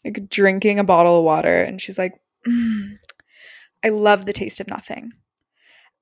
like 0.04 0.28
drinking 0.28 0.80
a 0.80 0.84
bottle 0.84 1.18
of 1.18 1.24
water, 1.24 1.62
and 1.62 1.80
she's 1.80 1.98
like, 1.98 2.14
"Mm, 2.48 2.96
"I 3.84 3.90
love 3.90 4.26
the 4.26 4.32
taste 4.32 4.58
of 4.58 4.66
nothing." 4.66 5.12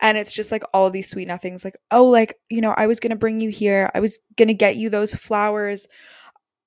And 0.01 0.19
it's 0.19 0.33
just 0.33 0.53
like 0.53 0.63
all 0.73 0.91
these 0.91 1.09
sweet 1.09 1.29
nothings, 1.29 1.65
like, 1.65 1.77
oh, 1.91 2.05
like, 2.05 2.35
you 2.51 2.61
know, 2.61 2.75
I 2.77 2.87
was 2.87 3.01
gonna 3.01 3.17
bring 3.17 3.41
you 3.41 3.51
here. 3.51 3.91
I 3.95 4.01
was 4.01 4.19
gonna 4.37 4.55
get 4.55 4.77
you 4.77 4.91
those 4.91 5.15
flowers. 5.15 5.87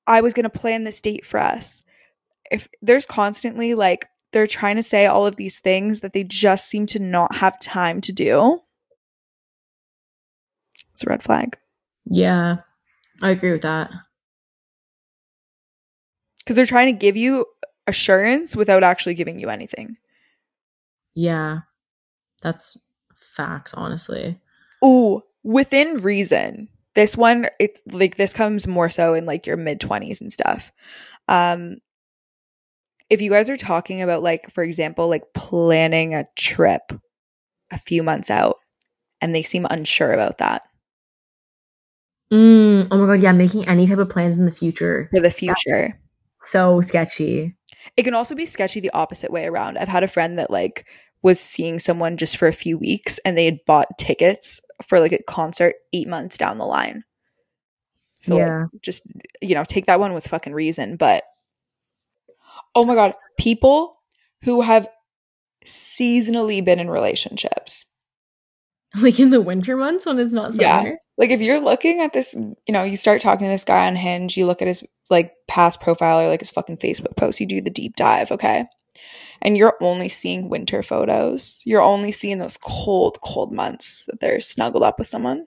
I 0.07 0.21
was 0.21 0.33
gonna 0.33 0.49
plan 0.49 0.83
this 0.83 1.01
date 1.01 1.25
for 1.25 1.39
us. 1.39 1.83
If 2.51 2.67
there's 2.81 3.05
constantly 3.05 3.73
like 3.73 4.07
they're 4.31 4.47
trying 4.47 4.75
to 4.75 4.83
say 4.83 5.05
all 5.05 5.25
of 5.25 5.35
these 5.35 5.59
things 5.59 6.01
that 6.01 6.13
they 6.13 6.23
just 6.23 6.69
seem 6.69 6.85
to 6.87 6.99
not 6.99 7.35
have 7.35 7.59
time 7.59 8.01
to 8.01 8.11
do. 8.11 8.61
It's 10.91 11.03
a 11.03 11.09
red 11.09 11.23
flag. 11.23 11.57
Yeah, 12.05 12.57
I 13.21 13.29
agree 13.31 13.51
with 13.51 13.61
that. 13.61 13.89
Because 16.39 16.55
they're 16.55 16.65
trying 16.65 16.93
to 16.93 16.99
give 16.99 17.17
you 17.17 17.45
assurance 17.87 18.55
without 18.55 18.83
actually 18.83 19.13
giving 19.13 19.39
you 19.39 19.49
anything. 19.49 19.97
Yeah, 21.13 21.59
that's 22.41 22.77
facts, 23.37 23.73
honestly. 23.73 24.39
Ooh, 24.83 25.21
within 25.43 25.97
reason. 26.01 26.67
This 26.95 27.15
one, 27.15 27.47
it 27.59 27.79
like 27.91 28.15
this 28.15 28.33
comes 28.33 28.67
more 28.67 28.89
so 28.89 29.13
in 29.13 29.25
like 29.25 29.45
your 29.45 29.57
mid 29.57 29.79
twenties 29.79 30.19
and 30.19 30.33
stuff. 30.33 30.71
Um, 31.27 31.77
if 33.09 33.21
you 33.21 33.29
guys 33.29 33.49
are 33.49 33.57
talking 33.57 34.01
about 34.01 34.23
like, 34.23 34.49
for 34.49 34.63
example, 34.63 35.07
like 35.07 35.23
planning 35.33 36.15
a 36.15 36.27
trip 36.35 36.91
a 37.71 37.77
few 37.77 38.03
months 38.03 38.31
out, 38.31 38.57
and 39.21 39.33
they 39.35 39.43
seem 39.43 39.67
unsure 39.69 40.11
about 40.11 40.39
that 40.39 40.63
Mm, 42.31 42.87
oh 42.91 42.97
my 42.97 43.05
god, 43.05 43.23
yeah, 43.23 43.31
making 43.31 43.67
any 43.67 43.87
type 43.87 43.99
of 43.99 44.09
plans 44.09 44.37
in 44.37 44.45
the 44.45 44.51
future. 44.51 45.09
for 45.13 45.21
the 45.21 45.31
future. 45.31 45.99
So 46.41 46.81
sketchy. 46.81 47.55
It 47.95 48.03
can 48.03 48.13
also 48.13 48.35
be 48.35 48.45
sketchy 48.45 48.79
the 48.79 48.91
opposite 48.91 49.31
way 49.31 49.45
around. 49.45 49.77
I've 49.77 49.87
had 49.87 50.03
a 50.03 50.07
friend 50.07 50.37
that 50.39 50.51
like 50.51 50.87
was 51.23 51.39
seeing 51.39 51.79
someone 51.79 52.17
just 52.17 52.37
for 52.37 52.47
a 52.47 52.53
few 52.53 52.77
weeks 52.77 53.19
and 53.25 53.37
they 53.37 53.45
had 53.45 53.59
bought 53.65 53.97
tickets 53.97 54.61
for 54.83 54.99
like 54.99 55.11
a 55.11 55.23
concert 55.23 55.75
8 55.93 56.07
months 56.07 56.37
down 56.37 56.57
the 56.57 56.65
line. 56.65 57.03
So 58.19 58.37
like, 58.37 58.81
just 58.81 59.03
you 59.41 59.55
know, 59.55 59.63
take 59.63 59.85
that 59.87 59.99
one 59.99 60.13
with 60.13 60.27
fucking 60.27 60.53
reason, 60.53 60.95
but 60.95 61.23
Oh 62.75 62.85
my 62.85 62.95
god, 62.95 63.13
people 63.37 63.99
who 64.43 64.61
have 64.61 64.87
seasonally 65.65 66.63
been 66.63 66.79
in 66.79 66.89
relationships. 66.89 67.85
Like 68.95 69.19
in 69.19 69.29
the 69.31 69.41
winter 69.41 69.75
months 69.75 70.05
when 70.05 70.17
it's 70.17 70.33
not 70.33 70.55
Yeah. 70.55 70.79
summer. 70.81 70.97
Like 71.17 71.29
if 71.29 71.41
you're 71.41 71.59
looking 71.59 71.99
at 71.99 72.13
this, 72.13 72.33
you 72.35 72.71
know, 72.73 72.83
you 72.83 72.95
start 72.95 73.21
talking 73.21 73.45
to 73.45 73.51
this 73.51 73.65
guy 73.65 73.85
on 73.85 73.95
Hinge, 73.95 74.37
you 74.37 74.45
look 74.45 74.61
at 74.61 74.67
his 74.67 74.83
like 75.09 75.33
past 75.47 75.81
profile 75.81 76.19
or 76.21 76.27
like 76.29 76.39
his 76.39 76.49
fucking 76.49 76.77
Facebook 76.77 77.15
post, 77.17 77.39
you 77.39 77.45
do 77.45 77.61
the 77.61 77.69
deep 77.69 77.95
dive, 77.95 78.31
okay? 78.31 78.65
And 79.41 79.57
you're 79.57 79.77
only 79.81 80.09
seeing 80.09 80.49
winter 80.49 80.81
photos. 80.81 81.61
You're 81.65 81.81
only 81.81 82.11
seeing 82.11 82.39
those 82.39 82.57
cold, 82.57 83.17
cold 83.23 83.53
months 83.53 84.05
that 84.05 84.19
they're 84.19 84.41
snuggled 84.41 84.83
up 84.83 84.97
with 84.97 85.07
someone. 85.07 85.45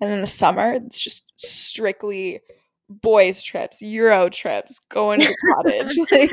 And 0.00 0.10
then 0.10 0.20
the 0.20 0.26
summer, 0.26 0.72
it's 0.72 1.02
just 1.02 1.32
strictly 1.38 2.40
boys 2.88 3.42
trips, 3.42 3.80
Euro 3.82 4.28
trips, 4.28 4.80
going 4.88 5.20
to 5.20 5.26
the 5.26 5.54
cottage. 5.54 5.96
like, 6.10 6.30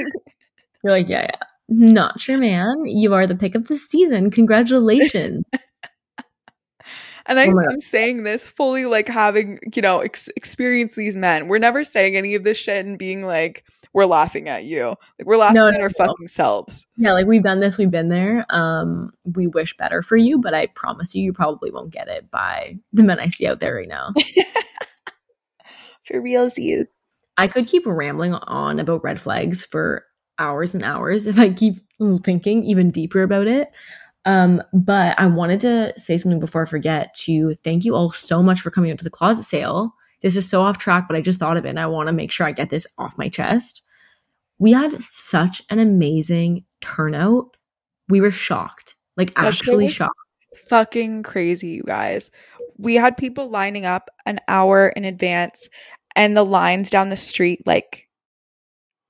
You're 0.83 0.93
like, 0.93 1.09
yeah, 1.09 1.23
yeah. 1.23 1.45
Not 1.69 2.27
your 2.27 2.37
man. 2.37 2.85
You 2.85 3.13
are 3.13 3.25
the 3.25 3.35
pick 3.35 3.55
of 3.55 3.67
the 3.67 3.77
season. 3.77 4.31
Congratulations. 4.31 5.45
And 7.27 7.39
I, 7.39 7.47
oh 7.47 7.53
I'm 7.69 7.79
saying 7.79 8.23
this 8.23 8.47
fully 8.47 8.85
like 8.85 9.07
having, 9.07 9.59
you 9.75 9.81
know, 9.81 9.99
ex- 9.99 10.29
experienced 10.35 10.95
these 10.95 11.15
men. 11.15 11.47
We're 11.47 11.59
never 11.59 11.83
saying 11.83 12.15
any 12.15 12.33
of 12.35 12.43
this 12.43 12.57
shit 12.57 12.83
and 12.83 12.97
being 12.97 13.23
like, 13.23 13.63
we're 13.93 14.05
laughing 14.05 14.47
at 14.47 14.63
you. 14.63 14.87
Like, 15.19 15.25
we're 15.25 15.37
laughing 15.37 15.55
No, 15.55 15.67
at 15.67 15.73
no, 15.73 15.81
our 15.81 15.91
no. 15.99 16.05
fucking 16.05 16.27
selves. 16.27 16.87
yeah, 16.97 17.11
like 17.13 17.25
we've 17.27 17.43
done 17.43 17.59
this, 17.59 17.77
we've 17.77 17.91
been 17.91 18.09
there. 18.09 18.45
Um, 18.49 19.11
we 19.23 19.47
wish 19.47 19.75
better 19.77 20.01
for 20.01 20.15
you, 20.17 20.37
but 20.39 20.53
I 20.53 20.67
promise 20.67 21.13
you, 21.13 21.23
you 21.23 21.33
probably 21.33 21.71
won't 21.71 21.91
get 21.91 22.07
it 22.07 22.31
by 22.31 22.77
the 22.93 23.03
men 23.03 23.19
I 23.19 23.29
see 23.29 23.47
out 23.47 23.59
there 23.59 23.75
right 23.75 23.87
now. 23.87 24.13
For 26.05 26.19
realsies. 26.19 26.85
I 27.37 27.47
could 27.47 27.67
keep 27.67 27.85
rambling 27.85 28.33
on 28.33 28.79
about 28.79 29.03
red 29.03 29.19
flags 29.21 29.63
for 29.63 30.05
hours 30.39 30.73
and 30.73 30.83
hours 30.83 31.27
if 31.27 31.37
I 31.37 31.49
keep 31.51 31.75
thinking 32.23 32.63
even 32.63 32.89
deeper 32.89 33.21
about 33.23 33.47
it. 33.47 33.69
Um, 34.25 34.61
but 34.73 35.17
I 35.19 35.27
wanted 35.27 35.61
to 35.61 35.93
say 35.97 36.17
something 36.17 36.39
before 36.39 36.63
I 36.63 36.65
forget 36.69 37.13
to 37.25 37.53
thank 37.63 37.85
you 37.85 37.95
all 37.95 38.11
so 38.11 38.41
much 38.43 38.61
for 38.61 38.71
coming 38.71 38.91
out 38.91 38.97
to 38.99 39.03
the 39.03 39.09
closet 39.09 39.43
sale. 39.43 39.95
This 40.21 40.35
is 40.35 40.47
so 40.49 40.61
off 40.61 40.77
track, 40.77 41.07
but 41.07 41.17
I 41.17 41.21
just 41.21 41.39
thought 41.39 41.57
of 41.57 41.65
it 41.65 41.69
and 41.69 41.79
I 41.79 41.87
want 41.87 42.07
to 42.07 42.13
make 42.13 42.31
sure 42.31 42.45
I 42.45 42.51
get 42.51 42.69
this 42.69 42.87
off 42.97 43.17
my 43.17 43.29
chest. 43.29 43.81
We 44.59 44.71
had 44.71 45.01
such 45.11 45.63
an 45.69 45.79
amazing 45.79 46.65
turnout. 46.81 47.57
We 48.09 48.21
were 48.21 48.31
shocked. 48.31 48.95
Like 49.17 49.33
That 49.35 49.45
actually 49.45 49.89
shocked. 49.89 50.15
Fucking 50.67 51.23
crazy, 51.23 51.69
you 51.69 51.83
guys. 51.83 52.29
We 52.77 52.95
had 52.95 53.17
people 53.17 53.49
lining 53.49 53.85
up 53.85 54.09
an 54.25 54.39
hour 54.47 54.89
in 54.89 55.05
advance, 55.05 55.69
and 56.15 56.35
the 56.35 56.45
lines 56.45 56.89
down 56.89 57.09
the 57.09 57.17
street 57.17 57.61
like 57.65 58.07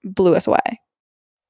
blew 0.04 0.36
us 0.36 0.48
away. 0.48 0.60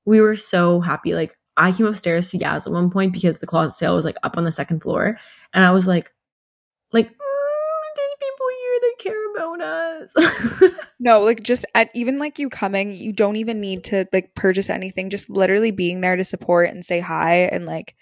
we 0.06 0.22
were 0.22 0.36
so 0.36 0.80
happy. 0.80 1.14
Like 1.14 1.38
I 1.58 1.72
came 1.72 1.86
upstairs 1.86 2.32
to 2.32 2.38
Yaz 2.38 2.66
at 2.66 2.72
one 2.74 2.90
point 2.90 3.14
because 3.14 3.40
the 3.40 3.48
closet 3.48 3.76
sale 3.76 3.96
was 3.96 4.06
like 4.06 4.18
up 4.24 4.38
on 4.38 4.46
the 4.46 4.52
second 4.52 4.82
floor, 4.82 5.18
and 5.54 5.64
I 5.66 5.72
was 5.72 5.88
like, 5.88 6.10
like 6.94 7.12
us. 9.62 10.14
No, 11.04 11.22
like 11.22 11.42
just 11.42 11.66
at 11.74 11.90
even 11.96 12.20
like 12.20 12.38
you 12.38 12.48
coming, 12.48 12.92
you 12.92 13.12
don't 13.12 13.36
even 13.36 13.60
need 13.60 13.84
to 13.86 14.06
like 14.14 14.36
purchase 14.36 14.70
anything. 14.70 15.10
Just 15.10 15.32
literally 15.32 15.72
being 15.72 16.02
there 16.02 16.16
to 16.16 16.24
support 16.24 16.70
and 16.70 16.86
say 16.86 17.00
hi 17.00 17.38
and 17.38 17.66
like 17.66 17.96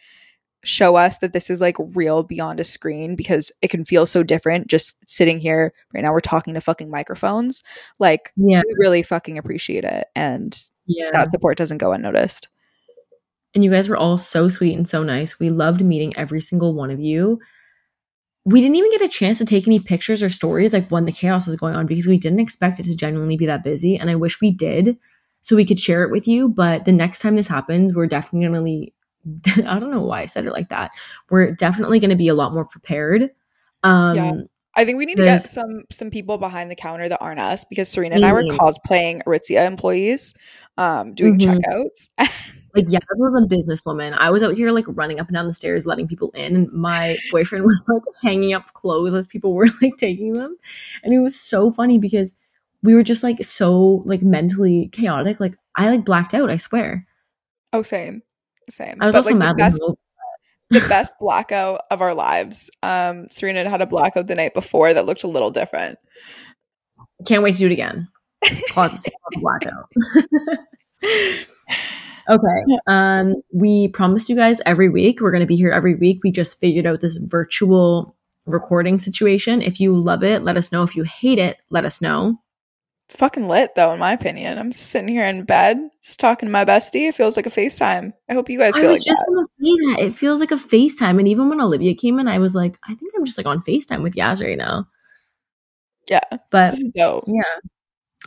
show 0.66 0.97
us 0.97 1.20
that 1.20 1.32
this 1.32 1.49
is 1.49 1.62
like 1.62 1.78
real 1.95 2.24
beyond 2.24 2.60
a 2.60 2.66
screen 2.66 3.16
because 3.16 3.53
it 3.62 3.70
can 3.70 3.86
feel 3.86 4.05
so 4.05 4.22
different 4.22 4.68
just 4.68 4.97
sitting 5.07 5.39
here 5.39 5.74
right 5.93 6.01
now. 6.03 6.12
We're 6.12 6.20
talking 6.20 6.55
to 6.55 6.62
fucking 6.62 6.89
microphones. 6.91 7.64
Like 7.99 8.34
yeah, 8.36 8.64
we 8.68 8.76
really 8.78 9.01
fucking 9.01 9.38
appreciate 9.38 9.86
it. 9.86 10.07
And 10.14 10.62
yeah. 10.86 11.10
that 11.14 11.32
support 11.32 11.57
doesn't 11.57 11.78
go 11.78 11.93
unnoticed. 11.93 12.49
and 13.55 13.64
you 13.64 13.72
guys 13.72 13.89
were 13.89 13.97
all 13.97 14.18
so 14.18 14.49
sweet 14.49 14.76
and 14.76 14.88
so 14.88 15.03
nice. 15.03 15.39
We 15.39 15.49
loved 15.49 15.84
meeting 15.84 16.16
every 16.18 16.41
single 16.41 16.74
one 16.74 16.91
of 16.91 16.99
you. 16.99 17.39
We 18.49 18.61
didn't 18.61 18.75
even 18.77 18.91
get 18.91 19.01
a 19.01 19.07
chance 19.07 19.37
to 19.37 19.45
take 19.45 19.67
any 19.67 19.79
pictures 19.79 20.23
or 20.23 20.29
stories 20.29 20.73
like 20.73 20.89
when 20.89 21.05
the 21.05 21.11
chaos 21.11 21.45
was 21.45 21.55
going 21.55 21.75
on 21.75 21.85
because 21.85 22.07
we 22.07 22.17
didn't 22.17 22.39
expect 22.39 22.79
it 22.79 22.83
to 22.83 22.95
genuinely 22.95 23.37
be 23.37 23.45
that 23.45 23.63
busy. 23.63 23.95
And 23.95 24.09
I 24.09 24.15
wish 24.15 24.41
we 24.41 24.49
did 24.51 24.97
so 25.41 25.55
we 25.55 25.65
could 25.65 25.79
share 25.79 26.03
it 26.03 26.11
with 26.11 26.27
you. 26.27 26.49
But 26.49 26.85
the 26.85 26.91
next 26.91 27.19
time 27.19 27.35
this 27.35 27.47
happens, 27.47 27.93
we're 27.93 28.07
definitely, 28.07 28.93
I 29.47 29.77
don't 29.79 29.91
know 29.91 30.01
why 30.01 30.21
I 30.21 30.25
said 30.25 30.45
it 30.45 30.51
like 30.51 30.69
that. 30.69 30.91
We're 31.29 31.51
definitely 31.51 31.99
going 31.99 32.09
to 32.09 32.15
be 32.15 32.27
a 32.27 32.33
lot 32.33 32.53
more 32.53 32.65
prepared. 32.65 33.29
Um, 33.83 34.15
Yeah. 34.15 34.31
I 34.75 34.85
think 34.85 34.97
we 34.97 35.05
need 35.05 35.17
to 35.17 35.23
get 35.23 35.41
some 35.43 35.83
some 35.91 36.09
people 36.09 36.37
behind 36.37 36.71
the 36.71 36.75
counter 36.75 37.09
that 37.09 37.21
aren't 37.21 37.39
us 37.39 37.65
because 37.65 37.89
Serena 37.89 38.15
and 38.15 38.25
I 38.25 38.31
were 38.31 38.43
Mhm. 38.43 38.57
cosplaying 38.57 39.21
Aritzia 39.23 39.65
employees, 39.65 40.33
um, 40.77 41.13
doing 41.13 41.37
Mhm. 41.37 41.59
checkouts. 41.59 42.09
Like, 42.86 42.91
yeah, 42.93 42.99
I 42.99 43.15
was 43.15 43.43
a 43.43 43.47
businesswoman. 43.47 44.15
I 44.17 44.30
was 44.30 44.43
out 44.43 44.55
here 44.55 44.71
like 44.71 44.86
running 44.88 45.19
up 45.19 45.27
and 45.27 45.36
down 45.36 45.47
the 45.47 45.53
stairs, 45.53 45.86
letting 45.86 46.07
people 46.07 46.32
in, 46.32 46.55
and 46.55 46.71
my 46.71 47.17
boyfriend 47.32 47.65
was 47.65 47.82
like 47.88 48.01
hanging 48.23 48.53
up 48.53 48.73
clothes 48.73 49.13
as 49.13 49.27
people 49.27 49.53
were 49.53 49.67
like 49.82 49.97
taking 49.97 50.34
them, 50.34 50.57
and 51.03 51.13
it 51.13 51.19
was 51.19 51.39
so 51.39 51.71
funny 51.71 51.97
because 51.97 52.34
we 52.84 52.93
were 52.93 53.03
just 53.03 53.23
like 53.23 53.43
so 53.43 54.03
like 54.05 54.21
mentally 54.21 54.88
chaotic. 54.91 55.39
Like, 55.39 55.55
I 55.75 55.89
like 55.89 56.05
blacked 56.05 56.34
out. 56.34 56.49
I 56.49 56.57
swear. 56.57 57.05
Oh, 57.73 57.82
same, 57.82 58.23
same. 58.69 58.97
I 58.99 59.05
was 59.05 59.13
But, 59.13 59.19
also 59.19 59.30
like, 59.32 59.39
the 59.39 59.45
mad. 59.45 59.57
best, 59.57 59.82
the 60.69 60.80
best 60.82 61.13
blackout 61.19 61.82
of 61.91 62.01
our 62.01 62.13
lives. 62.15 62.69
Um, 62.84 63.27
Serena 63.27 63.59
had 63.59 63.67
had 63.67 63.82
a 63.82 63.86
blackout 63.88 64.27
the 64.27 64.36
night 64.36 64.53
before 64.53 64.93
that 64.93 65.05
looked 65.05 65.23
a 65.23 65.27
little 65.27 65.51
different. 65.51 65.99
Can't 67.25 67.43
wait 67.43 67.53
to 67.53 67.59
do 67.59 67.65
it 67.67 67.71
again. 67.73 68.07
Blackout. 68.73 69.91
okay. 72.30 72.77
Um, 72.88 73.36
we 73.53 73.88
promise 73.89 74.30
you 74.30 74.36
guys 74.36 74.61
every 74.65 74.89
week. 74.89 75.21
We're 75.21 75.32
gonna 75.32 75.45
be 75.45 75.55
here 75.55 75.71
every 75.71 75.95
week. 75.95 76.21
We 76.23 76.32
just 76.32 76.59
figured 76.59 76.86
out 76.86 77.01
this 77.01 77.17
virtual 77.17 78.15
recording 78.45 78.99
situation. 78.99 79.61
If 79.61 79.80
you 79.80 79.97
love 79.97 80.23
it, 80.23 80.43
let 80.43 80.57
us 80.57 80.71
know. 80.71 80.84
If 80.84 80.95
you 80.95 81.03
hate 81.03 81.39
it, 81.39 81.57
let 81.69 81.86
us 81.86 82.01
know. 82.01 82.39
It's 83.05 83.15
fucking 83.15 83.47
lit 83.47 83.73
though, 83.75 83.91
in 83.91 83.99
my 83.99 84.13
opinion. 84.13 84.59
I'm 84.59 84.71
sitting 84.71 85.07
here 85.07 85.25
in 85.25 85.43
bed, 85.43 85.77
just 86.03 86.19
talking 86.19 86.47
to 86.47 86.51
my 86.51 86.63
bestie. 86.63 87.09
It 87.09 87.15
feels 87.15 87.36
like 87.36 87.47
a 87.47 87.49
FaceTime. 87.49 88.13
I 88.30 88.34
hope 88.34 88.49
you 88.49 88.59
guys 88.59 88.75
I 88.77 88.82
feel 88.82 88.91
was 88.91 88.99
like 88.99 89.05
just 89.05 89.19
that. 89.25 89.34
gonna 89.34 89.47
say 89.59 90.03
that. 90.03 90.05
It 90.07 90.15
feels 90.15 90.39
like 90.39 90.51
a 90.51 90.55
FaceTime. 90.55 91.17
And 91.19 91.27
even 91.27 91.49
when 91.49 91.59
Olivia 91.61 91.95
came 91.95 92.19
in, 92.19 92.27
I 92.27 92.38
was 92.38 92.53
like, 92.53 92.77
I 92.88 92.93
think 92.95 93.11
I'm 93.17 93.25
just 93.25 93.38
like 93.38 93.47
on 93.47 93.63
FaceTime 93.63 94.03
with 94.03 94.13
Yaz 94.13 94.43
right 94.45 94.57
now. 94.57 94.88
Yeah. 96.09 96.21
But 96.51 96.71
This 96.71 96.80
is 96.84 96.89
dope. 96.95 97.25
Yeah. 97.27 97.41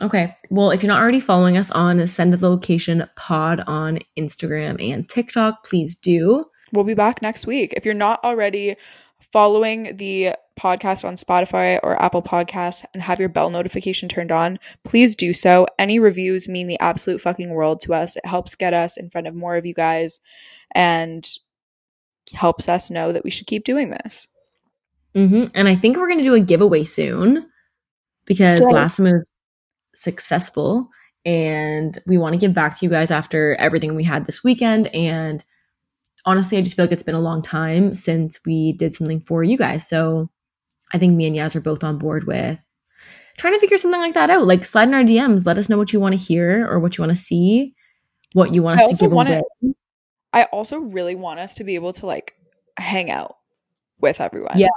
Okay. 0.01 0.35
Well, 0.49 0.71
if 0.71 0.81
you're 0.81 0.91
not 0.91 1.01
already 1.01 1.19
following 1.19 1.57
us 1.57 1.69
on 1.71 2.05
Send 2.07 2.33
the 2.33 2.49
Location 2.49 3.07
Pod 3.15 3.61
on 3.67 3.99
Instagram 4.17 4.81
and 4.81 5.07
TikTok, 5.07 5.65
please 5.65 5.95
do. 5.95 6.45
We'll 6.71 6.83
be 6.83 6.95
back 6.95 7.21
next 7.21 7.45
week. 7.45 7.73
If 7.77 7.85
you're 7.85 7.93
not 7.93 8.23
already 8.23 8.75
following 9.31 9.95
the 9.97 10.35
podcast 10.59 11.05
on 11.05 11.15
Spotify 11.15 11.79
or 11.83 12.01
Apple 12.01 12.21
Podcasts 12.21 12.83
and 12.93 13.01
have 13.01 13.19
your 13.19 13.29
bell 13.29 13.49
notification 13.49 14.09
turned 14.09 14.31
on, 14.31 14.57
please 14.83 15.15
do 15.15 15.33
so. 15.33 15.67
Any 15.77 15.99
reviews 15.99 16.49
mean 16.49 16.67
the 16.67 16.79
absolute 16.79 17.21
fucking 17.21 17.49
world 17.51 17.79
to 17.81 17.93
us. 17.93 18.15
It 18.15 18.25
helps 18.25 18.55
get 18.55 18.73
us 18.73 18.97
in 18.97 19.09
front 19.09 19.27
of 19.27 19.35
more 19.35 19.55
of 19.55 19.65
you 19.65 19.73
guys 19.73 20.19
and 20.73 21.27
helps 22.33 22.67
us 22.67 22.89
know 22.89 23.11
that 23.11 23.23
we 23.23 23.29
should 23.29 23.47
keep 23.47 23.63
doing 23.63 23.91
this. 23.91 24.27
hmm 25.13 25.45
And 25.53 25.67
I 25.67 25.75
think 25.75 25.97
we're 25.97 26.07
going 26.07 26.19
to 26.19 26.23
do 26.23 26.35
a 26.35 26.39
giveaway 26.39 26.83
soon 26.83 27.45
because 28.25 28.57
Sick. 28.57 28.71
last 28.71 28.97
time 28.97 29.05
was 29.05 29.29
successful 29.95 30.89
and 31.25 32.01
we 32.05 32.17
want 32.17 32.33
to 32.33 32.39
give 32.39 32.53
back 32.53 32.77
to 32.79 32.85
you 32.85 32.89
guys 32.89 33.11
after 33.11 33.55
everything 33.55 33.95
we 33.95 34.03
had 34.03 34.25
this 34.25 34.43
weekend. 34.43 34.87
And 34.87 35.43
honestly, 36.25 36.57
I 36.57 36.61
just 36.61 36.75
feel 36.75 36.85
like 36.85 36.91
it's 36.91 37.03
been 37.03 37.15
a 37.15 37.19
long 37.21 37.41
time 37.41 37.95
since 37.95 38.39
we 38.45 38.73
did 38.73 38.93
something 38.95 39.21
for 39.21 39.43
you 39.43 39.57
guys. 39.57 39.87
So 39.87 40.29
I 40.93 40.97
think 40.99 41.15
me 41.15 41.25
and 41.25 41.35
Yaz 41.35 41.55
are 41.55 41.61
both 41.61 41.83
on 41.83 41.97
board 41.97 42.25
with 42.27 42.59
trying 43.37 43.53
to 43.53 43.59
figure 43.59 43.77
something 43.77 43.99
like 44.01 44.13
that 44.15 44.29
out. 44.29 44.45
Like 44.45 44.65
slide 44.65 44.89
in 44.89 44.93
our 44.93 45.03
DMs, 45.03 45.45
let 45.45 45.57
us 45.57 45.69
know 45.69 45.77
what 45.77 45.93
you 45.93 45.99
want 45.99 46.13
to 46.13 46.23
hear 46.23 46.67
or 46.69 46.79
what 46.79 46.97
you 46.97 47.01
want 47.03 47.15
to 47.17 47.21
see, 47.23 47.73
what 48.33 48.53
you 48.53 48.61
want 48.61 48.81
us 48.81 48.89
to 48.97 49.05
give 49.05 49.11
wanna- 49.11 49.41
away. 49.61 49.73
I 50.33 50.43
also 50.45 50.79
really 50.79 51.15
want 51.15 51.39
us 51.39 51.55
to 51.55 51.63
be 51.63 51.75
able 51.75 51.93
to 51.93 52.05
like 52.07 52.33
hang 52.77 53.09
out 53.11 53.35
with 53.99 54.19
everyone. 54.19 54.57
Yeah. 54.57 54.67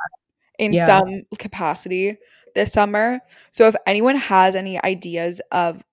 In 0.58 0.72
Yeah. 0.72 0.86
some 0.86 1.22
capacity 1.38 2.16
this 2.56 2.72
summer. 2.72 3.20
So 3.52 3.68
if 3.68 3.76
anyone 3.86 4.16
has 4.16 4.56
any 4.56 4.82
ideas 4.82 5.40
of 5.52 5.84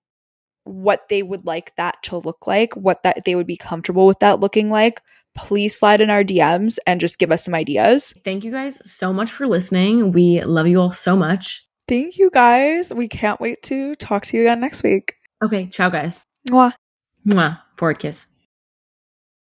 what 0.64 1.08
they 1.08 1.22
would 1.22 1.46
like 1.46 1.76
that 1.76 2.02
to 2.04 2.18
look 2.18 2.46
like, 2.46 2.74
what 2.74 3.02
that 3.04 3.24
they 3.24 3.36
would 3.36 3.46
be 3.46 3.56
comfortable 3.56 4.06
with 4.06 4.18
that 4.18 4.40
looking 4.40 4.70
like, 4.70 5.00
please 5.36 5.78
slide 5.78 6.00
in 6.00 6.10
our 6.10 6.24
DMs 6.24 6.78
and 6.86 7.00
just 7.00 7.18
give 7.18 7.30
us 7.30 7.44
some 7.44 7.54
ideas. 7.54 8.14
Thank 8.24 8.44
you 8.44 8.50
guys 8.50 8.80
so 8.88 9.12
much 9.12 9.30
for 9.30 9.46
listening. 9.46 10.12
We 10.12 10.42
love 10.42 10.66
you 10.66 10.80
all 10.80 10.92
so 10.92 11.16
much. 11.16 11.66
Thank 11.86 12.18
you 12.18 12.30
guys. 12.32 12.92
We 12.94 13.08
can't 13.08 13.40
wait 13.40 13.62
to 13.64 13.94
talk 13.96 14.24
to 14.26 14.36
you 14.36 14.44
again 14.44 14.60
next 14.60 14.82
week. 14.82 15.14
Okay, 15.42 15.66
ciao, 15.66 15.90
guys. 15.90 16.22
Mwah. 16.50 16.72
Mwah. 17.26 17.60
Forward 17.76 17.98
kiss. 17.98 18.26